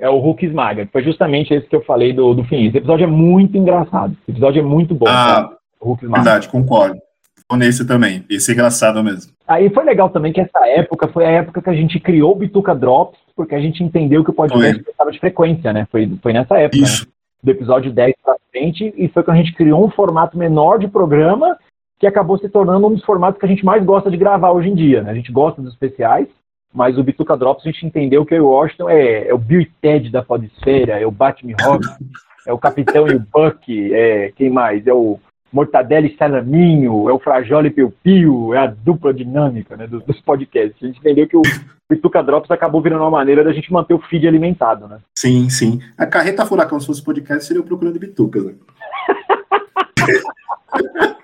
é 0.00 0.06
o, 0.06 0.06
é 0.06 0.10
o 0.10 0.18
Hulk 0.18 0.46
Esmaga, 0.46 0.88
foi 0.90 1.02
justamente 1.02 1.52
esse 1.52 1.66
que 1.66 1.76
eu 1.76 1.84
falei 1.84 2.14
do, 2.14 2.32
do 2.32 2.42
fim. 2.44 2.66
Esse 2.66 2.78
episódio 2.78 3.04
é 3.04 3.06
muito 3.06 3.58
engraçado, 3.58 4.16
esse 4.22 4.30
episódio 4.30 4.60
é 4.60 4.64
muito 4.64 4.94
bom. 4.94 5.06
Ah, 5.06 5.55
Hulk 5.86 6.06
Verdade, 6.06 6.48
concordo. 6.48 7.00
Vou 7.48 7.58
nesse 7.58 7.86
também. 7.86 8.24
Esse 8.28 8.50
é 8.50 8.54
engraçado 8.54 9.02
mesmo. 9.02 9.32
Aí 9.46 9.70
foi 9.70 9.84
legal 9.84 10.10
também 10.10 10.32
que 10.32 10.40
essa 10.40 10.66
época 10.66 11.06
foi 11.08 11.24
a 11.24 11.30
época 11.30 11.62
que 11.62 11.70
a 11.70 11.74
gente 11.74 12.00
criou 12.00 12.32
o 12.32 12.36
Bituca 12.36 12.74
Drops, 12.74 13.18
porque 13.36 13.54
a 13.54 13.60
gente 13.60 13.82
entendeu 13.82 14.24
que 14.24 14.30
o 14.30 14.34
podcast 14.34 14.82
precisava 14.82 15.12
de 15.12 15.20
frequência, 15.20 15.72
né? 15.72 15.86
Foi, 15.90 16.10
foi 16.20 16.32
nessa 16.32 16.58
época. 16.58 16.82
Isso. 16.82 17.06
Né? 17.06 17.12
Do 17.44 17.50
episódio 17.52 17.92
10 17.92 18.14
pra 18.24 18.36
frente, 18.50 18.92
e 18.96 19.08
foi 19.08 19.22
quando 19.22 19.36
a 19.36 19.40
gente 19.40 19.54
criou 19.54 19.86
um 19.86 19.90
formato 19.90 20.36
menor 20.36 20.78
de 20.78 20.88
programa 20.88 21.56
que 21.98 22.06
acabou 22.06 22.38
se 22.38 22.48
tornando 22.48 22.88
um 22.88 22.94
dos 22.94 23.04
formatos 23.04 23.38
que 23.38 23.46
a 23.46 23.48
gente 23.48 23.64
mais 23.64 23.84
gosta 23.84 24.10
de 24.10 24.16
gravar 24.16 24.50
hoje 24.50 24.68
em 24.68 24.74
dia. 24.74 25.02
Né? 25.02 25.10
A 25.10 25.14
gente 25.14 25.30
gosta 25.30 25.62
dos 25.62 25.72
especiais, 25.72 26.26
mas 26.74 26.98
o 26.98 27.04
Bituca 27.04 27.36
Drops 27.36 27.64
a 27.64 27.70
gente 27.70 27.86
entendeu 27.86 28.26
que 28.26 28.38
o 28.38 28.48
Washington 28.48 28.90
é, 28.90 29.28
é 29.28 29.34
o 29.34 29.38
Bill 29.38 29.60
e 29.60 29.70
Ted 29.80 30.10
da 30.10 30.22
podesfera, 30.22 30.98
é 30.98 31.06
o 31.06 31.10
Batman 31.10 31.54
Rock, 31.62 31.86
é 32.46 32.52
o 32.52 32.58
Capitão 32.58 33.06
e 33.06 33.14
o 33.14 33.20
Buck, 33.20 33.94
é, 33.94 34.32
quem 34.34 34.50
mais? 34.50 34.86
É 34.86 34.92
o 34.92 35.18
Mortadela 35.52 36.06
e 36.06 36.16
Salaminho, 36.16 37.08
é 37.08 37.12
o 37.12 37.18
Frajola 37.18 37.66
e 37.66 37.70
Piu 37.70 37.92
Piu, 38.02 38.54
é 38.54 38.58
a 38.58 38.66
dupla 38.66 39.14
dinâmica 39.14 39.76
né, 39.76 39.86
dos, 39.86 40.04
dos, 40.04 40.20
podcasts. 40.20 40.82
A 40.82 40.86
gente 40.86 40.98
entendeu 40.98 41.26
que 41.26 41.36
o 41.36 41.42
Pituca 41.88 42.22
Drops 42.22 42.50
acabou 42.50 42.82
virando 42.82 43.02
uma 43.02 43.10
maneira 43.10 43.44
da 43.44 43.52
gente 43.52 43.72
manter 43.72 43.94
o 43.94 43.98
feed 43.98 44.26
alimentado, 44.26 44.88
né? 44.88 44.98
Sim, 45.14 45.48
sim. 45.48 45.80
A 45.96 46.06
Carreta 46.06 46.44
Furacão, 46.44 46.80
se 46.80 46.86
fosse 46.86 47.02
podcast, 47.02 47.46
seria 47.46 47.62
o 47.62 47.64
Procurando 47.64 47.98
Bitucas, 47.98 48.44
né? 48.44 48.54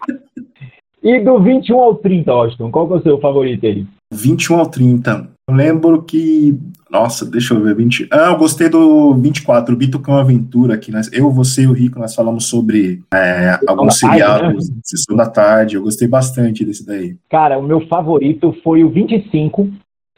e 1.02 1.18
do 1.20 1.40
21 1.40 1.78
ao 1.78 1.94
30, 1.96 2.30
Austin, 2.30 2.70
qual 2.70 2.86
que 2.86 2.94
é 2.94 2.96
o 2.96 3.02
seu 3.02 3.18
favorito 3.18 3.66
aí? 3.66 3.86
21 4.12 4.58
ao 4.58 4.66
30. 4.66 5.28
Eu 5.48 5.54
lembro 5.54 6.02
que. 6.02 6.56
Nossa, 6.90 7.24
deixa 7.24 7.54
eu 7.54 7.62
ver. 7.62 7.74
20... 7.74 8.08
Ah, 8.10 8.30
eu 8.30 8.36
gostei 8.36 8.68
do 8.68 9.14
24, 9.14 9.74
Bitucão 9.74 10.16
Aventura, 10.16 10.78
que 10.78 10.92
nós, 10.92 11.10
eu, 11.12 11.30
você 11.30 11.62
e 11.62 11.66
o 11.66 11.72
Rico, 11.72 11.98
nós 11.98 12.14
falamos 12.14 12.46
sobre 12.46 13.02
é, 13.12 13.58
alguns 13.66 13.98
seriados, 13.98 14.68
né? 14.68 14.76
sessão 14.84 15.16
da 15.16 15.26
tarde. 15.26 15.76
Eu 15.76 15.82
gostei 15.82 16.06
bastante 16.06 16.64
desse 16.64 16.86
daí. 16.86 17.16
Cara, 17.30 17.58
o 17.58 17.62
meu 17.62 17.80
favorito 17.88 18.54
foi 18.62 18.84
o 18.84 18.90
25, 18.90 19.68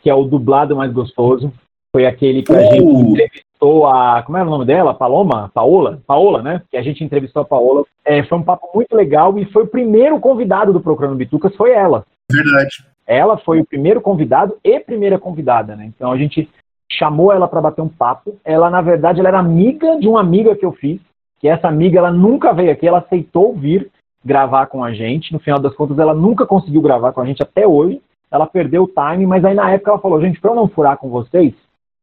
que 0.02 0.10
é 0.10 0.14
o 0.14 0.24
dublado 0.24 0.76
mais 0.76 0.92
gostoso. 0.92 1.52
Foi 1.92 2.06
aquele 2.06 2.42
que 2.42 2.52
uh. 2.52 2.56
a 2.56 2.62
gente 2.62 3.22
entrevistou 3.64 3.86
a. 3.86 4.22
Como 4.22 4.38
é 4.38 4.42
o 4.42 4.46
nome 4.46 4.64
dela? 4.64 4.94
Paloma? 4.94 5.50
Paola? 5.54 6.00
Paola, 6.06 6.42
né? 6.42 6.62
Que 6.70 6.76
a 6.76 6.82
gente 6.82 7.02
entrevistou 7.02 7.42
a 7.42 7.44
Paola. 7.44 7.84
É, 8.04 8.22
foi 8.24 8.38
um 8.38 8.42
papo 8.42 8.68
muito 8.74 8.94
legal 8.94 9.36
e 9.38 9.46
foi 9.46 9.62
o 9.62 9.68
primeiro 9.68 10.20
convidado 10.20 10.72
do 10.72 10.80
Procurando 10.80 11.16
Bitucas, 11.16 11.56
foi 11.56 11.72
ela. 11.72 12.04
Verdade. 12.30 12.84
Ela 13.06 13.36
foi 13.38 13.60
o 13.60 13.66
primeiro 13.66 14.00
convidado 14.00 14.56
e 14.62 14.78
primeira 14.80 15.18
convidada, 15.18 15.74
né? 15.74 15.86
Então 15.86 16.12
a 16.12 16.16
gente 16.16 16.48
chamou 16.90 17.32
ela 17.32 17.48
para 17.48 17.60
bater 17.60 17.82
um 17.82 17.88
papo. 17.88 18.36
Ela, 18.44 18.70
na 18.70 18.80
verdade, 18.80 19.20
ela 19.20 19.28
era 19.28 19.38
amiga 19.38 19.98
de 19.98 20.08
uma 20.08 20.20
amiga 20.20 20.54
que 20.54 20.64
eu 20.64 20.72
fiz, 20.72 21.00
que 21.40 21.48
essa 21.48 21.68
amiga 21.68 21.98
ela 21.98 22.10
nunca 22.10 22.52
veio 22.52 22.70
aqui, 22.70 22.86
ela 22.86 22.98
aceitou 22.98 23.54
vir 23.54 23.90
gravar 24.24 24.66
com 24.66 24.82
a 24.82 24.92
gente. 24.92 25.32
No 25.32 25.38
final 25.38 25.58
das 25.58 25.74
contas, 25.74 25.98
ela 25.98 26.14
nunca 26.14 26.46
conseguiu 26.46 26.80
gravar 26.80 27.12
com 27.12 27.20
a 27.20 27.26
gente 27.26 27.42
até 27.42 27.66
hoje. 27.66 28.00
Ela 28.30 28.46
perdeu 28.46 28.84
o 28.84 28.88
time, 28.88 29.26
mas 29.26 29.44
aí 29.44 29.54
na 29.54 29.70
época 29.70 29.90
ela 29.90 30.00
falou: 30.00 30.20
gente, 30.20 30.40
para 30.40 30.50
eu 30.50 30.56
não 30.56 30.68
furar 30.68 30.96
com 30.96 31.08
vocês, 31.08 31.54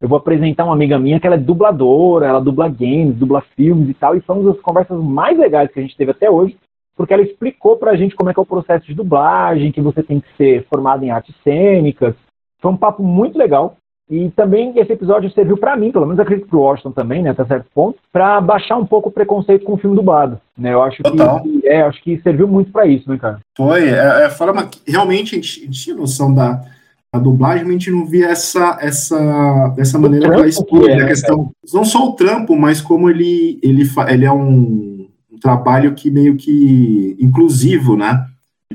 eu 0.02 0.10
vou 0.10 0.18
apresentar 0.18 0.66
uma 0.66 0.74
amiga 0.74 0.98
minha 0.98 1.20
que 1.20 1.28
ela 1.28 1.36
é 1.36 1.40
dubladora, 1.40 2.26
ela 2.26 2.42
dubla 2.42 2.68
games, 2.68 3.16
dubla 3.16 3.44
filmes 3.56 3.90
e 3.90 3.94
tal. 3.94 4.16
E 4.16 4.22
foi 4.22 4.36
uma 4.36 4.52
das 4.52 4.62
conversas 4.62 5.02
mais 5.02 5.38
legais 5.38 5.72
que 5.72 5.80
a 5.80 5.82
gente 5.82 5.96
teve 5.96 6.12
até 6.12 6.30
hoje 6.30 6.58
porque 7.02 7.14
ela 7.14 7.24
explicou 7.24 7.78
para 7.78 7.92
a 7.92 7.96
gente 7.96 8.16
como 8.16 8.30
é 8.30 8.34
que 8.34 8.40
é 8.40 8.44
o 8.44 8.46
processo 8.46 8.86
de 8.86 8.94
dublagem, 8.94 9.72
que 9.72 9.82
você 9.82 10.04
tem 10.04 10.20
que 10.20 10.28
ser 10.38 10.68
formado 10.70 11.04
em 11.04 11.10
artes 11.10 11.34
cênicas. 11.44 12.14
Foi 12.60 12.72
um 12.72 12.78
papo 12.78 13.02
muito 13.02 13.38
legal. 13.38 13.76
E 14.10 14.30
também 14.32 14.78
esse 14.78 14.92
episódio 14.92 15.32
serviu 15.32 15.58
para 15.58 15.76
mim, 15.78 15.92
pelo 15.92 16.06
menos 16.06 16.20
acredito 16.20 16.48
que 16.48 16.56
o 16.56 16.60
Washington 16.60 16.92
também, 16.92 17.24
né, 17.24 17.30
até 17.30 17.46
certo 17.46 17.66
ponto, 17.74 17.98
para 18.12 18.42
baixar 18.42 18.78
um 18.78 18.86
pouco 18.86 19.08
o 19.08 19.12
preconceito 19.12 19.64
com 19.64 19.74
o 19.74 19.78
filme 19.78 19.96
dublado, 19.96 20.40
né? 20.58 20.74
Eu 20.74 20.84
acho 20.84 21.02
Total. 21.02 21.42
que 21.42 21.66
é, 21.66 21.82
acho 21.84 22.04
que 22.04 22.22
serviu 22.22 22.46
muito 22.46 22.72
para 22.74 22.86
isso, 22.86 23.10
né, 23.10 23.18
cara? 23.18 23.40
Foi, 23.56 23.88
é, 23.88 24.26
é 24.26 24.30
forma 24.30 24.68
que 24.68 24.80
realmente 24.86 25.34
a 25.34 25.36
gente, 25.38 25.62
a 25.62 25.66
gente 25.66 25.84
tinha 25.84 25.96
noção 25.96 26.34
da, 26.36 26.62
da 27.14 27.20
dublagem, 27.20 27.68
a 27.68 27.72
gente 27.72 27.92
não 27.92 28.06
via 28.06 28.28
essa 28.28 28.78
essa 28.80 29.68
dessa 29.76 30.00
maneira 30.00 30.30
que 30.30 30.36
ela 30.36 30.48
expõe 30.48 30.90
é, 30.90 30.94
a 30.94 30.98
né, 30.98 31.08
questão, 31.08 31.52
não 31.74 31.84
só 31.84 32.08
o 32.08 32.14
trampo, 32.14 32.58
mas 32.58 32.80
como 32.80 33.10
ele 33.10 33.60
ele 33.62 33.84
ele 34.08 34.26
é 34.26 34.32
um 34.32 35.10
trabalho 35.42 35.94
que 35.94 36.10
meio 36.10 36.38
que 36.38 37.18
inclusivo, 37.20 37.98
né? 37.98 38.26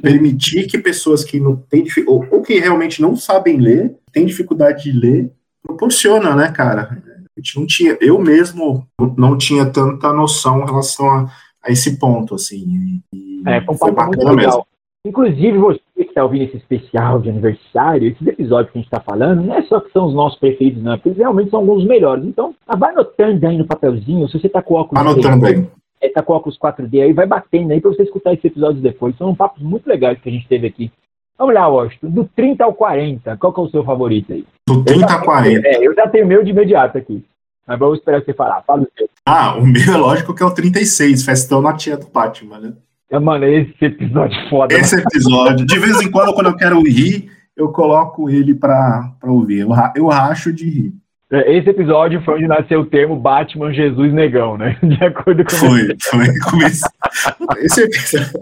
Permitir 0.03 0.66
que 0.66 0.77
pessoas 0.77 1.25
que 1.25 1.40
não 1.40 1.57
têm 1.57 1.87
ou, 2.07 2.27
ou 2.31 2.42
que 2.42 2.59
realmente 2.59 3.01
não 3.01 3.16
sabem 3.16 3.57
ler, 3.57 3.96
têm 4.12 4.27
dificuldade 4.27 4.85
de 4.85 4.92
ler, 4.92 5.33
proporciona, 5.62 6.35
né, 6.35 6.51
cara? 6.51 7.03
A 7.37 7.40
gente 7.40 7.59
não 7.59 7.66
tinha, 7.66 7.96
eu 8.01 8.18
mesmo 8.18 8.87
não 9.16 9.38
tinha 9.38 9.64
tanta 9.64 10.12
noção 10.12 10.62
em 10.62 10.66
relação 10.66 11.11
a, 11.11 11.31
a 11.62 11.70
esse 11.70 11.99
ponto, 11.99 12.35
assim. 12.35 13.01
E, 13.14 13.42
é, 13.46 13.62
foi 13.62 13.90
um 13.90 13.94
papo 13.94 14.09
muito 14.09 14.29
legal. 14.29 14.66
Inclusive, 15.07 15.57
você 15.57 15.81
que 15.95 16.03
está 16.03 16.25
ouvindo 16.25 16.45
esse 16.45 16.57
especial 16.57 17.21
de 17.21 17.31
aniversário, 17.31 18.09
esses 18.09 18.27
episódios 18.27 18.73
que 18.73 18.79
a 18.79 18.81
gente 18.81 18.92
está 18.92 19.01
falando, 19.01 19.42
não 19.42 19.55
é 19.55 19.62
só 19.62 19.79
que 19.79 19.92
são 19.92 20.07
os 20.07 20.14
nossos 20.14 20.38
preferidos, 20.38 20.83
não, 20.83 20.95
porque 20.95 21.11
eles 21.11 21.19
realmente 21.19 21.51
são 21.51 21.61
alguns 21.61 21.79
dos 21.79 21.87
melhores. 21.87 22.25
Então, 22.25 22.55
vai 22.77 22.90
anotando 22.90 23.47
aí 23.47 23.57
no 23.57 23.66
papelzinho, 23.66 24.29
se 24.29 24.38
você 24.38 24.49
está 24.49 24.61
com 24.61 24.75
óculos. 24.75 25.01
Anotando 25.01 25.47
aí. 25.47 25.64
É, 26.01 26.09
tá 26.09 26.23
com 26.23 26.33
óculos 26.33 26.59
4D 26.59 27.03
aí, 27.03 27.12
vai 27.12 27.27
batendo 27.27 27.73
aí 27.73 27.81
para 27.81 27.90
você 27.90 28.03
escutar 28.03 28.33
esses 28.33 28.45
episódios 28.45 28.83
depois. 28.83 29.16
São 29.16 29.35
papos 29.35 29.62
muito 29.62 29.87
legais 29.88 30.21
que 30.21 30.29
a 30.29 30.33
gente 30.33 30.49
teve 30.49 30.66
aqui. 30.66 30.90
Vamos 31.38 31.55
lá, 31.55 31.69
Washington. 31.69 32.11
Do 32.11 32.25
30 32.35 32.64
ao 32.64 32.75
40, 32.75 33.37
qual 33.37 33.53
que 33.53 33.61
é 33.61 33.62
o 33.62 33.71
seu 33.71 33.85
favorito 33.85 34.33
aí? 34.33 34.45
Do 34.69 34.83
30 34.83 35.12
ao 35.12 35.23
40. 35.23 35.69
É, 35.69 35.87
eu 35.87 35.95
já 35.95 36.09
tenho 36.09 36.27
meu 36.27 36.42
de 36.42 36.51
imediato 36.51 36.99
aqui. 36.99 37.25
Mas 37.66 37.79
vamos 37.79 37.99
esperar 37.99 38.23
você 38.23 38.33
falar. 38.33 38.62
Fala 38.62 38.83
o 38.83 38.88
seu. 38.97 39.09
Ah, 39.25 39.57
o 39.57 39.66
meu 39.66 39.95
é 39.95 39.97
lógico 39.99 40.35
que 40.35 40.42
é 40.42 40.47
o 40.47 40.55
36, 40.55 41.25
Festão 41.25 41.62
na 41.62 41.75
Tia 41.75 41.97
do 41.97 42.09
Batman, 42.09 42.59
né? 42.59 42.73
É, 43.11 43.19
mano, 43.19 43.45
esse 43.45 43.85
episódio 43.85 44.38
é 44.38 44.51
foda. 44.51 44.75
Esse 44.75 44.97
episódio. 44.97 45.64
De 45.64 45.79
vez 45.79 46.01
em 46.01 46.11
quando, 46.11 46.35
quando 46.35 46.49
eu 46.49 46.57
quero 46.57 46.83
rir, 46.83 47.31
eu 47.57 47.69
coloco 47.69 48.29
ele 48.29 48.55
pra, 48.55 49.12
pra 49.21 49.31
ouvir. 49.31 49.61
Eu, 49.61 49.71
eu 49.95 50.07
racho 50.09 50.53
de 50.53 50.69
rir. 50.69 50.92
É, 51.31 51.57
esse 51.57 51.69
episódio 51.69 52.23
foi 52.23 52.35
onde 52.35 52.47
nasceu 52.47 52.81
o 52.81 52.87
termo 52.87 53.16
Batman 53.16 53.73
Jesus 53.73 54.12
Negão, 54.12 54.57
né? 54.57 54.79
De 54.83 55.05
acordo 55.05 55.45
com 55.45 55.51
Foi, 55.51 55.97
foi. 56.01 56.38
Comece... 56.38 56.85
Esse 57.59 57.83
episódio. 57.83 58.40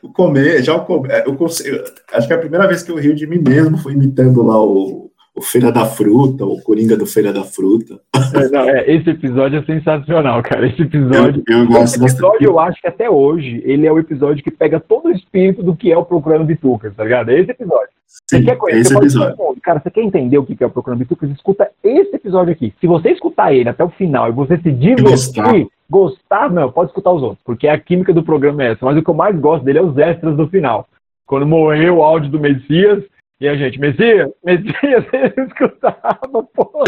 O 0.00 0.08
comer, 0.10 0.62
já 0.62 0.74
o 0.74 0.84
comer, 0.84 1.24
eu, 1.26 1.36
eu, 1.36 1.84
acho 2.14 2.26
que 2.26 2.32
a 2.32 2.38
primeira 2.38 2.66
vez 2.66 2.82
que 2.82 2.90
eu 2.90 2.96
rio 2.96 3.14
de 3.14 3.26
mim 3.26 3.38
mesmo 3.38 3.76
foi 3.76 3.92
imitando 3.92 4.42
lá 4.42 4.58
o, 4.58 5.10
o 5.34 5.40
Feira 5.40 5.72
da 5.72 5.86
Fruta, 5.86 6.44
o 6.44 6.60
Coringa 6.62 6.96
do 6.96 7.06
Feira 7.06 7.32
da 7.32 7.42
Fruta. 7.42 7.98
É, 8.34 8.48
não, 8.48 8.68
é, 8.68 8.90
esse 8.90 9.10
episódio 9.10 9.58
é 9.58 9.64
sensacional, 9.64 10.42
cara. 10.42 10.66
Esse 10.66 10.82
episódio. 10.82 11.42
Eu, 11.48 11.58
eu 11.58 11.66
gosto 11.66 11.96
esse 11.96 12.04
episódio, 12.04 12.44
eu 12.44 12.60
acho 12.60 12.80
que 12.80 12.86
até 12.86 13.08
hoje, 13.08 13.62
ele 13.64 13.86
é 13.86 13.92
o 13.92 13.98
episódio 13.98 14.44
que 14.44 14.50
pega 14.50 14.78
todo 14.78 15.06
o 15.06 15.10
espírito 15.10 15.62
do 15.62 15.74
que 15.74 15.90
é 15.90 15.96
o 15.96 16.04
Procurando 16.04 16.44
Bitucas, 16.44 16.94
tá 16.94 17.04
ligado? 17.04 17.30
É 17.30 17.40
esse 17.40 17.50
episódio. 17.50 17.88
Sim, 18.06 18.38
você 18.38 18.44
quer 18.44 18.56
conhecer? 18.56 18.80
esse 18.80 18.96
episódio. 18.96 19.36
Pode... 19.36 19.60
Cara, 19.60 19.80
você 19.80 19.90
quer 19.90 20.02
entender 20.02 20.36
o 20.36 20.44
que 20.44 20.62
é 20.62 20.66
o 20.66 20.70
Procurando 20.70 20.98
Bitucas? 20.98 21.30
Escuta 21.30 21.70
esse 21.82 22.14
episódio 22.14 22.52
aqui. 22.52 22.74
Se 22.78 22.86
você 22.86 23.10
escutar 23.10 23.54
ele 23.54 23.70
até 23.70 23.82
o 23.82 23.90
final 23.90 24.28
e 24.28 24.32
você 24.32 24.58
se 24.58 24.70
divertir, 24.70 25.42
gostar. 25.42 25.66
gostar, 25.88 26.50
não, 26.50 26.70
pode 26.70 26.90
escutar 26.90 27.10
os 27.10 27.22
outros, 27.22 27.40
porque 27.44 27.68
a 27.68 27.78
química 27.78 28.12
do 28.12 28.22
programa 28.22 28.62
é 28.64 28.72
essa. 28.72 28.84
Mas 28.84 28.98
o 28.98 29.02
que 29.02 29.08
eu 29.08 29.14
mais 29.14 29.38
gosto 29.38 29.64
dele 29.64 29.78
é 29.78 29.82
os 29.82 29.96
extras 29.96 30.36
do 30.36 30.46
final. 30.48 30.86
Quando 31.26 31.46
morreu 31.46 31.96
o 31.96 32.02
áudio 32.02 32.30
do 32.30 32.40
Messias, 32.40 33.02
e 33.42 33.48
a 33.48 33.56
gente, 33.56 33.80
Messias, 33.80 34.30
Messias, 34.44 35.04
ele 35.12 35.48
escutava, 35.48 36.42
porra. 36.54 36.84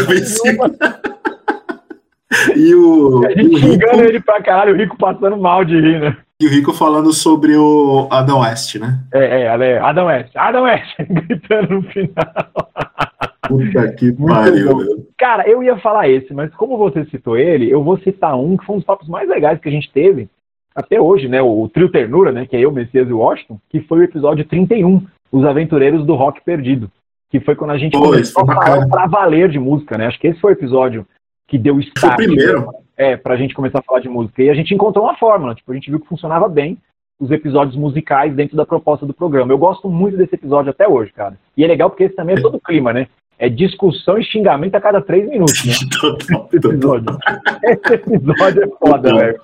E 2.55 2.73
o. 2.73 3.25
A 3.25 3.31
gente 3.31 3.59
xingando 3.59 4.03
ele 4.03 4.21
pra 4.21 4.41
caralho, 4.41 4.73
o 4.73 4.77
Rico 4.77 4.97
passando 4.97 5.37
mal 5.37 5.65
de 5.65 5.79
rir, 5.79 5.99
né? 5.99 6.17
E 6.41 6.47
o 6.47 6.49
Rico 6.49 6.73
falando 6.73 7.11
sobre 7.11 7.57
o 7.57 8.07
Adam 8.09 8.39
West, 8.39 8.75
né? 8.75 9.03
É, 9.13 9.43
é, 9.43 9.79
Adam 9.79 10.07
West, 10.07 10.35
Adam 10.35 10.63
West, 10.63 10.95
gritando 11.09 11.75
no 11.75 11.81
final. 11.83 12.71
Puta 13.47 13.91
que 13.93 14.13
pariu. 14.13 15.07
Cara, 15.17 15.47
eu 15.49 15.61
ia 15.61 15.77
falar 15.77 16.09
esse, 16.09 16.33
mas 16.33 16.53
como 16.55 16.77
você 16.77 17.05
citou 17.05 17.37
ele, 17.37 17.69
eu 17.69 17.83
vou 17.83 17.97
citar 17.99 18.37
um 18.37 18.55
que 18.55 18.65
foi 18.65 18.75
um 18.75 18.79
dos 18.79 18.87
papos 18.87 19.09
mais 19.09 19.27
legais 19.27 19.59
que 19.59 19.67
a 19.67 19.71
gente 19.71 19.91
teve 19.91 20.29
até 20.73 20.99
hoje, 20.99 21.27
né? 21.27 21.41
O, 21.41 21.63
o 21.63 21.69
Trio 21.69 21.89
Ternura, 21.89 22.31
né? 22.31 22.45
Que 22.45 22.55
é 22.55 22.61
eu, 22.61 22.71
Messias 22.71 23.09
e 23.09 23.13
o 23.13 23.19
Washington, 23.19 23.59
que 23.69 23.81
foi 23.81 23.99
o 23.99 24.03
episódio 24.03 24.45
31, 24.45 25.05
Os 25.35 25.43
Aventureiros 25.43 26.05
do 26.05 26.15
Rock 26.15 26.41
Perdido. 26.41 26.89
Que 27.29 27.41
foi 27.41 27.55
quando 27.55 27.71
a 27.71 27.77
gente 27.77 27.91
Pô, 27.91 28.05
começou 28.05 28.43
a 28.43 28.45
falar 28.45 28.87
pra 28.87 29.07
valer 29.07 29.49
de 29.49 29.59
música, 29.59 29.97
né? 29.97 30.07
Acho 30.07 30.17
que 30.17 30.27
esse 30.27 30.39
foi 30.39 30.53
o 30.53 30.55
episódio 30.55 31.05
que 31.45 31.57
deu 31.57 31.77
start. 31.79 32.15
Foi 32.15 32.25
o 32.25 32.27
primeiro. 32.29 32.71
É, 32.95 33.17
pra 33.17 33.35
gente 33.35 33.53
começar 33.53 33.79
a 33.79 33.83
falar 33.83 33.99
de 33.99 34.07
música. 34.07 34.41
E 34.41 34.49
a 34.49 34.53
gente 34.53 34.73
encontrou 34.73 35.03
uma 35.03 35.17
fórmula, 35.17 35.53
tipo, 35.53 35.69
a 35.69 35.75
gente 35.75 35.89
viu 35.89 35.99
que 35.99 36.07
funcionava 36.07 36.47
bem 36.47 36.77
os 37.19 37.31
episódios 37.31 37.75
musicais 37.75 38.33
dentro 38.33 38.55
da 38.55 38.65
proposta 38.65 39.05
do 39.05 39.13
programa. 39.13 39.51
Eu 39.51 39.57
gosto 39.57 39.89
muito 39.89 40.15
desse 40.15 40.35
episódio 40.35 40.69
até 40.69 40.87
hoje, 40.87 41.11
cara. 41.11 41.37
E 41.57 41.65
é 41.65 41.67
legal 41.67 41.89
porque 41.89 42.05
esse 42.05 42.15
também 42.15 42.37
é 42.37 42.41
todo 42.41 42.59
clima, 42.59 42.93
né? 42.93 43.07
É 43.37 43.49
discussão 43.49 44.17
e 44.17 44.23
xingamento 44.23 44.75
a 44.75 44.81
cada 44.81 45.01
três 45.01 45.27
minutos, 45.27 45.65
né? 45.65 45.73
esse 46.47 46.55
episódio. 46.55 47.17
Esse 47.61 47.93
episódio 47.93 48.63
é 48.63 48.67
foda, 48.77 49.13
velho. 49.13 49.41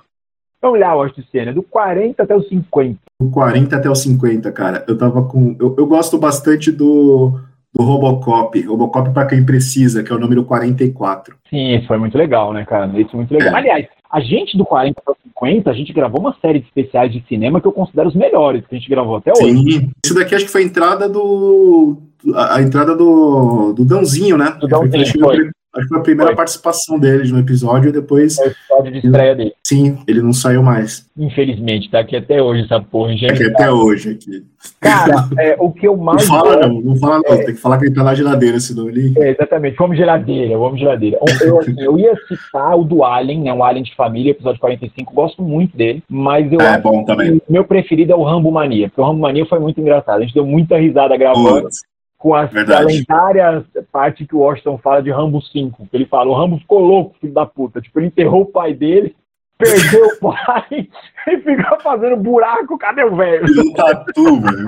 Vamos 0.62 0.80
lá, 0.80 0.94
Washington 0.94 1.22
Senna, 1.30 1.52
do 1.52 1.62
40 1.62 2.22
até 2.22 2.34
o 2.34 2.42
50. 2.42 2.98
Do 3.22 3.30
40 3.30 3.76
até 3.76 3.88
o 3.88 3.94
50, 3.94 4.50
cara. 4.52 4.84
Eu 4.88 4.96
tava 4.96 5.22
com. 5.24 5.56
Eu, 5.58 5.74
eu 5.78 5.86
gosto 5.86 6.18
bastante 6.18 6.70
do, 6.70 7.38
do 7.74 7.82
Robocop. 7.82 8.60
Robocop 8.62 9.10
para 9.10 9.26
quem 9.26 9.44
precisa, 9.44 10.02
que 10.02 10.12
é 10.12 10.14
o 10.14 10.18
número 10.18 10.44
44. 10.44 11.36
Sim, 11.48 11.76
isso 11.76 11.86
foi 11.86 11.98
muito 11.98 12.16
legal, 12.16 12.52
né, 12.52 12.64
cara? 12.64 12.86
Isso 12.98 13.10
foi 13.10 13.18
muito 13.18 13.32
legal. 13.32 13.54
É. 13.54 13.58
Aliás, 13.58 13.86
a 14.10 14.20
gente 14.20 14.56
do 14.56 14.64
40 14.64 15.00
até 15.00 15.10
o 15.10 15.16
50, 15.28 15.70
a 15.70 15.72
gente 15.72 15.92
gravou 15.92 16.20
uma 16.20 16.36
série 16.40 16.60
de 16.60 16.66
especiais 16.66 17.12
de 17.12 17.24
cinema 17.28 17.60
que 17.60 17.66
eu 17.66 17.72
considero 17.72 18.08
os 18.08 18.14
melhores 18.14 18.66
que 18.66 18.74
a 18.74 18.78
gente 18.78 18.90
gravou 18.90 19.16
até 19.16 19.32
hoje. 19.32 19.42
Sim, 19.42 19.90
isso 20.04 20.14
daqui 20.14 20.34
acho 20.34 20.44
que 20.44 20.50
foi 20.50 20.62
a 20.62 20.66
entrada 20.66 21.08
do. 21.08 21.96
A, 22.34 22.56
a 22.56 22.62
entrada 22.62 22.96
do, 22.96 23.72
do 23.72 23.84
Dãozinho, 23.84 24.36
né? 24.36 24.56
Do 24.60 24.68
Dãozinho, 24.68 25.06
foi. 25.20 25.50
Acho 25.74 25.86
que 25.86 25.88
foi 25.88 25.98
a 25.98 26.02
primeira 26.02 26.30
foi. 26.30 26.36
participação 26.36 26.98
dele 26.98 27.30
no 27.32 27.38
episódio 27.38 27.88
e 27.88 27.92
depois. 27.92 28.38
É 28.38 28.42
o 28.42 28.46
episódio 28.48 28.92
de 28.92 29.06
estreia 29.06 29.34
dele. 29.34 29.54
Sim, 29.66 29.98
ele 30.06 30.20
não 30.20 30.32
saiu 30.32 30.62
mais. 30.62 31.08
Infelizmente, 31.16 31.90
tá 31.90 32.00
aqui 32.00 32.14
até 32.14 32.42
hoje 32.42 32.64
essa 32.64 32.78
porra, 32.80 33.12
gente. 33.12 33.28
Tá 33.28 33.32
aqui 33.34 33.44
até 33.44 33.70
hoje. 33.72 34.10
Aqui. 34.10 34.44
Cara, 34.80 35.28
é, 35.40 35.56
o 35.58 35.72
que 35.72 35.88
eu 35.88 35.96
mais. 35.96 36.28
Não 36.28 36.36
fala, 36.36 36.66
não, 36.66 36.80
não 36.80 36.96
fala, 36.96 37.22
não. 37.26 37.34
É... 37.34 37.44
Tem 37.44 37.54
que 37.54 37.60
falar 37.60 37.78
que 37.78 37.86
ele 37.86 37.94
tá 37.94 38.04
na 38.04 38.14
geladeira, 38.14 38.60
senão 38.60 38.86
ele. 38.88 39.14
É, 39.18 39.30
exatamente, 39.30 39.76
vamos 39.76 39.96
geladeira, 39.96 40.58
vamos 40.58 40.78
geladeira. 40.78 41.18
Eu, 41.40 41.58
assim, 41.58 41.74
eu 41.78 41.98
ia 41.98 42.14
citar 42.28 42.76
o 42.76 42.84
do 42.84 43.02
Alien, 43.02 43.40
né? 43.40 43.54
O 43.54 43.64
Alien 43.64 43.84
de 43.84 43.94
Família, 43.96 44.32
episódio 44.32 44.60
45, 44.60 45.14
gosto 45.14 45.42
muito 45.42 45.74
dele, 45.74 46.02
mas 46.08 46.52
eu 46.52 46.60
é, 46.60 46.78
bom 46.78 47.02
também. 47.04 47.40
meu 47.48 47.64
preferido 47.64 48.12
é 48.12 48.16
o 48.16 48.22
Rambo 48.22 48.50
Mania, 48.52 48.88
porque 48.88 49.00
o 49.00 49.04
Rambo 49.04 49.20
Mania 49.20 49.46
foi 49.46 49.58
muito 49.58 49.80
engraçado. 49.80 50.18
A 50.18 50.20
gente 50.22 50.34
deu 50.34 50.44
muita 50.44 50.76
risada 50.76 51.16
gravando. 51.16 51.62
Putz 51.62 51.91
com 52.22 52.34
a, 52.36 52.42
a 52.42 52.80
lendária 52.80 53.64
parte 53.90 54.24
que 54.24 54.36
o 54.36 54.38
Washington 54.38 54.78
fala 54.78 55.02
de 55.02 55.10
Rambo 55.10 55.42
5. 55.42 55.88
Que 55.90 55.96
ele 55.96 56.06
fala, 56.06 56.30
o 56.30 56.34
Rambo 56.34 56.56
ficou 56.56 56.78
louco, 56.78 57.16
filho 57.20 57.32
da 57.32 57.44
puta. 57.44 57.80
Tipo, 57.80 57.98
ele 57.98 58.06
enterrou 58.06 58.42
o 58.42 58.46
pai 58.46 58.72
dele, 58.72 59.16
perdeu 59.58 60.06
o 60.06 60.18
pai 60.20 60.88
e 61.26 61.36
ficou 61.38 61.80
fazendo 61.80 62.16
buraco. 62.16 62.78
Cadê 62.78 63.02
o 63.02 63.16
velho? 63.16 63.44
Um 63.44 63.72
tatu, 63.72 64.40
velho. 64.40 64.66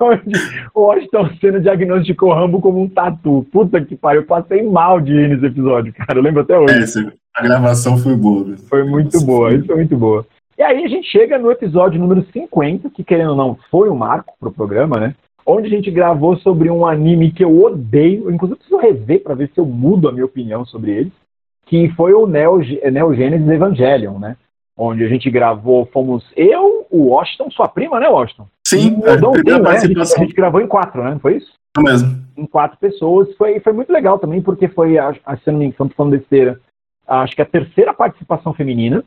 o 0.74 0.80
Washington 0.80 1.28
sendo 1.42 1.60
diagnosticou 1.60 2.30
o 2.30 2.34
Rambo 2.34 2.62
como 2.62 2.80
um 2.80 2.88
tatu. 2.88 3.46
Puta 3.52 3.78
que 3.82 3.94
pariu, 3.94 4.22
eu 4.22 4.26
passei 4.26 4.62
mal 4.62 4.98
de 4.98 5.12
ir 5.12 5.28
nesse 5.28 5.44
episódio, 5.44 5.92
cara. 5.92 6.18
Eu 6.18 6.22
lembro 6.22 6.40
até 6.40 6.58
hoje. 6.58 7.06
É, 7.06 7.12
a 7.34 7.42
gravação 7.42 7.98
foi 7.98 8.16
boa. 8.16 8.56
Foi 8.66 8.82
muito 8.82 9.20
boa, 9.20 9.52
isso 9.52 9.66
foi 9.66 9.76
muito 9.76 9.94
boa. 9.94 10.26
E 10.58 10.62
aí 10.62 10.84
a 10.84 10.88
gente 10.88 11.06
chega 11.10 11.38
no 11.38 11.50
episódio 11.50 12.00
número 12.00 12.24
50, 12.32 12.88
que 12.90 13.04
querendo 13.04 13.30
ou 13.30 13.36
não 13.36 13.58
foi 13.70 13.90
um 13.90 13.94
marco 13.94 14.34
pro 14.40 14.50
programa, 14.50 14.98
né? 14.98 15.14
Onde 15.44 15.66
a 15.66 15.70
gente 15.70 15.90
gravou 15.90 16.36
sobre 16.38 16.70
um 16.70 16.86
anime 16.86 17.30
que 17.30 17.44
eu 17.44 17.62
odeio, 17.62 18.30
inclusive 18.30 18.58
preciso 18.58 18.80
rever 18.80 19.22
para 19.22 19.34
ver 19.34 19.50
se 19.52 19.60
eu 19.60 19.66
mudo 19.66 20.08
a 20.08 20.12
minha 20.12 20.24
opinião 20.24 20.64
sobre 20.64 20.92
ele, 20.92 21.12
que 21.66 21.90
foi 21.90 22.14
o 22.14 22.26
Neo, 22.26 22.58
Neo 22.90 23.14
Genesis 23.14 23.48
Evangelion, 23.48 24.18
né? 24.18 24.36
Onde 24.76 25.04
a 25.04 25.08
gente 25.08 25.30
gravou, 25.30 25.86
fomos 25.92 26.24
eu, 26.34 26.86
o 26.90 27.08
Washington, 27.08 27.50
sua 27.50 27.68
prima, 27.68 28.00
né, 28.00 28.08
Washington? 28.08 28.46
Sim, 28.66 29.00
é, 29.04 29.16
Dom, 29.16 29.32
né? 29.32 29.68
a, 29.68 29.78
gente, 29.78 30.00
a 30.00 30.04
gente 30.04 30.34
gravou 30.34 30.60
em 30.60 30.66
quatro, 30.66 31.04
né? 31.04 31.10
Não 31.10 31.20
foi 31.20 31.36
isso? 31.36 31.52
É 31.76 31.82
mesmo. 31.82 32.16
Em 32.36 32.46
quatro 32.46 32.78
pessoas. 32.78 33.32
Foi, 33.36 33.60
foi 33.60 33.72
muito 33.72 33.92
legal 33.92 34.18
também, 34.18 34.40
porque 34.40 34.68
foi, 34.68 34.96
se 35.44 35.50
não 35.50 35.58
me 35.58 35.66
engano, 35.66 35.90
falando 35.94 36.18
besteira, 36.18 36.58
acho 37.06 37.36
que 37.36 37.42
a 37.42 37.46
terceira 37.46 37.92
participação 37.92 38.54
feminina 38.54 39.04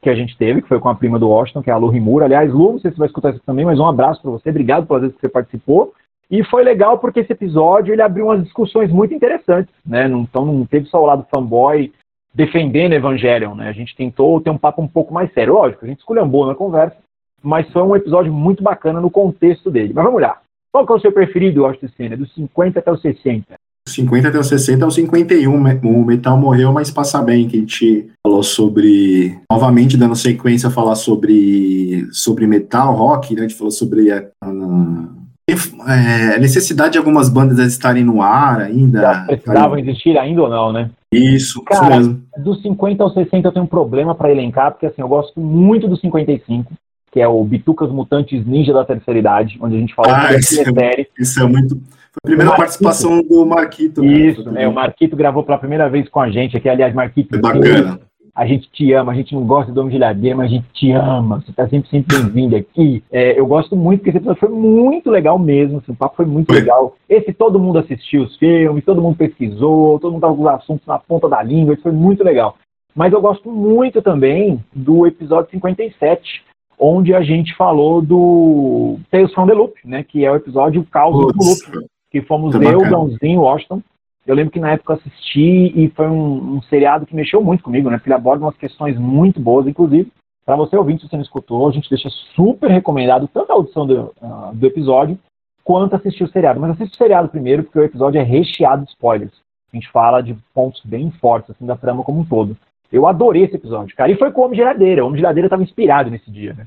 que 0.00 0.10
a 0.10 0.14
gente 0.14 0.36
teve, 0.36 0.62
que 0.62 0.68
foi 0.68 0.78
com 0.78 0.88
a 0.88 0.94
prima 0.94 1.18
do 1.18 1.28
Washington, 1.28 1.62
que 1.62 1.70
é 1.70 1.72
a 1.72 1.76
Lu 1.76 1.88
Rimura. 1.88 2.26
Aliás, 2.26 2.52
Lu, 2.52 2.72
não 2.72 2.78
sei 2.78 2.90
se 2.90 2.96
você 2.96 3.00
vai 3.00 3.08
escutar 3.08 3.30
isso 3.30 3.42
também, 3.44 3.64
mas 3.64 3.78
um 3.78 3.86
abraço 3.86 4.22
para 4.22 4.30
você, 4.30 4.50
obrigado 4.50 4.86
pelas 4.86 5.02
vezes 5.02 5.16
que 5.16 5.22
você 5.22 5.28
participou. 5.28 5.92
E 6.30 6.44
foi 6.44 6.64
legal 6.64 6.98
porque 6.98 7.20
esse 7.20 7.32
episódio 7.32 7.92
ele 7.92 8.02
abriu 8.02 8.26
umas 8.26 8.42
discussões 8.42 8.90
muito 8.90 9.14
interessantes, 9.14 9.72
né? 9.84 10.06
Então 10.08 10.44
não 10.44 10.66
teve 10.66 10.86
só 10.86 11.00
o 11.00 11.06
lado 11.06 11.26
fanboy 11.32 11.92
defendendo 12.34 12.92
Evangelion, 12.92 13.54
né? 13.54 13.68
A 13.68 13.72
gente 13.72 13.96
tentou 13.96 14.40
ter 14.40 14.50
um 14.50 14.58
papo 14.58 14.82
um 14.82 14.88
pouco 14.88 15.14
mais 15.14 15.32
sério. 15.32 15.54
Lógico, 15.54 15.84
a 15.84 15.88
gente 15.88 16.00
esculhambou 16.00 16.46
na 16.46 16.54
conversa, 16.54 16.96
mas 17.42 17.70
foi 17.72 17.82
um 17.82 17.96
episódio 17.96 18.32
muito 18.32 18.62
bacana 18.62 19.00
no 19.00 19.10
contexto 19.10 19.70
dele. 19.70 19.92
Mas 19.94 20.04
vamos 20.04 20.20
lá. 20.20 20.40
Qual 20.72 20.84
que 20.84 20.92
é 20.92 20.96
o 20.96 21.00
seu 21.00 21.12
preferido, 21.12 21.62
Washington 21.62 21.88
Senna? 21.96 22.16
Dos 22.16 22.34
50 22.34 22.78
até 22.78 22.92
os 22.92 23.00
60? 23.00 23.56
50 23.96 24.28
até 24.28 24.38
os 24.38 24.46
60 24.46 24.84
é 24.84 24.86
o 24.86 24.90
51. 24.90 25.52
O 25.52 26.04
Metal 26.04 26.38
morreu, 26.38 26.72
mas 26.72 26.90
passa 26.90 27.22
bem, 27.22 27.48
que 27.48 27.56
a 27.56 27.60
gente 27.60 28.10
falou 28.22 28.42
sobre. 28.42 29.38
Novamente, 29.50 29.96
dando 29.96 30.14
sequência, 30.14 30.70
falar 30.70 30.94
sobre, 30.94 32.06
sobre 32.12 32.46
metal, 32.46 32.94
rock, 32.94 33.34
né? 33.34 33.40
A 33.40 33.48
gente 33.48 33.56
falou 33.56 33.70
sobre 33.70 34.12
a, 34.12 34.24
a, 34.42 36.34
a 36.34 36.38
necessidade 36.38 36.92
de 36.92 36.98
algumas 36.98 37.28
bandas 37.28 37.58
estarem 37.58 38.04
no 38.04 38.22
ar 38.22 38.60
ainda. 38.60 39.00
Já 39.00 39.24
precisavam 39.24 39.78
existir 39.78 40.18
ainda 40.18 40.42
ou 40.42 40.50
não, 40.50 40.72
né? 40.72 40.90
Isso, 41.12 41.62
Cara, 41.64 41.96
isso 41.96 41.96
mesmo. 41.96 42.22
Dos 42.38 42.62
50 42.62 43.02
aos 43.02 43.14
60 43.14 43.48
eu 43.48 43.52
tenho 43.52 43.64
um 43.64 43.68
problema 43.68 44.14
para 44.14 44.30
elencar, 44.30 44.72
porque 44.72 44.86
assim, 44.86 45.00
eu 45.00 45.08
gosto 45.08 45.40
muito 45.40 45.88
do 45.88 45.96
55 45.96 46.72
que 47.16 47.20
é 47.22 47.26
o 47.26 47.42
Bitucas 47.42 47.90
Mutantes 47.90 48.44
Ninja 48.44 48.74
da 48.74 48.84
Terceira 48.84 49.18
Idade, 49.18 49.56
onde 49.62 49.74
a 49.74 49.78
gente 49.78 49.94
falou 49.94 50.12
ah, 50.14 50.34
isso, 50.34 50.60
é, 50.60 50.64
série. 50.64 51.08
Isso 51.18 51.42
é 51.42 51.46
muito. 51.46 51.80
Foi 52.22 52.34
primeira 52.34 52.56
participação 52.56 53.22
do 53.22 53.44
Marquito. 53.44 54.04
Isso, 54.04 54.48
é, 54.56 54.66
o 54.66 54.72
Marquito 54.72 55.16
gravou 55.16 55.42
pela 55.44 55.58
primeira 55.58 55.88
vez 55.88 56.08
com 56.08 56.20
a 56.20 56.30
gente 56.30 56.56
aqui, 56.56 56.68
aliás, 56.68 56.94
Marquito. 56.94 57.30
Foi 57.30 57.38
bacana. 57.38 58.00
A 58.34 58.46
gente 58.46 58.70
te 58.70 58.92
ama, 58.92 59.12
a 59.12 59.14
gente 59.14 59.34
não 59.34 59.46
gosta 59.46 59.72
do 59.72 59.80
Homem 59.80 59.94
de 59.94 59.98
Ladeira, 59.98 60.36
mas 60.36 60.46
a 60.46 60.54
gente 60.54 60.66
te 60.74 60.92
ama. 60.92 61.40
Você 61.40 61.52
tá 61.52 61.66
sempre, 61.68 61.88
sempre 61.88 62.18
bem-vindo 62.18 62.54
aqui. 62.54 63.02
É, 63.10 63.38
eu 63.38 63.46
gosto 63.46 63.74
muito, 63.74 64.00
porque 64.00 64.10
esse 64.10 64.18
episódio 64.18 64.40
foi 64.40 64.50
muito 64.50 65.10
legal 65.10 65.38
mesmo. 65.38 65.78
Assim, 65.78 65.92
o 65.92 65.96
papo 65.96 66.16
foi 66.16 66.26
muito 66.26 66.52
legal. 66.52 66.94
Esse 67.08 67.32
todo 67.32 67.58
mundo 67.58 67.78
assistiu 67.78 68.24
os 68.24 68.36
filmes, 68.36 68.84
todo 68.84 69.00
mundo 69.00 69.16
pesquisou, 69.16 69.98
todo 69.98 70.12
mundo 70.12 70.20
tava 70.20 70.34
com 70.34 70.42
os 70.42 70.48
assuntos 70.48 70.86
na 70.86 70.98
ponta 70.98 71.30
da 71.30 71.42
língua, 71.42 71.72
isso 71.72 71.82
foi 71.82 71.92
muito 71.92 72.22
legal. 72.22 72.56
Mas 72.94 73.12
eu 73.12 73.22
gosto 73.22 73.50
muito 73.50 74.02
também 74.02 74.62
do 74.74 75.06
episódio 75.06 75.50
57, 75.50 76.42
onde 76.78 77.14
a 77.14 77.22
gente 77.22 77.54
falou 77.54 78.02
do 78.02 78.98
Tales 79.10 79.32
from 79.32 79.46
the 79.46 79.54
Loop, 79.54 79.74
né? 79.82 80.02
Que 80.02 80.26
é 80.26 80.30
o 80.30 80.36
episódio 80.36 80.84
Caos 80.90 81.14
do 81.14 81.44
Loop, 81.44 81.88
que 82.10 82.22
fomos 82.22 82.54
eu, 82.54 82.80
Gãozinho, 82.80 83.40
Washington, 83.40 83.82
eu 84.26 84.34
lembro 84.34 84.52
que 84.52 84.60
na 84.60 84.72
época 84.72 84.92
eu 84.92 84.96
assisti 84.96 85.72
e 85.74 85.88
foi 85.90 86.08
um, 86.08 86.56
um, 86.56 86.62
seriado 86.62 87.06
que 87.06 87.14
mexeu 87.14 87.40
muito 87.42 87.62
comigo, 87.62 87.88
né? 87.88 87.96
Porque 87.96 88.08
ele 88.08 88.14
aborda 88.14 88.44
umas 88.44 88.56
questões 88.56 88.98
muito 88.98 89.38
boas, 89.38 89.66
inclusive. 89.66 90.10
Para 90.44 90.56
você 90.56 90.76
ouvir, 90.76 90.98
se 90.98 91.08
você 91.08 91.16
não 91.16 91.22
escutou, 91.22 91.68
a 91.68 91.72
gente 91.72 91.88
deixa 91.88 92.08
super 92.34 92.70
recomendado 92.70 93.28
tanto 93.32 93.50
a 93.50 93.54
audição 93.54 93.86
do, 93.86 94.12
uh, 94.20 94.54
do 94.54 94.66
episódio 94.66 95.18
quanto 95.62 95.94
assistir 95.94 96.24
o 96.24 96.28
seriado. 96.28 96.60
Mas 96.60 96.70
assista 96.72 96.94
o 96.94 96.98
seriado 96.98 97.28
primeiro, 97.28 97.62
porque 97.62 97.78
o 97.78 97.84
episódio 97.84 98.20
é 98.20 98.22
recheado 98.22 98.84
de 98.84 98.90
spoilers. 98.90 99.32
A 99.72 99.76
gente 99.76 99.90
fala 99.90 100.20
de 100.22 100.36
pontos 100.54 100.80
bem 100.84 101.10
fortes 101.12 101.50
assim, 101.50 101.66
da 101.66 101.76
trama 101.76 102.02
como 102.02 102.20
um 102.20 102.24
todo. 102.24 102.56
Eu 102.90 103.06
adorei 103.06 103.44
esse 103.44 103.56
episódio, 103.56 103.96
cara. 103.96 104.10
E 104.10 104.16
foi 104.16 104.30
com 104.30 104.40
o 104.40 104.44
Homem 104.44 104.56
Geladeira. 104.56 105.04
O 105.04 105.08
Homem 105.08 105.18
Geladeira 105.18 105.46
estava 105.46 105.62
inspirado 105.62 106.10
nesse 106.10 106.30
dia, 106.30 106.54
né? 106.54 106.66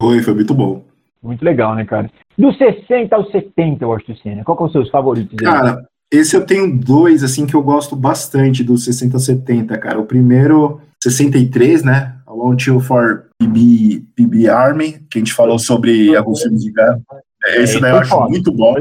Foi, 0.00 0.22
foi 0.22 0.34
muito 0.34 0.54
bom. 0.54 0.82
Muito 1.22 1.44
legal, 1.44 1.74
né, 1.74 1.84
cara? 1.84 2.10
Dos 2.36 2.56
60 2.56 3.14
aos 3.14 3.30
70, 3.30 3.84
eu 3.84 3.92
acho 3.92 4.06
que 4.06 4.14
sim, 4.22 4.34
né? 4.34 4.42
Qual 4.44 4.56
que 4.56 4.62
são 4.62 4.66
os 4.66 4.72
seus 4.72 4.90
favoritos? 4.90 5.36
Cara, 5.36 5.84
esse 6.10 6.34
eu 6.34 6.44
tenho 6.44 6.78
dois, 6.78 7.22
assim, 7.22 7.46
que 7.46 7.54
eu 7.54 7.62
gosto 7.62 7.94
bastante 7.94 8.64
dos 8.64 8.84
60 8.84 9.18
70, 9.18 9.78
cara. 9.78 10.00
O 10.00 10.06
primeiro, 10.06 10.80
63, 11.02 11.84
né? 11.84 12.16
I 12.26 12.32
Want 12.32 12.66
You 12.66 12.80
for 12.80 13.26
PB, 13.38 14.04
PB 14.16 14.48
Army, 14.48 14.92
que 15.10 15.18
a 15.18 15.20
gente 15.20 15.34
falou 15.34 15.58
sobre 15.58 16.16
alguns 16.16 16.42
filmes 16.42 16.64
de 16.64 16.72
guerra. 16.72 17.00
É, 17.46 17.62
esse 17.62 17.80
daí 17.80 17.92
eu 17.92 17.98
acho 17.98 18.10
foda, 18.10 18.28
muito 18.28 18.52
bom. 18.52 18.74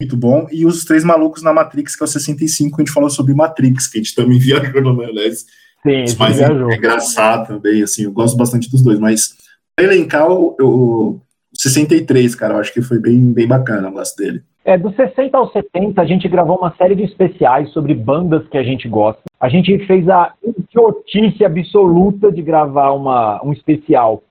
Muito 0.00 0.16
bom. 0.16 0.46
E 0.50 0.66
os 0.66 0.84
Três 0.84 1.04
Malucos 1.04 1.42
na 1.42 1.52
Matrix, 1.52 1.96
que 1.96 2.02
é 2.02 2.06
o 2.06 2.08
65, 2.08 2.76
a 2.76 2.84
gente 2.84 2.92
falou 2.92 3.10
sobre 3.10 3.34
Matrix, 3.34 3.86
que 3.86 3.98
a 3.98 4.02
gente 4.02 4.14
também 4.14 4.38
viajou 4.40 4.82
no 4.82 4.94
maionese. 4.94 5.44
Sim, 5.82 6.04
mas 6.18 6.40
é, 6.40 6.46
é 6.46 6.76
engraçado 6.76 7.46
também, 7.46 7.82
assim, 7.82 8.04
eu 8.04 8.12
gosto 8.12 8.36
bastante 8.36 8.70
dos 8.70 8.82
dois, 8.82 8.98
mas 8.98 9.36
elencar 9.78 10.28
o, 10.28 10.56
o 10.60 11.20
63, 11.68 12.34
cara, 12.34 12.54
eu 12.54 12.60
acho 12.60 12.72
que 12.72 12.82
foi 12.82 12.98
bem, 12.98 13.32
bem 13.32 13.46
bacana, 13.46 13.88
eu 13.88 13.92
gosto 13.92 14.16
dele. 14.16 14.42
É, 14.64 14.76
dos 14.76 14.96
60 14.96 15.36
aos 15.38 15.52
70, 15.52 16.00
a 16.00 16.04
gente 16.04 16.28
gravou 16.28 16.58
uma 16.58 16.74
série 16.76 16.96
de 16.96 17.04
especiais 17.04 17.70
sobre 17.70 17.94
bandas 17.94 18.46
que 18.48 18.58
a 18.58 18.64
gente 18.64 18.88
gosta. 18.88 19.22
A 19.38 19.48
gente 19.48 19.78
fez 19.86 20.08
a 20.08 20.32
idiotice 20.44 21.44
absoluta 21.44 22.32
de 22.32 22.42
gravar 22.42 22.90
uma, 22.90 23.40
um 23.44 23.52
especial 23.52 24.24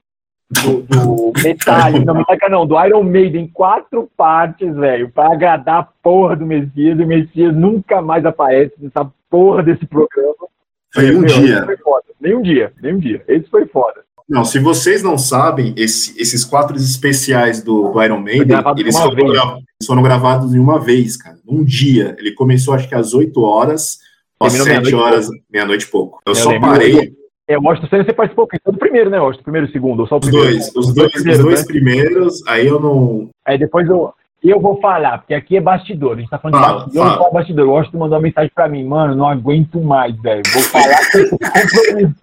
do, 0.51 0.81
do 0.81 1.33
Metallica, 1.41 2.05
não, 2.05 2.15
Metallica 2.15 2.49
não, 2.49 2.67
do 2.67 2.85
Iron 2.85 3.03
Maiden 3.03 3.45
em 3.45 3.47
quatro 3.47 4.09
partes, 4.17 4.75
velho, 4.75 5.09
pra 5.09 5.31
agradar 5.31 5.79
a 5.79 5.87
porra 6.03 6.35
do 6.35 6.45
Messias, 6.45 6.99
e 6.99 7.03
o 7.03 7.07
Messias 7.07 7.55
nunca 7.55 8.01
mais 8.01 8.25
aparece 8.25 8.73
nessa 8.79 9.09
porra 9.29 9.63
desse 9.63 9.85
programa. 9.85 10.47
Foi 10.93 11.15
um 11.15 11.21
Meu, 11.21 11.27
dia. 11.27 11.65
Foi 11.65 12.01
nem 12.19 12.35
um 12.35 12.41
dia, 12.41 12.73
nem 12.81 12.93
um 12.95 12.99
dia. 12.99 13.23
Esse 13.27 13.49
foi 13.49 13.65
foda. 13.67 14.04
Não, 14.27 14.43
se 14.43 14.57
vocês 14.57 15.03
não 15.03 15.17
sabem, 15.17 15.73
esse, 15.77 16.19
esses 16.19 16.43
quatro 16.43 16.75
especiais 16.75 17.61
do, 17.61 17.91
do 17.91 18.03
Iron 18.03 18.19
Maiden, 18.19 18.57
eles 18.77 18.97
foram, 18.97 19.15
gravados, 19.15 19.63
foram, 19.85 20.03
gravados 20.03 20.55
em 20.55 20.59
uma 20.59 20.79
vez, 20.79 21.15
cara, 21.15 21.37
num 21.45 21.63
dia. 21.63 22.15
Ele 22.17 22.31
começou, 22.31 22.73
acho 22.73 22.89
que 22.89 22.95
às 22.95 23.13
8 23.13 23.39
horas, 23.41 23.99
às 24.39 24.53
7 24.53 24.95
horas, 24.95 25.29
meia-noite 25.51 25.85
e 25.85 25.89
pouco. 25.89 26.19
Eu, 26.25 26.31
eu 26.31 26.35
só 26.35 26.59
parei. 26.59 27.13
É, 27.47 27.59
o 27.59 27.69
Austin 27.69 27.85
você 27.87 28.11
participou 28.11 28.47
do 28.65 28.77
primeiro, 28.79 29.11
né, 29.11 29.19
Austin? 29.19 29.43
Primeiro 29.43 29.67
e 29.67 29.71
segundo, 29.71 29.99
ou 29.99 30.07
só 30.07 30.15
o 30.15 30.19
os 30.19 30.31
Dois, 30.31 30.67
os, 30.75 30.91
dois, 30.93 31.13
os 31.13 31.23
dois, 31.23 31.37
os 31.37 31.43
dois 31.45 31.59
né? 31.59 31.65
primeiros, 31.67 32.47
aí 32.47 32.65
eu 32.65 32.79
não... 32.79 33.29
Aí 33.45 33.59
depois 33.59 33.87
eu, 33.87 34.11
eu 34.49 34.59
vou 34.59 34.79
falar, 34.79 35.19
porque 35.19 35.33
aqui 35.33 35.57
é 35.57 35.61
bastidor, 35.61 36.13
a 36.13 36.19
gente 36.19 36.29
tá 36.29 36.37
falando 36.37 36.59
fala, 36.59 36.67
de 36.67 36.79
bastidor, 36.85 37.05
fala. 37.05 37.27
eu 37.27 37.33
bastidor. 37.33 37.67
O 37.67 37.71
Washington 37.71 37.97
mandou 37.97 38.17
uma 38.17 38.23
mensagem 38.23 38.51
pra 38.53 38.67
mim, 38.67 38.83
mano, 38.83 39.15
não 39.15 39.27
aguento 39.27 39.81
mais, 39.81 40.15
velho. 40.21 40.43
Vou 40.53 40.61
falar 40.63 40.99
esse 41.01 41.29
compromisso. 41.29 42.15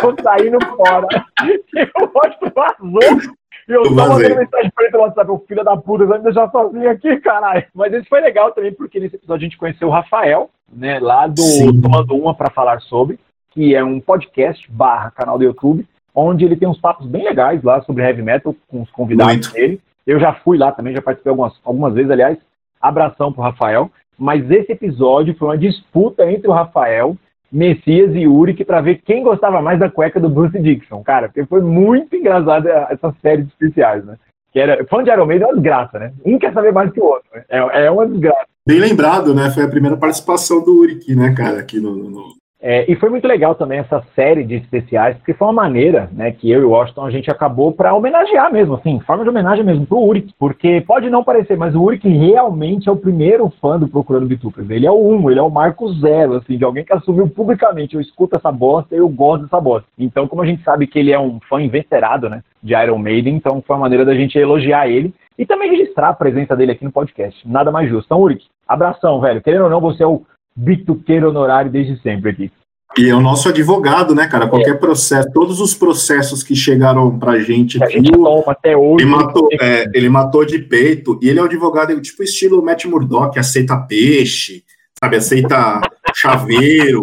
Tô 0.00 0.22
saindo 0.22 0.58
fora. 0.76 1.06
E 1.44 1.82
o 1.82 2.10
Washington 2.14 2.52
vazou. 2.54 3.36
E 3.68 3.72
eu 3.72 3.82
tô 3.82 3.90
mandando 3.90 4.36
mensagem 4.36 4.70
pra 4.70 4.84
ele 4.84 4.92
pelo 4.92 5.02
WhatsApp, 5.02 5.30
o 5.30 5.44
filho 5.48 5.64
da 5.64 5.76
puta, 5.76 6.06
vai 6.06 6.18
me 6.18 6.24
deixar 6.24 6.48
sozinho 6.50 6.88
aqui, 6.88 7.16
caralho. 7.18 7.64
Mas 7.74 7.92
esse 7.92 8.08
foi 8.08 8.20
legal 8.20 8.52
também, 8.52 8.72
porque 8.72 9.00
nesse 9.00 9.16
episódio 9.16 9.44
a 9.44 9.48
gente 9.48 9.58
conheceu 9.58 9.88
o 9.88 9.90
Rafael, 9.90 10.50
né, 10.72 11.00
lá 11.00 11.26
do 11.26 11.42
Sim. 11.42 11.80
Tomando 11.80 12.14
Uma 12.14 12.34
para 12.34 12.50
falar 12.50 12.80
sobre, 12.82 13.18
que 13.50 13.74
é 13.74 13.82
um 13.82 13.98
podcast 13.98 14.70
barra 14.70 15.10
canal 15.10 15.36
do 15.36 15.44
YouTube, 15.44 15.84
onde 16.14 16.44
ele 16.44 16.56
tem 16.56 16.68
uns 16.68 16.80
papos 16.80 17.06
bem 17.06 17.24
legais 17.24 17.62
lá 17.62 17.82
sobre 17.82 18.04
heavy 18.04 18.22
metal 18.22 18.54
com 18.68 18.82
os 18.82 18.90
convidados 18.90 19.34
Muito. 19.34 19.52
dele. 19.52 19.80
Eu 20.06 20.20
já 20.20 20.34
fui 20.34 20.56
lá 20.56 20.70
também, 20.70 20.94
já 20.94 21.02
participei 21.02 21.30
algumas, 21.30 21.54
algumas 21.64 21.94
vezes, 21.94 22.10
aliás. 22.10 22.38
Abração 22.80 23.32
pro 23.32 23.42
Rafael. 23.42 23.90
Mas 24.18 24.50
esse 24.50 24.72
episódio 24.72 25.34
foi 25.36 25.48
uma 25.48 25.58
disputa 25.58 26.30
entre 26.30 26.48
o 26.48 26.52
Rafael, 26.52 27.16
Messias 27.52 28.14
e 28.14 28.26
Uric 28.26 28.64
para 28.64 28.80
ver 28.80 29.02
quem 29.04 29.22
gostava 29.22 29.60
mais 29.60 29.78
da 29.78 29.90
cueca 29.90 30.18
do 30.18 30.28
Bruce 30.28 30.58
Dixon, 30.58 31.02
cara, 31.02 31.28
porque 31.28 31.44
foi 31.44 31.60
muito 31.60 32.16
engraçada 32.16 32.86
essa 32.90 33.14
série 33.20 33.42
de 33.42 33.48
especiais, 33.48 34.04
né? 34.04 34.16
Que 34.52 34.60
era, 34.60 34.84
fã 34.86 35.02
de 35.02 35.10
Iron 35.10 35.26
Maiden 35.26 35.46
é 35.46 35.50
uma 35.50 35.54
desgraça, 35.54 35.98
né? 35.98 36.12
Um 36.24 36.38
quer 36.38 36.52
saber 36.52 36.72
mais 36.72 36.90
que 36.92 37.00
o 37.00 37.04
outro, 37.04 37.28
né? 37.34 37.44
é, 37.48 37.86
é 37.86 37.90
uma 37.90 38.06
desgraça. 38.06 38.46
Bem 38.66 38.80
lembrado, 38.80 39.34
né? 39.34 39.50
Foi 39.50 39.64
a 39.64 39.68
primeira 39.68 39.96
participação 39.96 40.64
do 40.64 40.80
Uric, 40.80 41.14
né, 41.14 41.34
cara, 41.34 41.60
aqui 41.60 41.78
no, 41.78 41.94
no, 41.94 42.34
é, 42.60 42.90
e 42.90 42.96
foi 42.96 43.10
muito 43.10 43.28
legal 43.28 43.54
também 43.54 43.80
essa 43.80 44.02
série 44.14 44.42
de 44.42 44.54
especiais, 44.54 45.16
porque 45.18 45.34
foi 45.34 45.46
uma 45.46 45.52
maneira 45.52 46.08
né, 46.12 46.32
que 46.32 46.50
eu 46.50 46.62
e 46.62 46.64
o 46.64 46.70
Washington 46.70 47.04
a 47.04 47.10
gente 47.10 47.30
acabou 47.30 47.70
para 47.70 47.94
homenagear 47.94 48.50
mesmo, 48.50 48.74
assim, 48.74 48.98
forma 49.00 49.24
de 49.24 49.30
homenagem 49.30 49.62
mesmo 49.62 49.86
pro 49.86 50.00
Uric, 50.02 50.32
porque 50.38 50.80
pode 50.80 51.10
não 51.10 51.22
parecer, 51.22 51.56
mas 51.56 51.74
o 51.74 51.82
Uric 51.82 52.08
realmente 52.08 52.88
é 52.88 52.92
o 52.92 52.96
primeiro 52.96 53.52
fã 53.60 53.78
do 53.78 53.86
Procurando 53.86 54.26
Bitucas. 54.26 54.70
Ele 54.70 54.86
é 54.86 54.90
o 54.90 54.96
um, 54.96 55.30
ele 55.30 55.38
é 55.38 55.42
o 55.42 55.50
marco 55.50 55.92
zero, 55.94 56.34
assim, 56.34 56.56
de 56.56 56.64
alguém 56.64 56.84
que 56.84 56.94
assumiu 56.94 57.28
publicamente, 57.28 57.94
eu 57.94 58.00
escuto 58.00 58.36
essa 58.36 58.50
bosta, 58.50 58.94
eu 58.94 59.08
gosto 59.08 59.42
dessa 59.42 59.60
bosta. 59.60 59.86
Então, 59.98 60.26
como 60.26 60.42
a 60.42 60.46
gente 60.46 60.62
sabe 60.62 60.86
que 60.86 60.98
ele 60.98 61.12
é 61.12 61.20
um 61.20 61.38
fã 61.48 61.60
inveterado, 61.60 62.30
né, 62.30 62.42
de 62.62 62.74
Iron 62.74 62.98
Maiden, 62.98 63.36
então 63.36 63.62
foi 63.66 63.76
uma 63.76 63.82
maneira 63.82 64.04
da 64.04 64.14
gente 64.14 64.38
elogiar 64.38 64.88
ele 64.88 65.14
e 65.38 65.44
também 65.44 65.70
registrar 65.70 66.08
a 66.08 66.14
presença 66.14 66.56
dele 66.56 66.72
aqui 66.72 66.84
no 66.84 66.90
podcast. 66.90 67.46
Nada 67.46 67.70
mais 67.70 67.88
justo. 67.88 68.06
Então, 68.06 68.20
Uric, 68.20 68.46
abração, 68.66 69.20
velho. 69.20 69.42
Querendo 69.42 69.64
ou 69.64 69.70
não, 69.70 69.80
você 69.80 70.02
é 70.02 70.06
o 70.06 70.22
bituqueiro 70.56 71.28
honorário 71.28 71.70
desde 71.70 72.00
sempre 72.00 72.30
aqui. 72.30 72.52
E 72.98 73.10
é 73.10 73.14
o 73.14 73.20
nosso 73.20 73.50
advogado, 73.50 74.14
né, 74.14 74.26
cara? 74.26 74.48
Qualquer 74.48 74.74
é. 74.74 74.78
processo, 74.78 75.28
todos 75.30 75.60
os 75.60 75.74
processos 75.74 76.42
que 76.42 76.56
chegaram 76.56 77.18
pra 77.18 77.38
gente 77.38 77.82
aqui. 77.82 77.94
Gente 77.94 78.10
até 78.46 78.74
hoje. 78.74 79.04
Ele 79.04 79.10
matou, 79.10 79.48
é, 79.60 79.84
ele 79.92 80.08
matou 80.08 80.46
de 80.46 80.58
peito. 80.60 81.18
E 81.22 81.28
ele 81.28 81.38
é 81.38 81.42
um 81.42 81.46
advogado, 81.46 82.00
tipo 82.00 82.22
estilo 82.22 82.64
Matt 82.64 82.86
Murdock, 82.86 83.38
aceita 83.38 83.76
peixe, 83.76 84.64
sabe? 84.98 85.16
Aceita 85.16 85.82
chaveiro. 86.14 87.02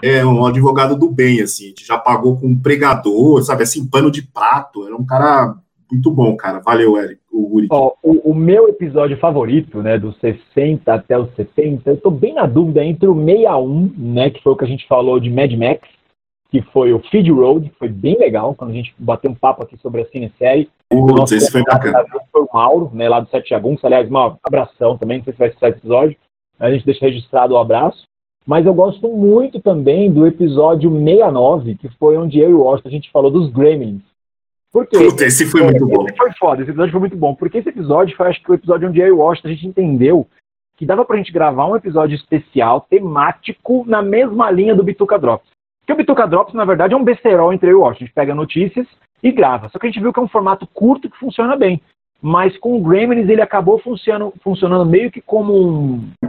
É 0.00 0.24
um 0.24 0.46
advogado 0.46 0.96
do 0.96 1.10
bem, 1.10 1.40
assim. 1.40 1.74
Já 1.84 1.98
pagou 1.98 2.38
com 2.38 2.46
um 2.46 2.58
pregador, 2.58 3.42
sabe? 3.42 3.64
Assim, 3.64 3.84
pano 3.88 4.12
de 4.12 4.22
prato. 4.22 4.86
Era 4.86 4.94
um 4.94 5.04
cara 5.04 5.56
muito 5.90 6.10
bom, 6.10 6.36
cara. 6.36 6.60
Valeu, 6.60 6.96
Eric 6.98 7.20
o? 7.38 7.66
Ó, 7.70 7.94
o, 8.02 8.30
o, 8.30 8.34
meu 8.34 8.68
episódio 8.68 9.16
favorito, 9.18 9.82
né, 9.82 9.98
dos 9.98 10.16
60 10.18 10.92
até 10.92 11.18
os 11.18 11.32
70, 11.34 11.90
eu 11.90 11.96
tô 11.96 12.10
bem 12.10 12.34
na 12.34 12.46
dúvida 12.46 12.84
entre 12.84 13.06
o 13.06 13.14
61, 13.14 13.94
né, 13.96 14.30
que 14.30 14.42
foi 14.42 14.52
o 14.52 14.56
que 14.56 14.64
a 14.64 14.68
gente 14.68 14.86
falou 14.86 15.20
de 15.20 15.30
Mad 15.30 15.52
Max, 15.52 15.88
que 16.50 16.62
foi 16.62 16.92
o 16.92 16.98
Feed 17.10 17.30
Road, 17.30 17.68
que 17.68 17.78
foi 17.78 17.88
bem 17.88 18.18
legal, 18.18 18.54
quando 18.54 18.70
a 18.70 18.74
gente 18.74 18.94
bateu 18.98 19.30
um 19.30 19.34
papo 19.34 19.62
aqui 19.62 19.76
sobre 19.78 20.02
a 20.02 20.06
cinesérie. 20.06 20.68
Putz, 20.88 21.32
esse 21.32 21.52
foi 21.52 21.62
bacana. 21.62 22.04
Foi 22.32 22.42
o 22.42 22.48
Mauro, 22.52 22.90
né, 22.92 23.08
lá 23.08 23.20
do 23.20 23.28
Sete 23.28 23.50
Jagunços, 23.50 23.84
aliás, 23.84 24.10
um 24.10 24.16
abração 24.16 24.96
também, 24.96 25.18
não 25.18 25.24
sei 25.24 25.32
se 25.34 25.38
vai 25.38 25.50
ser 25.50 25.56
esse 25.56 25.66
episódio, 25.66 26.16
a 26.58 26.70
gente 26.70 26.84
deixa 26.84 27.06
registrado 27.06 27.54
o 27.54 27.58
abraço. 27.58 28.06
Mas 28.46 28.64
eu 28.64 28.72
gosto 28.72 29.06
muito 29.08 29.60
também 29.60 30.10
do 30.10 30.26
episódio 30.26 30.90
69, 30.90 31.74
que 31.74 31.88
foi 31.98 32.16
onde 32.16 32.38
eu 32.38 32.48
e 32.48 32.54
o 32.54 32.66
Austin 32.66 32.88
a 32.88 32.90
gente 32.90 33.10
falou 33.10 33.30
dos 33.30 33.50
Gremlins. 33.50 34.00
Por 34.72 34.86
quê? 34.86 34.98
Puta, 34.98 35.24
esse 35.24 35.46
foi 35.46 35.62
muito 35.62 35.86
bom. 35.86 36.04
Esse 36.06 36.16
foi 36.16 36.32
foda, 36.32 36.62
esse 36.62 36.70
episódio 36.70 36.92
foi 36.92 37.00
muito 37.00 37.16
bom. 37.16 37.34
Porque 37.34 37.58
esse 37.58 37.68
episódio 37.68 38.16
foi, 38.16 38.28
acho 38.28 38.42
que, 38.42 38.50
o 38.50 38.54
episódio 38.54 38.88
onde 38.88 39.00
eu 39.00 39.06
e 39.06 39.10
o 39.10 39.18
Washington 39.18 39.48
a 39.48 39.52
gente 39.52 39.66
entendeu 39.66 40.26
que 40.76 40.86
dava 40.86 41.04
pra 41.04 41.16
gente 41.16 41.32
gravar 41.32 41.66
um 41.66 41.76
episódio 41.76 42.14
especial, 42.14 42.82
temático, 42.82 43.84
na 43.86 44.00
mesma 44.00 44.50
linha 44.50 44.74
do 44.74 44.84
Bituca 44.84 45.18
Drops. 45.18 45.48
Porque 45.80 45.92
o 45.92 45.96
Bituca 45.96 46.26
Drops, 46.26 46.54
na 46.54 46.64
verdade, 46.64 46.94
é 46.94 46.96
um 46.96 47.02
besterol 47.02 47.52
entre 47.52 47.70
eu 47.70 47.72
e 47.72 47.74
o 47.74 47.80
Washington. 47.80 48.04
A 48.04 48.06
gente 48.06 48.14
pega 48.14 48.34
notícias 48.34 48.86
e 49.22 49.32
grava. 49.32 49.68
Só 49.70 49.78
que 49.78 49.86
a 49.86 49.90
gente 49.90 50.00
viu 50.00 50.12
que 50.12 50.20
é 50.20 50.22
um 50.22 50.28
formato 50.28 50.66
curto 50.66 51.10
que 51.10 51.18
funciona 51.18 51.56
bem. 51.56 51.80
Mas 52.20 52.56
com 52.58 52.76
o 52.76 52.82
Gremlins 52.82 53.28
ele 53.28 53.42
acabou 53.42 53.78
funcionando, 53.78 54.34
funcionando 54.42 54.84
meio 54.84 55.10
que 55.10 55.20
como 55.20 55.54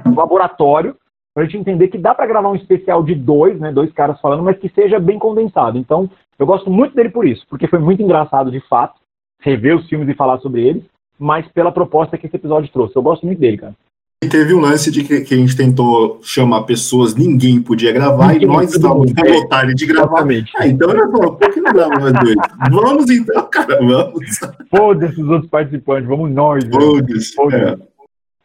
um 0.05 0.15
laboratório 0.15 0.95
para 1.33 1.43
a 1.43 1.45
gente 1.45 1.57
entender 1.57 1.87
que 1.87 1.97
dá 1.97 2.13
para 2.13 2.25
gravar 2.25 2.49
um 2.49 2.55
especial 2.55 3.03
de 3.03 3.15
dois, 3.15 3.59
né, 3.59 3.71
dois 3.71 3.91
caras 3.93 4.19
falando, 4.19 4.43
mas 4.43 4.57
que 4.57 4.69
seja 4.69 4.99
bem 4.99 5.19
condensado. 5.19 5.77
Então, 5.77 6.09
eu 6.39 6.45
gosto 6.45 6.69
muito 6.69 6.95
dele 6.95 7.09
por 7.09 7.27
isso, 7.27 7.45
porque 7.49 7.67
foi 7.67 7.79
muito 7.79 8.01
engraçado 8.01 8.49
de 8.49 8.61
fato 8.61 8.99
rever 9.41 9.75
os 9.75 9.87
filmes 9.87 10.07
e 10.09 10.15
falar 10.15 10.39
sobre 10.39 10.65
eles, 10.65 10.83
mas 11.17 11.47
pela 11.49 11.71
proposta 11.71 12.17
que 12.17 12.27
esse 12.27 12.35
episódio 12.35 12.71
trouxe. 12.71 12.95
Eu 12.95 13.01
gosto 13.01 13.25
muito 13.25 13.39
dele, 13.39 13.57
cara. 13.57 13.75
E 14.21 14.27
teve 14.27 14.53
um 14.53 14.59
lance 14.59 14.91
de 14.91 15.03
que, 15.03 15.21
que, 15.21 15.33
a 15.33 15.37
gente 15.37 15.55
tentou 15.55 16.19
chamar 16.21 16.63
pessoas, 16.63 17.15
ninguém 17.15 17.61
podia 17.61 17.93
gravar, 17.93 18.33
ninguém, 18.33 18.43
e 18.43 18.51
nós 18.51 18.75
estávamos 18.75 19.13
com 19.13 19.33
vontade 19.33 19.73
de 19.73 19.85
gravar. 19.85 20.17
Exatamente. 20.17 20.51
Ah, 20.57 20.67
então 20.67 20.91
eu 20.91 21.11
falou, 21.11 21.35
por 21.37 21.53
que 21.53 21.61
não 21.61 21.71
grava 21.71 21.99
nós 21.99 22.13
dois? 22.13 22.35
vamos 22.69 23.09
então, 23.09 23.49
cara, 23.49 23.77
vamos. 23.77 24.39
Foda-se 24.69 25.21
os 25.21 25.29
outros 25.29 25.49
participantes, 25.49 26.09
vamos 26.09 26.31
nós. 26.31 26.65
Foda-se. 26.65 27.33
Foda 27.33 27.57
é. 27.57 27.89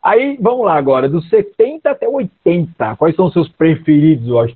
Aí, 0.00 0.38
vamos 0.40 0.64
lá 0.64 0.76
agora, 0.76 1.08
dos 1.08 1.28
70 1.28 1.90
até 1.90 2.06
80, 2.06 2.94
quais 2.96 3.16
são 3.16 3.26
os 3.26 3.32
seus 3.32 3.48
preferidos, 3.48 4.28
eu 4.28 4.38
acho, 4.38 4.54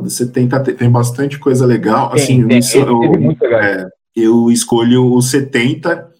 Dos 0.00 0.14
70 0.14 0.60
tem 0.60 0.90
bastante 0.90 1.38
coisa 1.38 1.66
legal. 1.66 2.10
Tem, 2.10 2.22
assim, 2.22 2.48
tem, 2.48 2.58
isso, 2.58 2.78
eu, 2.78 2.98
legal. 2.98 3.60
É, 3.60 3.88
eu 4.14 4.50
escolho 4.50 5.14
os 5.14 5.30
70, 5.30 6.10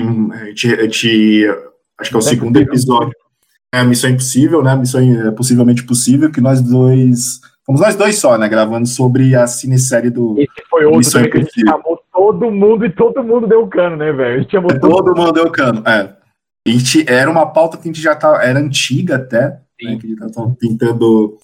a 0.00 0.44
gente, 0.46 0.74
a 0.74 0.82
gente, 0.82 1.48
acho 1.98 2.10
que 2.10 2.16
é 2.16 2.18
o 2.18 2.22
segundo 2.22 2.58
episódio 2.58 3.12
é 3.74 3.78
a 3.78 3.84
Missão 3.84 4.10
Impossível, 4.10 4.62
né? 4.62 4.76
Missão 4.76 5.00
é 5.00 5.30
possivelmente 5.30 5.82
possível, 5.84 6.30
que 6.30 6.40
nós 6.40 6.60
dois. 6.60 7.40
Fomos 7.64 7.80
nós 7.80 7.96
dois 7.96 8.18
só, 8.18 8.36
né? 8.36 8.48
Gravando 8.48 8.86
sobre 8.86 9.34
a 9.34 9.46
cinesérie 9.46 10.10
do. 10.10 10.38
Esse 10.38 10.62
foi 10.68 10.84
outro 10.84 10.98
Missão 10.98 11.22
que 11.22 11.38
a 11.38 11.40
gente 11.40 11.60
chamou 11.60 11.98
todo 12.12 12.50
mundo 12.50 12.84
e 12.84 12.90
todo 12.90 13.24
mundo 13.24 13.46
deu 13.46 13.66
cano, 13.66 13.96
né, 13.96 14.12
velho? 14.12 14.44
Todo, 14.46 14.78
todo 14.78 15.16
mundo 15.16 15.32
deu 15.32 15.50
cano, 15.50 15.82
é. 15.86 16.14
A 16.64 16.70
gente, 16.70 17.04
era 17.08 17.30
uma 17.30 17.46
pauta 17.46 17.76
que 17.76 17.84
a 17.84 17.86
gente 17.86 18.00
já 18.00 18.14
tá, 18.14 18.44
era 18.44 18.60
antiga 18.60 19.16
até, 19.16 19.58
né, 19.82 19.96
que 19.98 20.06
a 20.06 20.10
gente 20.10 20.32
tava 20.32 20.54
tentando 20.60 21.38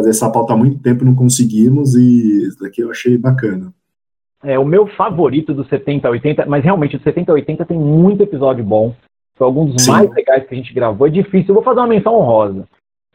fazer 0.00 0.10
essa 0.10 0.30
pauta 0.30 0.54
há 0.54 0.56
muito 0.56 0.78
tempo 0.82 1.02
e 1.02 1.06
não 1.06 1.14
conseguimos, 1.14 1.94
e 1.94 2.46
isso 2.48 2.58
daqui 2.60 2.80
eu 2.80 2.90
achei 2.90 3.16
bacana. 3.18 3.72
É, 4.42 4.58
o 4.58 4.64
meu 4.64 4.86
favorito 4.86 5.52
do 5.52 5.64
70 5.66 6.08
a 6.08 6.10
80, 6.10 6.46
mas 6.46 6.64
realmente 6.64 6.96
o 6.96 7.02
70 7.02 7.30
a 7.30 7.34
80 7.34 7.64
tem 7.66 7.78
muito 7.78 8.22
episódio 8.22 8.64
bom. 8.64 8.94
Foi 9.36 9.46
algum 9.46 9.66
dos 9.66 9.82
Sim. 9.82 9.90
mais 9.90 10.10
legais 10.10 10.46
que 10.46 10.54
a 10.54 10.56
gente 10.56 10.72
gravou. 10.72 11.06
É 11.06 11.10
difícil. 11.10 11.48
Eu 11.48 11.54
vou 11.54 11.62
fazer 11.62 11.80
uma 11.80 11.86
menção 11.86 12.14
honrosa. 12.14 12.66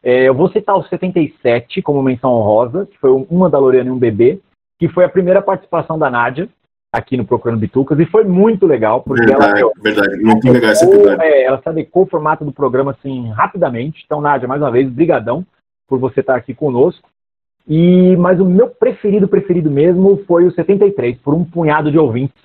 É, 0.04 0.30
eu 0.30 0.36
vou 0.36 0.52
citar 0.52 0.76
o 0.78 0.84
77 0.84 1.82
como 1.82 2.02
menção 2.04 2.32
honrosa, 2.32 2.86
que 2.86 2.98
foi 3.00 3.10
uma 3.30 3.50
da 3.50 3.58
Lorena 3.58 3.90
e 3.90 3.92
um 3.92 3.98
bebê, 3.98 4.40
que 4.80 4.88
foi 4.88 5.04
a 5.04 5.10
primeira 5.10 5.42
participação 5.42 5.98
da 5.98 6.12
Nádia 6.12 6.48
aqui 6.94 7.18
no 7.18 7.26
Procurando 7.26 7.60
Bitucas, 7.60 8.00
e 8.00 8.06
foi 8.06 8.24
muito 8.24 8.66
legal, 8.66 9.02
porque 9.02 9.26
verdade, 9.26 9.62
ela... 9.62 9.72
Verdade, 9.82 10.16
muito 10.18 10.50
legal 10.50 10.72
esse 10.72 10.86
episódio. 10.86 11.22
É, 11.22 11.44
ela 11.44 11.62
se 11.62 11.68
adequou 11.68 12.04
o 12.04 12.08
formato 12.08 12.46
do 12.46 12.54
programa, 12.54 12.92
assim, 12.92 13.30
rapidamente. 13.32 14.04
Então, 14.06 14.22
Nádia, 14.22 14.48
mais 14.48 14.62
uma 14.62 14.72
vez, 14.72 14.90
brigadão 14.90 15.46
por 15.88 16.00
você 16.00 16.20
estar 16.20 16.36
aqui 16.36 16.54
conosco. 16.54 17.08
E, 17.68 18.16
mas 18.18 18.40
o 18.40 18.46
meu 18.46 18.68
preferido, 18.68 19.28
preferido 19.28 19.72
mesmo, 19.72 20.24
foi 20.28 20.46
o 20.46 20.52
73, 20.52 21.18
por 21.18 21.34
um 21.34 21.44
punhado 21.44 21.92
de 21.92 21.98
ouvintes, 21.98 22.36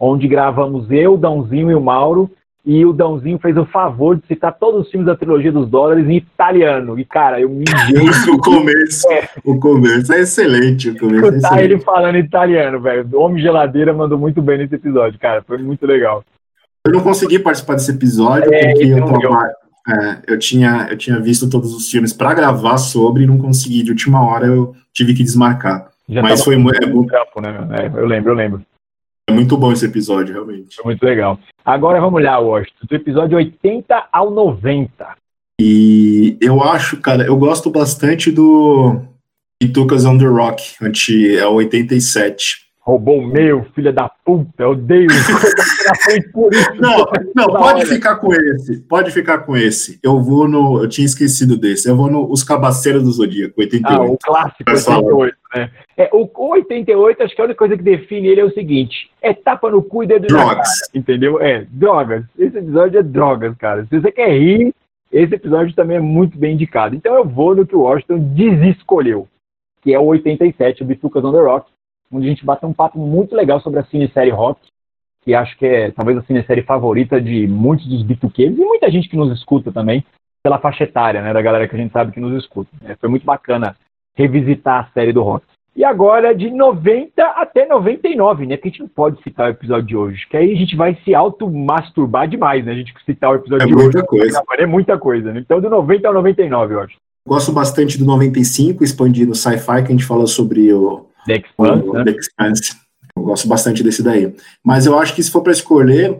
onde 0.00 0.26
gravamos 0.26 0.90
eu, 0.90 1.16
Dãozinho 1.16 1.70
e 1.70 1.74
o 1.74 1.80
Mauro, 1.80 2.30
e 2.64 2.86
o 2.86 2.92
Dãozinho 2.92 3.38
fez 3.38 3.56
o 3.56 3.66
favor 3.66 4.16
de 4.16 4.26
citar 4.26 4.56
todos 4.56 4.82
os 4.82 4.90
filmes 4.90 5.06
da 5.06 5.16
trilogia 5.16 5.50
dos 5.50 5.68
dólares 5.68 6.08
em 6.08 6.16
italiano. 6.16 6.98
E, 6.98 7.04
cara, 7.04 7.40
eu 7.40 7.48
me 7.48 7.64
o 8.32 8.38
começo, 8.38 9.10
é. 9.10 9.28
o 9.44 9.58
começo 9.58 10.12
é 10.12 10.20
excelente. 10.20 10.90
O 10.90 10.98
começo 10.98 11.26
é 11.26 11.36
excelente. 11.38 11.64
ele 11.64 11.80
falando 11.80 12.18
italiano, 12.18 12.80
velho. 12.80 13.08
O 13.12 13.20
Homem 13.20 13.42
Geladeira 13.42 13.92
mandou 13.92 14.16
muito 14.16 14.40
bem 14.40 14.58
nesse 14.58 14.76
episódio, 14.76 15.18
cara. 15.18 15.42
Foi 15.42 15.58
muito 15.58 15.84
legal. 15.84 16.24
Eu 16.86 16.92
não 16.92 17.00
consegui 17.00 17.38
participar 17.38 17.74
desse 17.74 17.90
episódio 17.90 18.52
é, 18.52 18.70
porque 18.70 18.84
eu, 18.84 19.04
tava, 19.06 19.52
é, 19.88 20.22
eu, 20.32 20.38
tinha, 20.38 20.86
eu 20.90 20.96
tinha 20.96 21.18
visto 21.18 21.50
todos 21.50 21.74
os 21.74 21.90
filmes 21.90 22.12
para 22.12 22.34
gravar 22.34 22.78
sobre 22.78 23.24
e 23.24 23.26
não 23.26 23.38
consegui. 23.38 23.82
De 23.82 23.90
última 23.90 24.24
hora 24.24 24.46
eu 24.46 24.74
tive 24.92 25.14
que 25.14 25.22
desmarcar. 25.22 25.90
Já 26.08 26.22
Mas 26.22 26.42
foi 26.42 26.56
muito. 26.56 26.82
É, 26.82 27.40
né? 27.40 27.68
É, 27.80 27.86
eu 27.86 28.06
lembro, 28.06 28.32
eu 28.32 28.36
lembro. 28.36 28.62
É 29.28 29.32
muito 29.32 29.56
bom 29.56 29.72
esse 29.72 29.86
episódio, 29.86 30.34
realmente. 30.34 30.76
Foi 30.76 30.84
muito 30.84 31.02
legal. 31.02 31.38
Agora 31.64 32.00
vamos 32.00 32.22
lá, 32.22 32.38
Washington, 32.38 32.86
do 32.88 32.94
episódio 32.94 33.36
80 33.36 34.08
ao 34.12 34.30
90. 34.30 35.16
E 35.60 36.36
eu 36.40 36.62
acho, 36.62 37.00
cara, 37.00 37.24
eu 37.24 37.36
gosto 37.36 37.70
bastante 37.70 38.32
do 38.32 39.00
Itucas 39.62 40.04
on 40.04 40.18
the 40.18 40.26
Rock, 40.26 40.74
anti, 40.82 41.36
é 41.36 41.46
o 41.46 41.54
87 41.54 42.71
roubou 42.82 43.20
o 43.20 43.26
meu, 43.26 43.64
filha 43.74 43.92
da 43.92 44.10
puta, 44.24 44.64
eu 44.64 44.70
odeio. 44.70 45.06
Não, 46.78 47.04
não 47.34 47.46
pode 47.46 47.86
ficar 47.86 48.16
com 48.16 48.32
esse, 48.32 48.80
pode 48.82 49.10
ficar 49.10 49.38
com 49.38 49.56
esse. 49.56 49.98
Eu 50.02 50.20
vou 50.20 50.48
no, 50.48 50.82
eu 50.82 50.88
tinha 50.88 51.04
esquecido 51.04 51.56
desse, 51.56 51.88
eu 51.88 51.96
vou 51.96 52.10
no 52.10 52.30
Os 52.30 52.42
Cabaceiros 52.42 53.02
do 53.02 53.10
Zodíaco, 53.10 53.60
88. 53.60 54.00
Ah, 54.00 54.04
o 54.04 54.18
clássico 54.18 54.70
88, 54.70 55.36
né? 55.54 55.70
É, 55.96 56.10
o, 56.12 56.28
o 56.34 56.50
88, 56.52 57.22
acho 57.22 57.34
que 57.34 57.40
a 57.40 57.44
única 57.44 57.58
coisa 57.58 57.76
que 57.76 57.82
define 57.82 58.28
ele 58.28 58.40
é 58.40 58.44
o 58.44 58.52
seguinte, 58.52 59.10
é 59.20 59.32
tapa 59.32 59.70
no 59.70 59.82
cu 59.82 60.04
e 60.04 60.06
dedo 60.06 60.26
drogas. 60.26 60.80
cara, 60.80 60.90
entendeu? 60.94 61.40
É, 61.40 61.66
drogas. 61.70 62.24
Esse 62.38 62.58
episódio 62.58 62.98
é 62.98 63.02
drogas, 63.02 63.56
cara. 63.56 63.84
Se 63.86 64.00
você 64.00 64.12
quer 64.12 64.30
rir, 64.30 64.74
esse 65.10 65.34
episódio 65.34 65.74
também 65.74 65.96
é 65.96 66.00
muito 66.00 66.38
bem 66.38 66.54
indicado. 66.54 66.94
Então 66.94 67.14
eu 67.14 67.24
vou 67.24 67.54
no 67.54 67.66
que 67.66 67.76
o 67.76 67.82
Washington 67.82 68.18
desescolheu, 68.34 69.28
que 69.82 69.92
é 69.92 69.98
o 69.98 70.04
87, 70.04 70.82
o 70.82 70.86
Bitucas 70.86 71.24
on 71.24 71.32
the 71.32 71.40
Rock, 71.40 71.71
onde 72.12 72.26
a 72.26 72.30
gente 72.30 72.44
bateu 72.44 72.68
um 72.68 72.74
papo 72.74 72.98
muito 72.98 73.34
legal 73.34 73.60
sobre 73.60 73.80
a 73.80 73.84
cinesérie 73.84 74.32
Rock, 74.32 74.60
que 75.22 75.34
acho 75.34 75.56
que 75.56 75.66
é 75.66 75.90
talvez 75.90 76.18
a 76.18 76.22
cinesérie 76.22 76.62
favorita 76.62 77.20
de 77.20 77.46
muitos 77.46 77.86
dos 77.88 78.02
bituqueiros 78.02 78.58
e 78.58 78.64
muita 78.64 78.90
gente 78.90 79.08
que 79.08 79.16
nos 79.16 79.32
escuta 79.32 79.72
também, 79.72 80.04
pela 80.42 80.58
faixa 80.58 80.84
etária, 80.84 81.22
né, 81.22 81.32
da 81.32 81.40
galera 81.40 81.68
que 81.68 81.76
a 81.76 81.78
gente 81.78 81.92
sabe 81.92 82.12
que 82.12 82.20
nos 82.20 82.42
escuta. 82.42 82.70
É, 82.84 82.96
foi 82.96 83.08
muito 83.08 83.24
bacana 83.24 83.76
revisitar 84.14 84.84
a 84.84 84.92
série 84.92 85.12
do 85.12 85.22
Rock. 85.22 85.46
E 85.74 85.84
agora 85.84 86.34
de 86.34 86.50
90 86.50 87.22
até 87.22 87.66
99, 87.66 88.44
né? 88.44 88.56
Porque 88.56 88.68
a 88.68 88.70
gente 88.72 88.80
não 88.82 88.88
pode 88.88 89.22
citar 89.22 89.46
o 89.46 89.50
episódio 89.52 89.86
de 89.86 89.96
hoje, 89.96 90.26
que 90.28 90.36
aí 90.36 90.52
a 90.52 90.56
gente 90.56 90.76
vai 90.76 90.98
se 91.02 91.14
auto-masturbar 91.14 92.28
demais, 92.28 92.62
né? 92.64 92.72
A 92.72 92.74
gente 92.74 92.92
citar 93.06 93.30
o 93.30 93.36
episódio 93.36 93.64
é 93.64 93.66
de 93.66 93.74
muita 93.74 93.98
hoje. 93.98 94.06
Coisa. 94.06 94.42
É 94.58 94.66
muita 94.66 94.98
coisa. 94.98 95.32
Né? 95.32 95.40
Então, 95.40 95.62
do 95.62 95.70
90 95.70 96.06
ao 96.06 96.12
99, 96.12 96.74
eu 96.74 96.80
acho. 96.80 96.96
Gosto 97.26 97.52
bastante 97.52 97.98
do 97.98 98.04
95, 98.04 98.84
expandindo 98.84 99.34
sci-fi, 99.34 99.82
que 99.82 99.88
a 99.88 99.92
gente 99.92 100.04
falou 100.04 100.26
sobre 100.26 100.72
o 100.74 101.06
The 101.26 101.36
Expanse, 101.36 101.88
o, 101.88 101.92
né? 101.92 102.04
The 102.04 102.10
Expanse. 102.10 102.76
Eu 103.16 103.22
gosto 103.22 103.48
bastante 103.48 103.82
desse 103.82 104.02
daí. 104.02 104.34
Mas 104.64 104.86
eu 104.86 104.98
acho 104.98 105.14
que 105.14 105.22
se 105.22 105.30
for 105.30 105.42
para 105.42 105.52
escolher, 105.52 106.18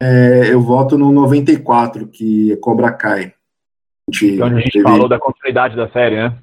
é, 0.00 0.52
eu 0.52 0.60
voto 0.60 0.98
no 0.98 1.12
94, 1.12 2.06
que 2.08 2.52
é 2.52 2.56
Cobra 2.56 2.92
Kai. 2.92 3.32
A 4.08 4.12
gente, 4.12 4.34
então 4.34 4.46
a 4.46 4.54
gente 4.54 4.70
teve... 4.70 4.84
falou 4.84 5.08
da 5.08 5.18
continuidade 5.18 5.76
da 5.76 5.88
série, 5.90 6.16
né? 6.16 6.34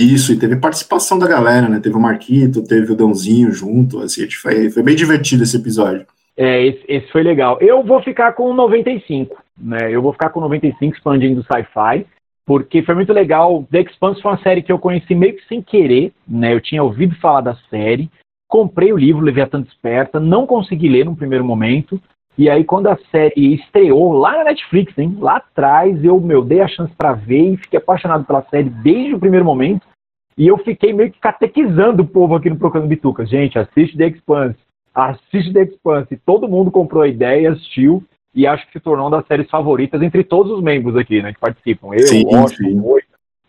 Isso, 0.00 0.32
e 0.32 0.38
teve 0.38 0.56
participação 0.56 1.18
da 1.18 1.26
galera, 1.26 1.68
né? 1.68 1.80
Teve 1.80 1.96
o 1.96 2.00
Marquito, 2.00 2.62
teve 2.62 2.92
o 2.92 2.96
Dãozinho 2.96 3.50
junto, 3.50 4.00
assim, 4.00 4.30
foi, 4.30 4.70
foi 4.70 4.82
bem 4.82 4.94
divertido 4.94 5.42
esse 5.42 5.56
episódio. 5.56 6.06
É, 6.36 6.64
esse, 6.64 6.84
esse, 6.86 7.10
foi 7.10 7.24
legal. 7.24 7.58
Eu 7.60 7.82
vou 7.82 8.00
ficar 8.00 8.32
com 8.32 8.54
95, 8.54 9.42
né? 9.56 9.90
Eu 9.90 10.00
vou 10.00 10.12
ficar 10.12 10.30
com 10.30 10.40
95 10.40 10.94
expandindo 10.94 11.42
sci-fi 11.42 12.06
porque 12.48 12.82
foi 12.82 12.94
muito 12.94 13.12
legal. 13.12 13.62
The 13.70 13.82
Expanse 13.82 14.22
foi 14.22 14.32
uma 14.32 14.42
série 14.42 14.62
que 14.62 14.72
eu 14.72 14.78
conheci 14.78 15.14
meio 15.14 15.36
que 15.36 15.46
sem 15.46 15.60
querer, 15.60 16.14
né? 16.26 16.54
Eu 16.54 16.62
tinha 16.62 16.82
ouvido 16.82 17.14
falar 17.16 17.42
da 17.42 17.54
série, 17.68 18.10
comprei 18.48 18.90
o 18.90 18.96
livro 18.96 19.22
Leviatã 19.22 19.60
Desperta, 19.60 20.18
não 20.18 20.46
consegui 20.46 20.88
ler 20.88 21.04
no 21.04 21.14
primeiro 21.14 21.44
momento, 21.44 22.00
e 22.38 22.48
aí 22.48 22.64
quando 22.64 22.86
a 22.86 22.96
série 23.10 23.54
estreou 23.54 24.14
lá 24.14 24.38
na 24.38 24.44
Netflix, 24.44 24.96
hein, 24.96 25.18
lá 25.20 25.36
atrás, 25.36 26.02
eu, 26.02 26.18
meu, 26.18 26.42
dei 26.42 26.62
a 26.62 26.68
chance 26.68 26.90
para 26.96 27.12
ver 27.12 27.52
e 27.52 27.56
fiquei 27.58 27.78
apaixonado 27.78 28.24
pela 28.24 28.42
série 28.44 28.70
desde 28.70 29.14
o 29.14 29.20
primeiro 29.20 29.44
momento, 29.44 29.86
e 30.34 30.46
eu 30.46 30.56
fiquei 30.56 30.94
meio 30.94 31.12
que 31.12 31.20
catequizando 31.20 32.02
o 32.02 32.08
povo 32.08 32.34
aqui 32.34 32.48
no 32.48 32.56
Procurando 32.56 32.88
Bitucas. 32.88 33.28
Gente, 33.28 33.58
assiste 33.58 33.94
The 33.94 34.06
Expanse, 34.06 34.58
assiste 34.94 35.52
The 35.52 35.64
Expanse. 35.64 36.16
Todo 36.24 36.48
mundo 36.48 36.70
comprou 36.70 37.02
a 37.02 37.08
ideia, 37.08 37.52
assistiu, 37.52 38.02
e 38.38 38.46
acho 38.46 38.64
que 38.68 38.74
se 38.74 38.80
tornou 38.80 39.06
uma 39.06 39.16
das 39.16 39.26
séries 39.26 39.50
favoritas 39.50 40.00
entre 40.00 40.22
todos 40.22 40.52
os 40.52 40.62
membros 40.62 40.96
aqui, 40.96 41.20
né, 41.20 41.32
que 41.32 41.40
participam. 41.40 41.88
Eu, 41.92 42.06
sim, 42.06 42.24
Washington, 42.24 43.00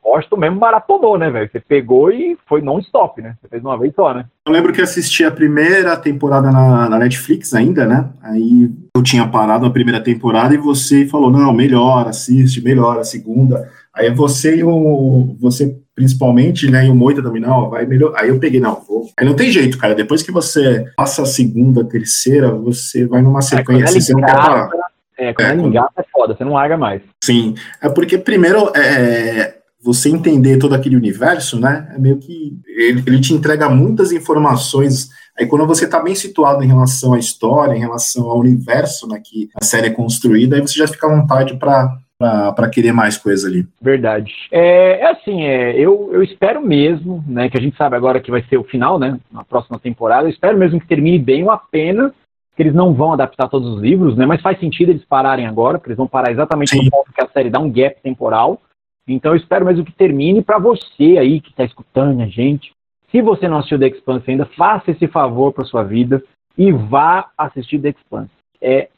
o 0.02 0.10
Washington 0.10 0.38
mesmo 0.38 0.60
maratonou, 0.60 1.16
né, 1.16 1.30
velho? 1.30 1.48
Você 1.52 1.60
pegou 1.60 2.12
e 2.12 2.36
foi 2.48 2.60
non-stop, 2.64 3.22
né? 3.22 3.36
Você 3.40 3.48
fez 3.50 3.64
uma 3.64 3.78
vez 3.78 3.94
só, 3.94 4.16
né? 4.16 4.26
Eu 4.48 4.52
lembro 4.52 4.74
que 4.74 4.82
assisti 4.82 5.24
a 5.24 5.30
primeira 5.30 5.96
temporada 5.96 6.50
na, 6.50 6.90
na, 6.90 6.98
Netflix 6.98 7.54
ainda, 7.54 7.86
né? 7.86 8.10
Aí 8.24 8.72
eu 8.96 9.04
tinha 9.04 9.28
parado 9.28 9.68
a 9.68 9.70
primeira 9.70 10.02
temporada 10.02 10.56
e 10.56 10.58
você 10.58 11.06
falou, 11.06 11.30
não, 11.30 11.54
melhor, 11.54 12.08
assiste, 12.08 12.60
melhor 12.60 12.98
a 12.98 13.04
segunda. 13.04 13.70
Aí 13.94 14.10
você 14.10 14.58
e 14.58 14.64
o... 14.64 15.36
Você 15.40 15.78
principalmente, 16.00 16.72
né? 16.72 16.88
E 16.88 16.89
o 16.89 16.95
Moita 16.95 17.22
também, 17.22 17.41
não, 17.41 17.70
vai 17.70 17.86
melhor. 17.86 18.14
Aí 18.16 18.30
eu 18.30 18.39
peguei, 18.39 18.62
não, 18.62 18.82
vou. 18.88 19.10
Aí 19.18 19.26
não 19.26 19.36
tem 19.36 19.52
jeito, 19.52 19.78
cara. 19.78 19.93
Depois 19.93 20.24
que 20.24 20.32
você 20.32 20.86
passa 20.95 21.24
a 21.24 21.26
segunda, 21.26 21.84
terceira, 21.84 22.50
você 22.52 23.06
vai 23.06 23.22
numa 23.22 23.41
sequência, 23.41 23.97
é, 23.97 24.02
você 24.02 24.14
não 24.14 24.22
quer 24.22 24.34
parar. 24.34 24.70
É, 25.18 25.34
quando 25.34 25.47
é, 25.50 25.52
ele 25.52 25.62
engata 25.64 25.91
é 25.97 26.06
foda, 26.10 26.34
você 26.34 26.45
não 26.45 26.54
larga 26.54 26.78
mais. 26.78 27.02
Sim, 27.22 27.54
é 27.82 27.89
porque 27.89 28.18
primeiro 28.18 28.72
é, 28.74 29.58
você 29.84 30.08
entender 30.08 30.58
todo 30.58 30.74
aquele 30.74 30.95
universo, 30.95 31.60
né? 31.60 31.91
É 31.93 32.00
meio 32.00 32.16
que 32.18 32.58
ele, 32.66 33.04
ele 33.06 33.20
te 33.20 33.34
entrega 33.34 33.68
muitas 33.68 34.14
informações. 34.14 35.10
Aí 35.38 35.45
quando 35.47 35.68
você 35.68 35.84
está 35.84 36.00
bem 36.00 36.16
situado 36.16 36.64
em 36.64 36.68
relação 36.68 37.14
à 37.14 37.20
história, 37.20 37.76
em 37.76 37.80
relação 37.82 38.30
ao 38.30 38.39
universo 38.39 39.06
né, 39.06 39.22
que 39.22 39.50
a 39.54 39.66
série 39.66 39.88
é 39.88 39.91
construída, 39.91 40.56
aí 40.56 40.62
você 40.62 40.80
já 40.80 40.88
fica 40.88 41.08
à 41.08 41.14
vontade 41.14 41.60
para 41.60 41.93
para 42.20 42.70
querer 42.70 42.91
mais 42.91 43.17
coisa 43.17 43.47
ali. 43.47 43.65
Verdade. 43.82 44.34
É, 44.51 44.99
é 44.99 45.11
assim, 45.11 45.43
é, 45.43 45.80
eu, 45.80 46.09
eu 46.11 46.22
espero 46.22 46.61
mesmo, 46.61 47.24
né, 47.26 47.49
que 47.49 47.57
a 47.57 47.61
gente 47.61 47.78
sabe 47.78 47.95
agora 47.95 48.20
que 48.20 48.30
vai 48.30 48.43
ser 48.43 48.57
o 48.57 48.63
final, 48.63 48.99
né, 48.99 49.17
na 49.32 49.43
próxima 49.45 49.80
temporada, 49.80 50.28
eu 50.28 50.30
espero 50.30 50.57
mesmo 50.57 50.82
que 50.82 50.88
termine 50.88 51.17
bem, 51.17 51.43
uma 51.43 51.57
pena 51.57 52.13
que 52.59 52.63
eles 52.63 52.76
não 52.76 52.93
vão 52.93 53.13
adaptar 53.13 53.47
todos 53.47 53.74
os 53.76 53.82
livros, 53.82 54.17
né? 54.17 54.26
Mas 54.26 54.41
faz 54.41 54.59
sentido 54.59 54.89
eles 54.89 55.05
pararem 55.05 55.47
agora, 55.47 55.78
porque 55.78 55.91
eles 55.91 55.97
vão 55.97 56.09
parar 56.09 56.30
exatamente 56.30 56.72
Sim. 56.72 56.84
no 56.84 56.91
ponto 56.91 57.13
que 57.13 57.24
a 57.24 57.30
série 57.30 57.49
dá 57.49 57.57
um 57.57 57.72
gap 57.72 58.01
temporal. 58.03 58.61
Então 59.07 59.32
eu 59.32 59.38
espero 59.38 59.65
mesmo 59.65 59.86
que 59.86 59.93
termine 59.93 60.43
para 60.43 60.59
você 60.59 61.15
aí 61.17 61.39
que 61.39 61.51
está 61.51 61.63
escutando 61.63 62.22
a 62.22 62.26
gente. 62.26 62.74
Se 63.11 63.22
você 63.22 63.47
não 63.47 63.59
assistiu 63.59 63.80
The 63.80 63.88
Expanse 63.88 64.30
ainda, 64.30 64.45
faça 64.57 64.91
esse 64.91 65.07
favor 65.07 65.53
para 65.53 65.63
sua 65.63 65.84
vida 65.84 66.22
e 66.57 66.70
vá 66.74 67.30
assistir 67.38 67.80
The 67.80 67.89
Expanse. 67.91 68.32
É 68.61 68.89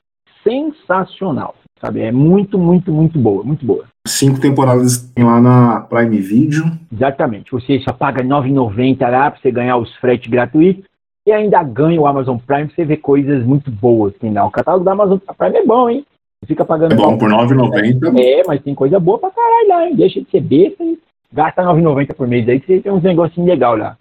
sensacional, 0.43 1.53
sabe? 1.81 2.01
É 2.01 2.11
muito, 2.11 2.57
muito, 2.57 2.91
muito 2.91 3.17
boa, 3.17 3.43
muito 3.43 3.65
boa. 3.65 3.85
Cinco 4.07 4.39
temporadas 4.39 5.11
tem 5.13 5.25
lá 5.25 5.41
na 5.41 5.81
Prime 5.81 6.17
Video. 6.19 6.65
Exatamente. 6.93 7.51
Você 7.51 7.79
só 7.79 7.91
paga 7.91 8.21
R$ 8.21 8.29
9,90 8.29 9.09
lá 9.09 9.31
para 9.31 9.41
você 9.41 9.51
ganhar 9.51 9.77
os 9.77 9.93
fretes 9.97 10.29
gratuitos 10.29 10.85
e 11.25 11.31
ainda 11.31 11.61
ganha 11.63 11.99
o 11.99 12.07
Amazon 12.07 12.37
Prime 12.37 12.67
pra 12.67 12.75
você 12.75 12.85
ver 12.85 12.97
coisas 12.97 13.43
muito 13.43 13.69
boas. 13.71 14.13
Tem 14.15 14.31
lá. 14.31 14.45
O 14.45 14.51
catálogo 14.51 14.85
da 14.85 14.91
Amazon 14.91 15.17
Prime 15.37 15.57
é 15.57 15.65
bom, 15.65 15.89
hein? 15.89 16.05
Você 16.41 16.47
fica 16.47 16.65
pagando. 16.65 16.93
É 16.93 16.95
bom, 16.95 17.17
por 17.17 17.29
R$ 17.29 17.37
9,90. 17.37 18.19
É, 18.19 18.43
mas 18.47 18.61
tem 18.61 18.73
coisa 18.73 18.99
boa 18.99 19.19
pra 19.19 19.31
caralho 19.31 19.69
lá, 19.69 19.87
hein? 19.87 19.95
Deixa 19.95 20.21
de 20.21 20.29
ser 20.29 20.41
besta 20.41 20.83
e 20.83 20.97
gasta 21.33 21.61
R$ 21.61 21.81
9,90 21.81 22.15
por 22.15 22.27
mês 22.27 22.47
aí 22.47 22.59
que 22.59 22.67
você 22.67 22.81
tem 22.81 22.91
uns 22.91 23.03
negocinhos 23.03 23.49
legais 23.49 23.79
lá. 23.79 23.97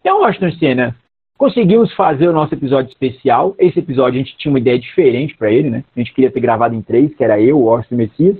Então, 0.00 0.20
Washington 0.20 0.52
Senna, 0.58 0.96
conseguimos 1.44 1.92
fazer 1.92 2.26
o 2.26 2.32
nosso 2.32 2.54
episódio 2.54 2.90
especial. 2.90 3.54
Esse 3.58 3.78
episódio 3.78 4.18
a 4.18 4.24
gente 4.24 4.34
tinha 4.38 4.50
uma 4.50 4.58
ideia 4.58 4.78
diferente 4.78 5.36
pra 5.36 5.52
ele, 5.52 5.68
né? 5.68 5.84
A 5.94 6.00
gente 6.00 6.14
queria 6.14 6.30
ter 6.30 6.40
gravado 6.40 6.74
em 6.74 6.80
três, 6.80 7.14
que 7.14 7.22
era 7.22 7.38
eu, 7.38 7.58
o 7.58 7.64
Washington 7.64 7.94
e 7.94 7.96
o 7.96 7.98
Messias. 7.98 8.38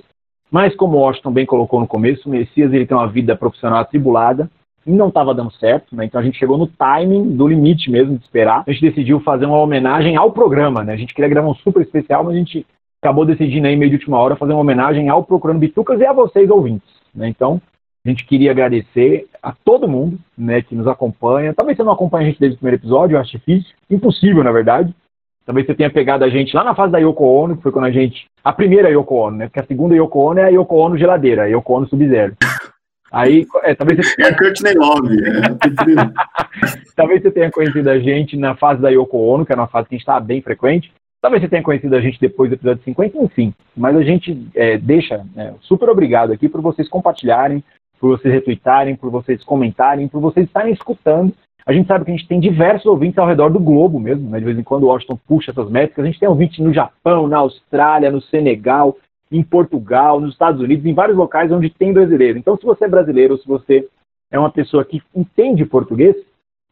Mas 0.50 0.74
como 0.74 0.96
o 0.96 1.00
Washington 1.00 1.30
bem 1.30 1.44
colocou 1.44 1.78
no 1.78 1.86
começo, 1.86 2.26
o 2.26 2.32
Messias 2.32 2.72
ele 2.72 2.86
tem 2.86 2.96
uma 2.96 3.06
vida 3.06 3.36
profissional 3.36 3.80
atribulada 3.80 4.50
e 4.86 4.90
não 4.90 5.08
estava 5.08 5.34
dando 5.34 5.52
certo, 5.52 5.94
né? 5.94 6.06
Então 6.06 6.18
a 6.18 6.24
gente 6.24 6.38
chegou 6.38 6.56
no 6.56 6.66
timing 6.66 7.36
do 7.36 7.46
limite 7.46 7.90
mesmo 7.90 8.16
de 8.16 8.24
esperar. 8.24 8.64
A 8.66 8.72
gente 8.72 8.80
decidiu 8.80 9.20
fazer 9.20 9.44
uma 9.44 9.58
homenagem 9.58 10.16
ao 10.16 10.32
programa, 10.32 10.82
né? 10.82 10.94
A 10.94 10.96
gente 10.96 11.12
queria 11.12 11.28
gravar 11.28 11.50
um 11.50 11.54
super 11.56 11.82
especial, 11.82 12.24
mas 12.24 12.34
a 12.34 12.38
gente 12.38 12.66
acabou 13.02 13.26
decidindo 13.26 13.66
aí 13.66 13.76
meio 13.76 13.90
de 13.90 13.96
última 13.96 14.16
hora 14.16 14.34
fazer 14.34 14.54
uma 14.54 14.62
homenagem 14.62 15.10
ao 15.10 15.22
Procurando 15.22 15.58
Bitucas 15.58 16.00
e 16.00 16.06
a 16.06 16.12
vocês 16.14 16.48
ouvintes, 16.48 16.88
né? 17.14 17.28
Então 17.28 17.60
a 18.04 18.08
gente 18.08 18.24
queria 18.26 18.50
agradecer 18.50 19.26
a 19.42 19.52
todo 19.52 19.88
mundo, 19.88 20.18
né, 20.36 20.60
que 20.60 20.74
nos 20.74 20.86
acompanha. 20.86 21.54
Talvez 21.54 21.76
você 21.76 21.82
não 21.82 21.92
acompanhe 21.92 22.26
a 22.26 22.28
gente 22.30 22.40
desde 22.40 22.56
o 22.56 22.58
primeiro 22.58 22.80
episódio, 22.80 23.16
eu 23.16 23.20
acho 23.20 23.32
difícil, 23.32 23.74
impossível 23.90 24.44
na 24.44 24.52
verdade. 24.52 24.94
Talvez 25.46 25.66
você 25.66 25.74
tenha 25.74 25.90
pegado 25.90 26.24
a 26.24 26.28
gente 26.28 26.54
lá 26.54 26.64
na 26.64 26.74
fase 26.74 26.92
da 26.92 26.98
Yoko 26.98 27.24
Ono, 27.24 27.56
que 27.56 27.62
foi 27.62 27.72
quando 27.72 27.86
a 27.86 27.90
gente. 27.90 28.26
A 28.42 28.52
primeira 28.52 28.88
Yoko 28.88 29.14
Ono, 29.14 29.36
né? 29.36 29.46
Porque 29.46 29.60
a 29.60 29.66
segunda 29.66 29.94
Yoko 29.94 30.18
Ono 30.18 30.40
é 30.40 30.44
a 30.44 30.48
Yoko 30.48 30.76
Ono 30.76 30.96
geladeira, 30.96 31.42
a 31.42 31.46
Yoko 31.46 31.74
Ono 31.74 31.86
Sub-Zero. 31.86 32.34
Aí, 33.12 33.46
é, 33.62 33.74
talvez, 33.74 33.98
você, 33.98 34.14
É 34.22 34.28
a 34.28 34.36
Courtney 34.36 34.74
Love. 34.74 35.16
É. 35.22 36.90
talvez 36.96 37.22
você 37.22 37.30
tenha 37.30 37.50
conhecido 37.50 37.88
a 37.88 37.98
gente 37.98 38.36
na 38.36 38.56
fase 38.56 38.80
da 38.82 38.88
Yoko 38.88 39.18
Ono, 39.18 39.46
que 39.46 39.52
era 39.52 39.60
uma 39.60 39.68
fase 39.68 39.88
que 39.88 39.94
a 39.94 39.96
gente 39.96 40.02
estava 40.02 40.20
bem 40.20 40.42
frequente. 40.42 40.92
Talvez 41.22 41.42
você 41.42 41.48
tenha 41.48 41.62
conhecido 41.62 41.94
a 41.94 42.00
gente 42.00 42.20
depois 42.20 42.50
do 42.50 42.54
episódio 42.54 42.82
50, 42.84 43.16
enfim. 43.18 43.54
Mas 43.76 43.96
a 43.96 44.02
gente 44.02 44.46
é, 44.54 44.76
deixa 44.76 45.24
né, 45.34 45.54
super 45.60 45.88
obrigado 45.88 46.32
aqui 46.32 46.48
por 46.48 46.60
vocês 46.60 46.88
compartilharem, 46.88 47.62
por 48.04 48.18
vocês 48.18 48.34
retweetarem, 48.34 48.96
por 48.96 49.10
vocês 49.10 49.42
comentarem, 49.42 50.08
por 50.08 50.20
vocês 50.20 50.46
estarem 50.46 50.74
escutando. 50.74 51.32
A 51.64 51.72
gente 51.72 51.86
sabe 51.86 52.04
que 52.04 52.10
a 52.10 52.14
gente 52.14 52.28
tem 52.28 52.38
diversos 52.38 52.84
ouvintes 52.84 53.16
ao 53.16 53.26
redor 53.26 53.48
do 53.48 53.58
globo 53.58 53.98
mesmo, 53.98 54.28
né? 54.28 54.38
De 54.38 54.44
vez 54.44 54.58
em 54.58 54.62
quando 54.62 54.82
o 54.82 54.88
Washington 54.88 55.18
puxa 55.26 55.52
essas 55.52 55.70
métricas. 55.70 56.04
A 56.04 56.06
gente 56.06 56.20
tem 56.20 56.28
ouvintes 56.28 56.58
no 56.58 56.70
Japão, 56.70 57.26
na 57.26 57.38
Austrália, 57.38 58.10
no 58.10 58.20
Senegal, 58.20 58.98
em 59.32 59.42
Portugal, 59.42 60.20
nos 60.20 60.32
Estados 60.32 60.60
Unidos, 60.60 60.84
em 60.84 60.92
vários 60.92 61.16
locais 61.16 61.50
onde 61.50 61.70
tem 61.70 61.94
brasileiro. 61.94 62.36
Então, 62.36 62.58
se 62.58 62.66
você 62.66 62.84
é 62.84 62.88
brasileiro 62.88 63.38
se 63.38 63.48
você 63.48 63.88
é 64.30 64.38
uma 64.38 64.50
pessoa 64.50 64.84
que 64.84 65.00
entende 65.16 65.64
português, 65.64 66.14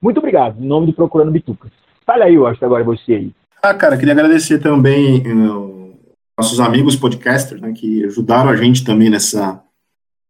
muito 0.02 0.18
obrigado, 0.18 0.62
em 0.62 0.66
nome 0.66 0.84
do 0.84 0.92
Procurando 0.92 1.32
Bitucas. 1.32 1.72
Fala 2.04 2.26
aí, 2.26 2.36
Washington, 2.36 2.66
agora 2.66 2.84
você 2.84 3.14
aí. 3.14 3.32
Ah, 3.62 3.72
cara, 3.72 3.96
queria 3.96 4.12
agradecer 4.12 4.58
também 4.58 5.22
uh, 5.26 5.94
nossos 6.38 6.60
amigos 6.60 6.94
podcasters, 6.94 7.62
né, 7.62 7.72
que 7.72 8.04
ajudaram 8.04 8.50
a 8.50 8.56
gente 8.56 8.84
também 8.84 9.08
nessa 9.08 9.62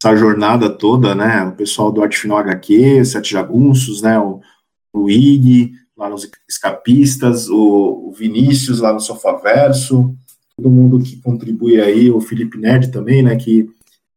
essa 0.02 0.16
jornada 0.16 0.68
toda, 0.68 1.14
né? 1.14 1.44
O 1.44 1.52
pessoal 1.52 1.92
do 1.92 2.02
Arte 2.02 2.18
Final 2.18 2.38
HQ, 2.38 3.04
Sete 3.04 3.30
Jagunços, 3.30 4.02
né? 4.02 4.18
O, 4.18 4.40
o 4.92 5.08
Ig, 5.08 5.72
lá 5.96 6.08
nos 6.08 6.28
Escapistas, 6.48 7.48
o, 7.48 8.08
o 8.08 8.12
Vinícius 8.12 8.80
lá 8.80 8.92
no 8.92 8.98
Sofaverso, 8.98 10.12
todo 10.56 10.68
mundo 10.68 10.98
que 10.98 11.22
contribui 11.22 11.80
aí, 11.80 12.10
o 12.10 12.20
Felipe 12.20 12.58
Nerd 12.58 12.90
também, 12.90 13.22
né? 13.22 13.36
Que 13.36 13.70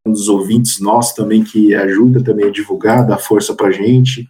é 0.04 0.10
um 0.10 0.12
dos 0.12 0.28
ouvintes 0.28 0.80
nossos 0.80 1.14
também 1.14 1.44
que 1.44 1.76
ajuda 1.76 2.24
também 2.24 2.48
a 2.48 2.52
divulgar, 2.52 3.06
dá 3.06 3.20
força 3.20 3.54
pra 3.54 3.70
gente. 3.70 4.28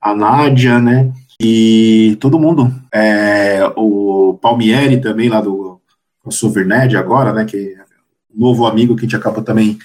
A 0.00 0.14
Nádia, 0.14 0.78
né? 0.78 1.12
E 1.40 2.16
todo 2.20 2.38
mundo. 2.38 2.72
É, 2.94 3.60
o 3.76 4.38
Palmieri 4.40 5.00
também, 5.00 5.28
lá 5.28 5.40
do 5.40 5.80
Souvernerd 6.30 6.96
agora, 6.96 7.32
né? 7.32 7.44
Que 7.44 7.56
é 7.56 7.82
um 8.32 8.40
novo 8.40 8.66
amigo 8.66 8.94
que 8.94 9.00
a 9.00 9.04
gente 9.04 9.16
acaba 9.16 9.42
também 9.42 9.78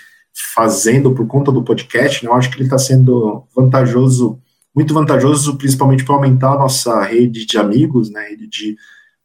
fazendo 0.54 1.14
por 1.14 1.26
conta 1.26 1.52
do 1.52 1.64
podcast, 1.64 2.24
né, 2.24 2.30
eu 2.30 2.36
acho 2.36 2.50
que 2.50 2.58
ele 2.58 2.66
está 2.66 2.78
sendo 2.78 3.44
vantajoso, 3.56 4.40
muito 4.76 4.94
vantajoso, 4.94 5.58
principalmente 5.58 6.06
para 6.06 6.16
aumentar 6.16 6.54
a 6.54 6.60
nossa 6.60 7.02
rede 7.04 7.46
de 7.46 7.58
amigos, 7.58 8.12
né, 8.12 8.28
rede 8.30 8.48
de 8.48 8.76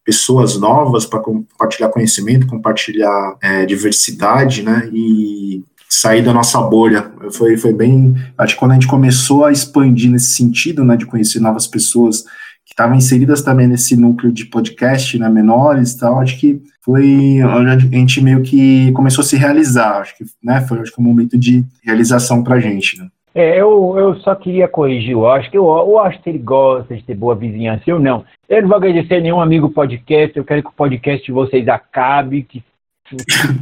pessoas 0.04 0.58
novas 0.58 1.04
para 1.04 1.20
compartilhar 1.20 1.90
conhecimento, 1.90 2.46
compartilhar 2.46 3.36
é, 3.42 3.66
diversidade, 3.66 4.62
né, 4.62 4.88
e 4.92 5.62
sair 5.88 6.22
da 6.22 6.32
nossa 6.32 6.60
bolha. 6.60 7.12
Foi, 7.32 7.56
foi 7.58 7.72
bem, 7.72 8.14
acho 8.38 8.54
que 8.54 8.60
quando 8.60 8.72
a 8.72 8.74
gente 8.74 8.86
começou 8.86 9.44
a 9.44 9.52
expandir 9.52 10.10
nesse 10.10 10.32
sentido, 10.32 10.82
né, 10.82 10.96
de 10.96 11.06
conhecer 11.06 11.38
novas 11.38 11.66
pessoas 11.66 12.22
que 12.64 12.72
estavam 12.72 12.96
inseridas 12.96 13.42
também 13.42 13.66
nesse 13.66 13.94
núcleo 13.94 14.32
de 14.32 14.46
podcast, 14.46 15.18
né, 15.18 15.28
menores 15.28 15.92
e 15.92 15.98
tal, 15.98 16.20
acho 16.20 16.40
que 16.40 16.62
foi 16.84 17.42
onde 17.42 17.70
a 17.70 17.78
gente 17.78 18.20
meio 18.20 18.42
que 18.42 18.90
começou 18.92 19.22
a 19.22 19.24
se 19.24 19.36
realizar, 19.36 20.00
acho 20.00 20.16
que, 20.16 20.24
né, 20.42 20.60
foi 20.62 20.80
acho 20.80 20.92
que 20.92 21.00
um 21.00 21.04
momento 21.04 21.38
de 21.38 21.64
realização 21.84 22.42
pra 22.42 22.60
gente, 22.60 22.98
né. 22.98 23.08
É, 23.34 23.58
eu, 23.58 23.94
eu 23.96 24.14
só 24.16 24.34
queria 24.34 24.68
corrigir 24.68 25.16
o 25.16 25.26
acho 25.26 25.50
que 25.50 25.56
eu, 25.56 25.64
eu 25.64 25.98
acho 26.00 26.20
que 26.20 26.28
ele 26.28 26.38
gosta 26.38 26.94
de 26.94 27.02
ter 27.02 27.14
boa 27.14 27.34
vizinhança, 27.34 27.82
eu 27.86 27.98
não. 27.98 28.24
Eu 28.46 28.60
não 28.60 28.68
vou 28.68 28.76
agradecer 28.76 29.22
nenhum 29.22 29.40
amigo 29.40 29.70
podcast, 29.70 30.36
eu 30.36 30.44
quero 30.44 30.62
que 30.62 30.68
o 30.68 30.72
podcast 30.72 31.24
de 31.24 31.32
vocês 31.32 31.66
acabe, 31.66 32.42
que 32.42 32.62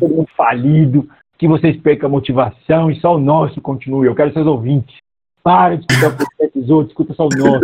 todo 0.01 0.15
mundo 0.15 0.29
falido, 0.37 1.09
que 1.39 1.47
vocês 1.47 1.77
percam 1.77 2.09
a 2.09 2.11
motivação 2.11 2.91
e 2.91 2.99
só 3.01 3.15
o 3.15 3.21
nosso 3.21 3.61
continue. 3.61 4.07
Eu 4.07 4.15
quero 4.15 4.33
seus 4.33 4.47
ouvintes. 4.47 4.97
Para 5.43 5.77
de 5.77 5.87
escutar 5.89 6.09
o 6.09 6.17
podcast 6.17 6.59
dos 6.59 6.71
outros, 6.71 6.91
escuta 6.91 7.15
só 7.15 7.27
o 7.27 7.29
nosso. 7.29 7.61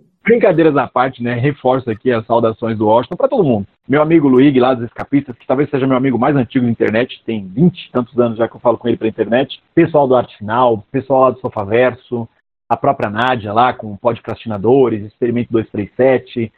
Brincadeiras 0.26 0.76
à 0.76 0.88
parte, 0.88 1.22
né? 1.22 1.34
Reforço 1.34 1.88
aqui 1.88 2.10
as 2.10 2.26
saudações 2.26 2.76
do 2.76 2.88
Washington 2.88 3.14
para 3.14 3.28
todo 3.28 3.44
mundo. 3.44 3.64
Meu 3.88 4.02
amigo 4.02 4.26
Luigi, 4.26 4.58
lá 4.58 4.74
dos 4.74 4.86
Escapistas, 4.86 5.38
que 5.38 5.46
talvez 5.46 5.70
seja 5.70 5.86
meu 5.86 5.96
amigo 5.96 6.18
mais 6.18 6.34
antigo 6.34 6.64
na 6.64 6.72
internet, 6.72 7.22
tem 7.24 7.46
20 7.46 7.78
e 7.78 7.92
tantos 7.92 8.18
anos 8.18 8.36
já 8.36 8.48
que 8.48 8.56
eu 8.56 8.60
falo 8.60 8.76
com 8.76 8.88
ele 8.88 8.96
pela 8.96 9.08
internet. 9.08 9.62
Pessoal 9.72 10.08
do 10.08 10.16
Arte 10.16 10.36
Final, 10.36 10.84
pessoal 10.90 11.20
lá 11.20 11.30
do 11.30 11.38
Sofaverso, 11.38 12.28
a 12.68 12.76
própria 12.76 13.08
Nádia 13.08 13.52
lá 13.52 13.72
com 13.72 13.96
Podcastinadores, 13.96 15.06
Experimento 15.06 15.52
237. 15.52 16.52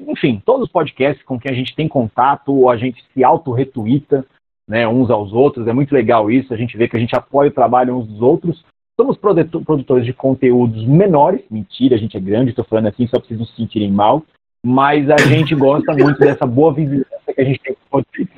Enfim, 0.00 0.42
todos 0.44 0.66
os 0.66 0.70
podcasts 0.70 1.24
com 1.24 1.40
quem 1.40 1.50
a 1.50 1.54
gente 1.54 1.74
tem 1.74 1.88
contato 1.88 2.52
ou 2.52 2.68
a 2.68 2.76
gente 2.76 3.02
se 3.14 3.24
auto-retuita 3.24 4.26
né, 4.68 4.86
uns 4.86 5.10
aos 5.10 5.32
outros. 5.32 5.66
É 5.66 5.72
muito 5.72 5.94
legal 5.94 6.30
isso, 6.30 6.52
a 6.52 6.58
gente 6.58 6.76
vê 6.76 6.86
que 6.86 6.96
a 6.98 7.00
gente 7.00 7.16
apoia 7.16 7.48
o 7.48 7.54
trabalho 7.54 7.96
uns 7.96 8.06
dos 8.06 8.20
outros. 8.20 8.62
Somos 8.98 9.18
produtores 9.18 10.06
de 10.06 10.12
conteúdos 10.12 10.86
menores, 10.86 11.42
mentira, 11.50 11.96
a 11.96 11.98
gente 11.98 12.16
é 12.16 12.20
grande, 12.20 12.50
estou 12.50 12.64
falando 12.64 12.86
assim 12.86 13.08
só 13.08 13.18
para 13.18 13.26
vocês 13.26 13.40
não 13.40 13.46
se 13.46 13.56
sentirem 13.56 13.90
mal, 13.90 14.22
mas 14.64 15.10
a 15.10 15.16
gente 15.16 15.52
gosta 15.56 15.92
muito 15.92 16.20
dessa 16.20 16.46
boa 16.46 16.72
vizinhança 16.72 17.08
que 17.34 17.40
a 17.40 17.44
gente 17.44 17.60
tem 17.60 17.76
com 17.90 18.00
vocês. 18.00 18.28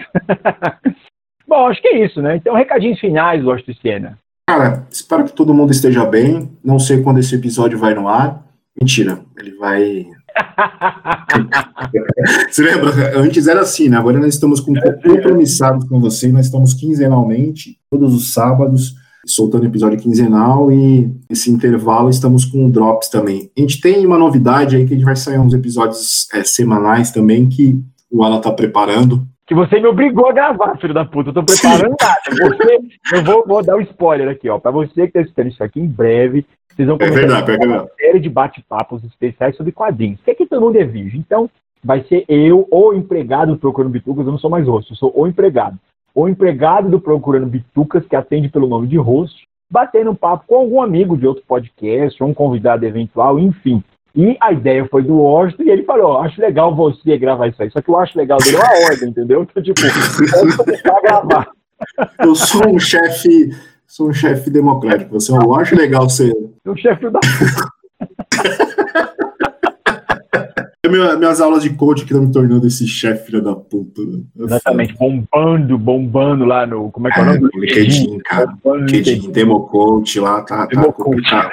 Bom, 1.46 1.66
acho 1.66 1.82
que 1.82 1.88
é 1.88 2.04
isso, 2.04 2.22
né? 2.22 2.36
Então, 2.36 2.54
recadinhos 2.54 2.98
finais, 2.98 3.44
Washington 3.44 3.74
Siena. 3.80 4.18
Cara, 4.48 4.86
espero 4.90 5.24
que 5.24 5.32
todo 5.32 5.52
mundo 5.52 5.72
esteja 5.72 6.04
bem. 6.04 6.50
Não 6.64 6.78
sei 6.78 7.02
quando 7.02 7.18
esse 7.18 7.34
episódio 7.34 7.78
vai 7.78 7.94
no 7.94 8.08
ar. 8.08 8.44
Mentira, 8.80 9.20
ele 9.38 9.54
vai. 9.56 10.06
Você 12.48 12.62
lembra? 12.62 13.18
Antes 13.18 13.46
era 13.46 13.60
assim, 13.60 13.88
né? 13.88 13.96
Agora 13.96 14.18
nós 14.18 14.34
estamos 14.34 14.60
com 14.60 14.74
compromissados 14.74 15.88
com 15.88 16.00
você. 16.00 16.32
Nós 16.32 16.46
estamos 16.46 16.74
quinzenalmente, 16.74 17.78
todos 17.90 18.14
os 18.14 18.32
sábados 18.32 18.94
soltando 19.26 19.66
episódio 19.66 19.98
quinzenal 19.98 20.70
e 20.70 21.10
esse 21.28 21.50
intervalo 21.50 22.08
estamos 22.08 22.44
com 22.44 22.70
drops 22.70 23.08
também. 23.08 23.50
A 23.56 23.60
gente 23.60 23.80
tem 23.80 24.06
uma 24.06 24.18
novidade 24.18 24.76
aí 24.76 24.86
que 24.86 24.94
a 24.94 24.96
gente 24.96 25.04
vai 25.04 25.16
sair 25.16 25.38
uns 25.38 25.52
episódios 25.52 26.28
é, 26.32 26.44
semanais 26.44 27.10
também 27.10 27.48
que 27.48 27.82
o 28.10 28.22
Alan 28.22 28.40
tá 28.40 28.52
preparando. 28.52 29.26
Que 29.46 29.54
você 29.54 29.80
me 29.80 29.86
obrigou 29.86 30.28
a 30.28 30.32
gravar, 30.32 30.76
filho 30.78 30.94
da 30.94 31.04
puta. 31.04 31.30
Eu 31.30 31.34
tô 31.34 31.44
preparando 31.44 31.94
nada. 32.00 32.20
Você, 32.30 33.16
eu 33.16 33.24
vou, 33.24 33.44
vou 33.46 33.62
dar 33.62 33.76
um 33.76 33.80
spoiler 33.80 34.28
aqui, 34.28 34.48
ó. 34.48 34.58
Pra 34.58 34.70
você 34.70 35.06
que 35.06 35.12
tá 35.12 35.20
assistindo 35.20 35.48
isso 35.48 35.62
aqui 35.62 35.80
em 35.80 35.86
breve, 35.86 36.44
vocês 36.74 36.88
vão 36.88 36.96
É 37.00 37.10
verdade, 37.10 37.50
é 37.50 37.56
verdade. 37.56 37.72
uma 37.72 37.88
série 37.96 38.20
de 38.20 38.28
bate-papos 38.28 39.04
especiais 39.04 39.56
sobre 39.56 39.72
quadrinhos. 39.72 40.18
Porque 40.18 40.32
aqui 40.32 40.46
todo 40.46 40.62
mundo 40.62 40.76
é 40.76 40.84
virgem. 40.84 41.20
Então, 41.20 41.48
vai 41.82 42.04
ser 42.04 42.24
eu, 42.28 42.66
ou 42.70 42.94
empregado 42.94 43.52
do 43.52 43.58
Procurando 43.58 43.92
Bitucas, 43.92 44.26
eu 44.26 44.32
não 44.32 44.38
sou 44.38 44.50
mais 44.50 44.66
host, 44.66 44.90
eu 44.90 44.96
sou 44.96 45.12
o 45.14 45.26
empregado 45.26 45.78
ou 46.16 46.30
empregado 46.30 46.88
do 46.88 46.98
Procurando 46.98 47.44
Bitucas, 47.44 48.06
que 48.06 48.16
atende 48.16 48.48
pelo 48.48 48.66
nome 48.66 48.86
de 48.86 48.96
host, 48.96 49.46
batendo 49.70 50.12
um 50.12 50.14
papo 50.14 50.44
com 50.46 50.54
algum 50.54 50.80
amigo 50.80 51.14
de 51.14 51.26
outro 51.26 51.44
podcast, 51.46 52.22
ou 52.22 52.30
um 52.30 52.34
convidado 52.34 52.86
eventual, 52.86 53.38
enfim. 53.38 53.84
E 54.14 54.34
a 54.40 54.50
ideia 54.50 54.88
foi 54.90 55.02
do 55.02 55.18
Washington 55.18 55.64
e 55.64 55.70
ele 55.70 55.82
falou: 55.82 56.18
acho 56.20 56.40
legal 56.40 56.74
você 56.74 57.18
gravar 57.18 57.48
isso 57.48 57.62
aí. 57.62 57.70
Só 57.70 57.82
que 57.82 57.90
eu 57.90 57.98
acho 57.98 58.16
legal 58.16 58.38
dele 58.38 58.56
uma 58.56 58.90
ordem, 58.90 59.10
entendeu? 59.10 59.42
Então, 59.42 59.62
tipo, 59.62 59.78
pode 60.32 60.56
começar 60.56 60.96
a 60.96 61.02
gravar. 61.02 61.48
Eu 62.18 62.34
sou 62.34 62.66
um 62.66 62.78
chefe, 62.78 63.50
sou 63.86 64.08
um 64.08 64.12
chefe 64.14 64.48
democrático. 64.48 65.12
Você 65.12 65.30
eu 65.30 65.54
acho 65.54 65.76
legal 65.76 66.08
ser. 66.08 66.32
Um 66.64 66.74
chefe 66.74 67.10
da 67.10 67.20
minhas 70.88 71.40
aulas 71.40 71.62
de 71.62 71.70
coach 71.70 72.04
que 72.04 72.12
estão 72.12 72.26
me 72.26 72.32
tornando 72.32 72.66
esse 72.66 72.86
chefe 72.86 73.26
filho 73.26 73.42
da 73.42 73.54
puta. 73.54 74.02
Exatamente, 74.38 74.94
bombando, 74.94 75.78
bombando 75.78 76.44
lá 76.44 76.66
no. 76.66 76.90
Como 76.90 77.08
é 77.08 77.10
que 77.10 77.20
é 77.20 77.22
o 77.22 77.26
nome? 77.26 77.50
É, 77.54 77.58
LinkedIn, 77.58 78.18
cara. 78.20 78.56
LinkedIn, 78.64 79.30
Demo 79.30 79.66
Coach 79.66 80.20
lá, 80.20 80.42
tá, 80.42 80.66
tá 80.66 80.92
complicado. 80.92 81.50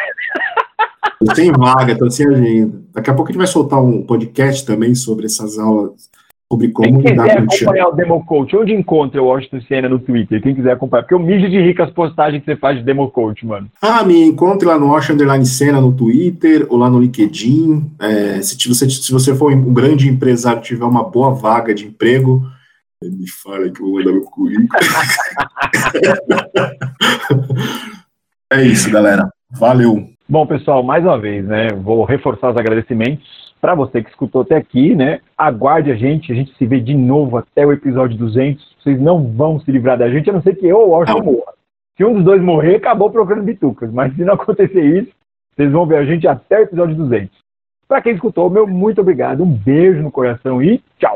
Eu 1.22 1.34
tenho 1.34 1.54
vaga, 1.58 1.98
tô 1.98 2.10
sem 2.10 2.28
agenda. 2.28 2.82
Daqui 2.94 3.10
a 3.10 3.14
pouco 3.14 3.30
a 3.30 3.32
gente 3.32 3.38
vai 3.38 3.48
soltar 3.48 3.82
um 3.82 4.04
podcast 4.04 4.66
também 4.66 4.94
sobre 4.94 5.26
essas 5.26 5.58
aulas 5.58 6.10
sobre 6.54 6.70
como 6.70 7.02
Quem 7.02 7.16
quiser 7.16 7.40
acompanhar 7.40 7.88
o 7.88 7.92
Demo 7.94 8.24
Coach, 8.26 8.56
onde 8.56 8.74
encontra 8.74 9.22
o 9.22 9.26
Washington 9.26 9.60
no 9.90 10.00
Twitter? 10.00 10.42
Quem 10.42 10.56
quiser 10.56 10.74
acompanhar, 10.74 11.04
porque 11.04 11.16
eu 11.16 11.20
mijo 11.20 11.50
de 11.50 11.60
ricas 11.60 11.90
postagens 11.92 12.44
que 12.44 12.52
você 12.52 12.58
faz 12.58 12.78
de 12.78 12.84
Demo 12.84 13.10
Coach, 13.10 13.46
mano. 13.46 13.68
Ah, 13.82 14.04
me 14.04 14.24
encontre 14.26 14.68
lá 14.68 14.78
no 14.78 14.88
Washington 14.88 15.26
no 15.82 15.92
Twitter 15.94 16.68
ou 16.70 16.78
lá 16.78 16.90
no 16.90 17.02
LinkedIn. 17.02 17.92
É, 18.00 18.42
se, 18.42 18.56
você, 18.68 18.90
se 18.90 19.12
você 19.12 19.36
for 19.36 19.52
um 19.52 19.74
grande 19.74 20.08
empresário 20.08 20.62
tiver 20.62 20.86
uma 20.86 21.04
boa 21.04 21.34
vaga 21.34 21.74
de 21.74 21.88
emprego, 21.88 22.46
me 23.02 23.30
fala 23.30 23.70
que 23.70 23.82
eu 23.82 23.86
vou 23.86 23.96
mandar 23.96 24.12
meu 24.12 24.22
currículo. 24.22 24.70
é 28.54 28.64
isso, 28.64 28.92
galera. 28.92 29.28
Valeu. 29.52 30.08
Bom, 30.30 30.46
pessoal, 30.48 30.84
mais 30.84 31.04
uma 31.04 31.20
vez, 31.20 31.46
né? 31.46 31.68
Vou 31.74 32.06
reforçar 32.06 32.52
os 32.52 32.58
agradecimentos 32.58 33.43
para 33.64 33.76
você 33.76 34.04
que 34.04 34.10
escutou 34.10 34.42
até 34.42 34.58
aqui, 34.58 34.94
né? 34.94 35.22
Aguarde 35.38 35.90
a 35.90 35.96
gente, 35.96 36.34
a 36.34 36.36
gente 36.36 36.54
se 36.58 36.66
vê 36.66 36.82
de 36.82 36.94
novo 36.94 37.38
até 37.38 37.66
o 37.66 37.72
episódio 37.72 38.18
200. 38.18 38.76
Vocês 38.78 39.00
não 39.00 39.24
vão 39.24 39.58
se 39.58 39.72
livrar 39.72 39.98
da 39.98 40.10
gente, 40.10 40.30
a 40.30 40.34
não 40.34 40.42
ser 40.42 40.56
que 40.56 40.68
eu 40.68 40.80
ou 40.80 40.88
o 40.88 40.90
Washington 40.90 41.24
morra. 41.24 41.54
Se 41.96 42.04
um 42.04 42.14
dos 42.14 42.26
dois 42.26 42.42
morrer, 42.42 42.76
acabou 42.76 43.10
procurando 43.10 43.46
bitucas. 43.46 43.90
Mas 43.90 44.14
se 44.16 44.26
não 44.26 44.34
acontecer 44.36 44.84
isso, 44.84 45.14
vocês 45.56 45.72
vão 45.72 45.86
ver 45.86 45.96
a 45.96 46.04
gente 46.04 46.28
até 46.28 46.60
o 46.60 46.64
episódio 46.64 46.94
200. 46.94 47.30
Para 47.88 48.02
quem 48.02 48.16
escutou, 48.16 48.50
meu 48.50 48.68
muito 48.68 49.00
obrigado, 49.00 49.44
um 49.44 49.50
beijo 49.50 50.02
no 50.02 50.12
coração 50.12 50.62
e 50.62 50.84
tchau! 51.00 51.13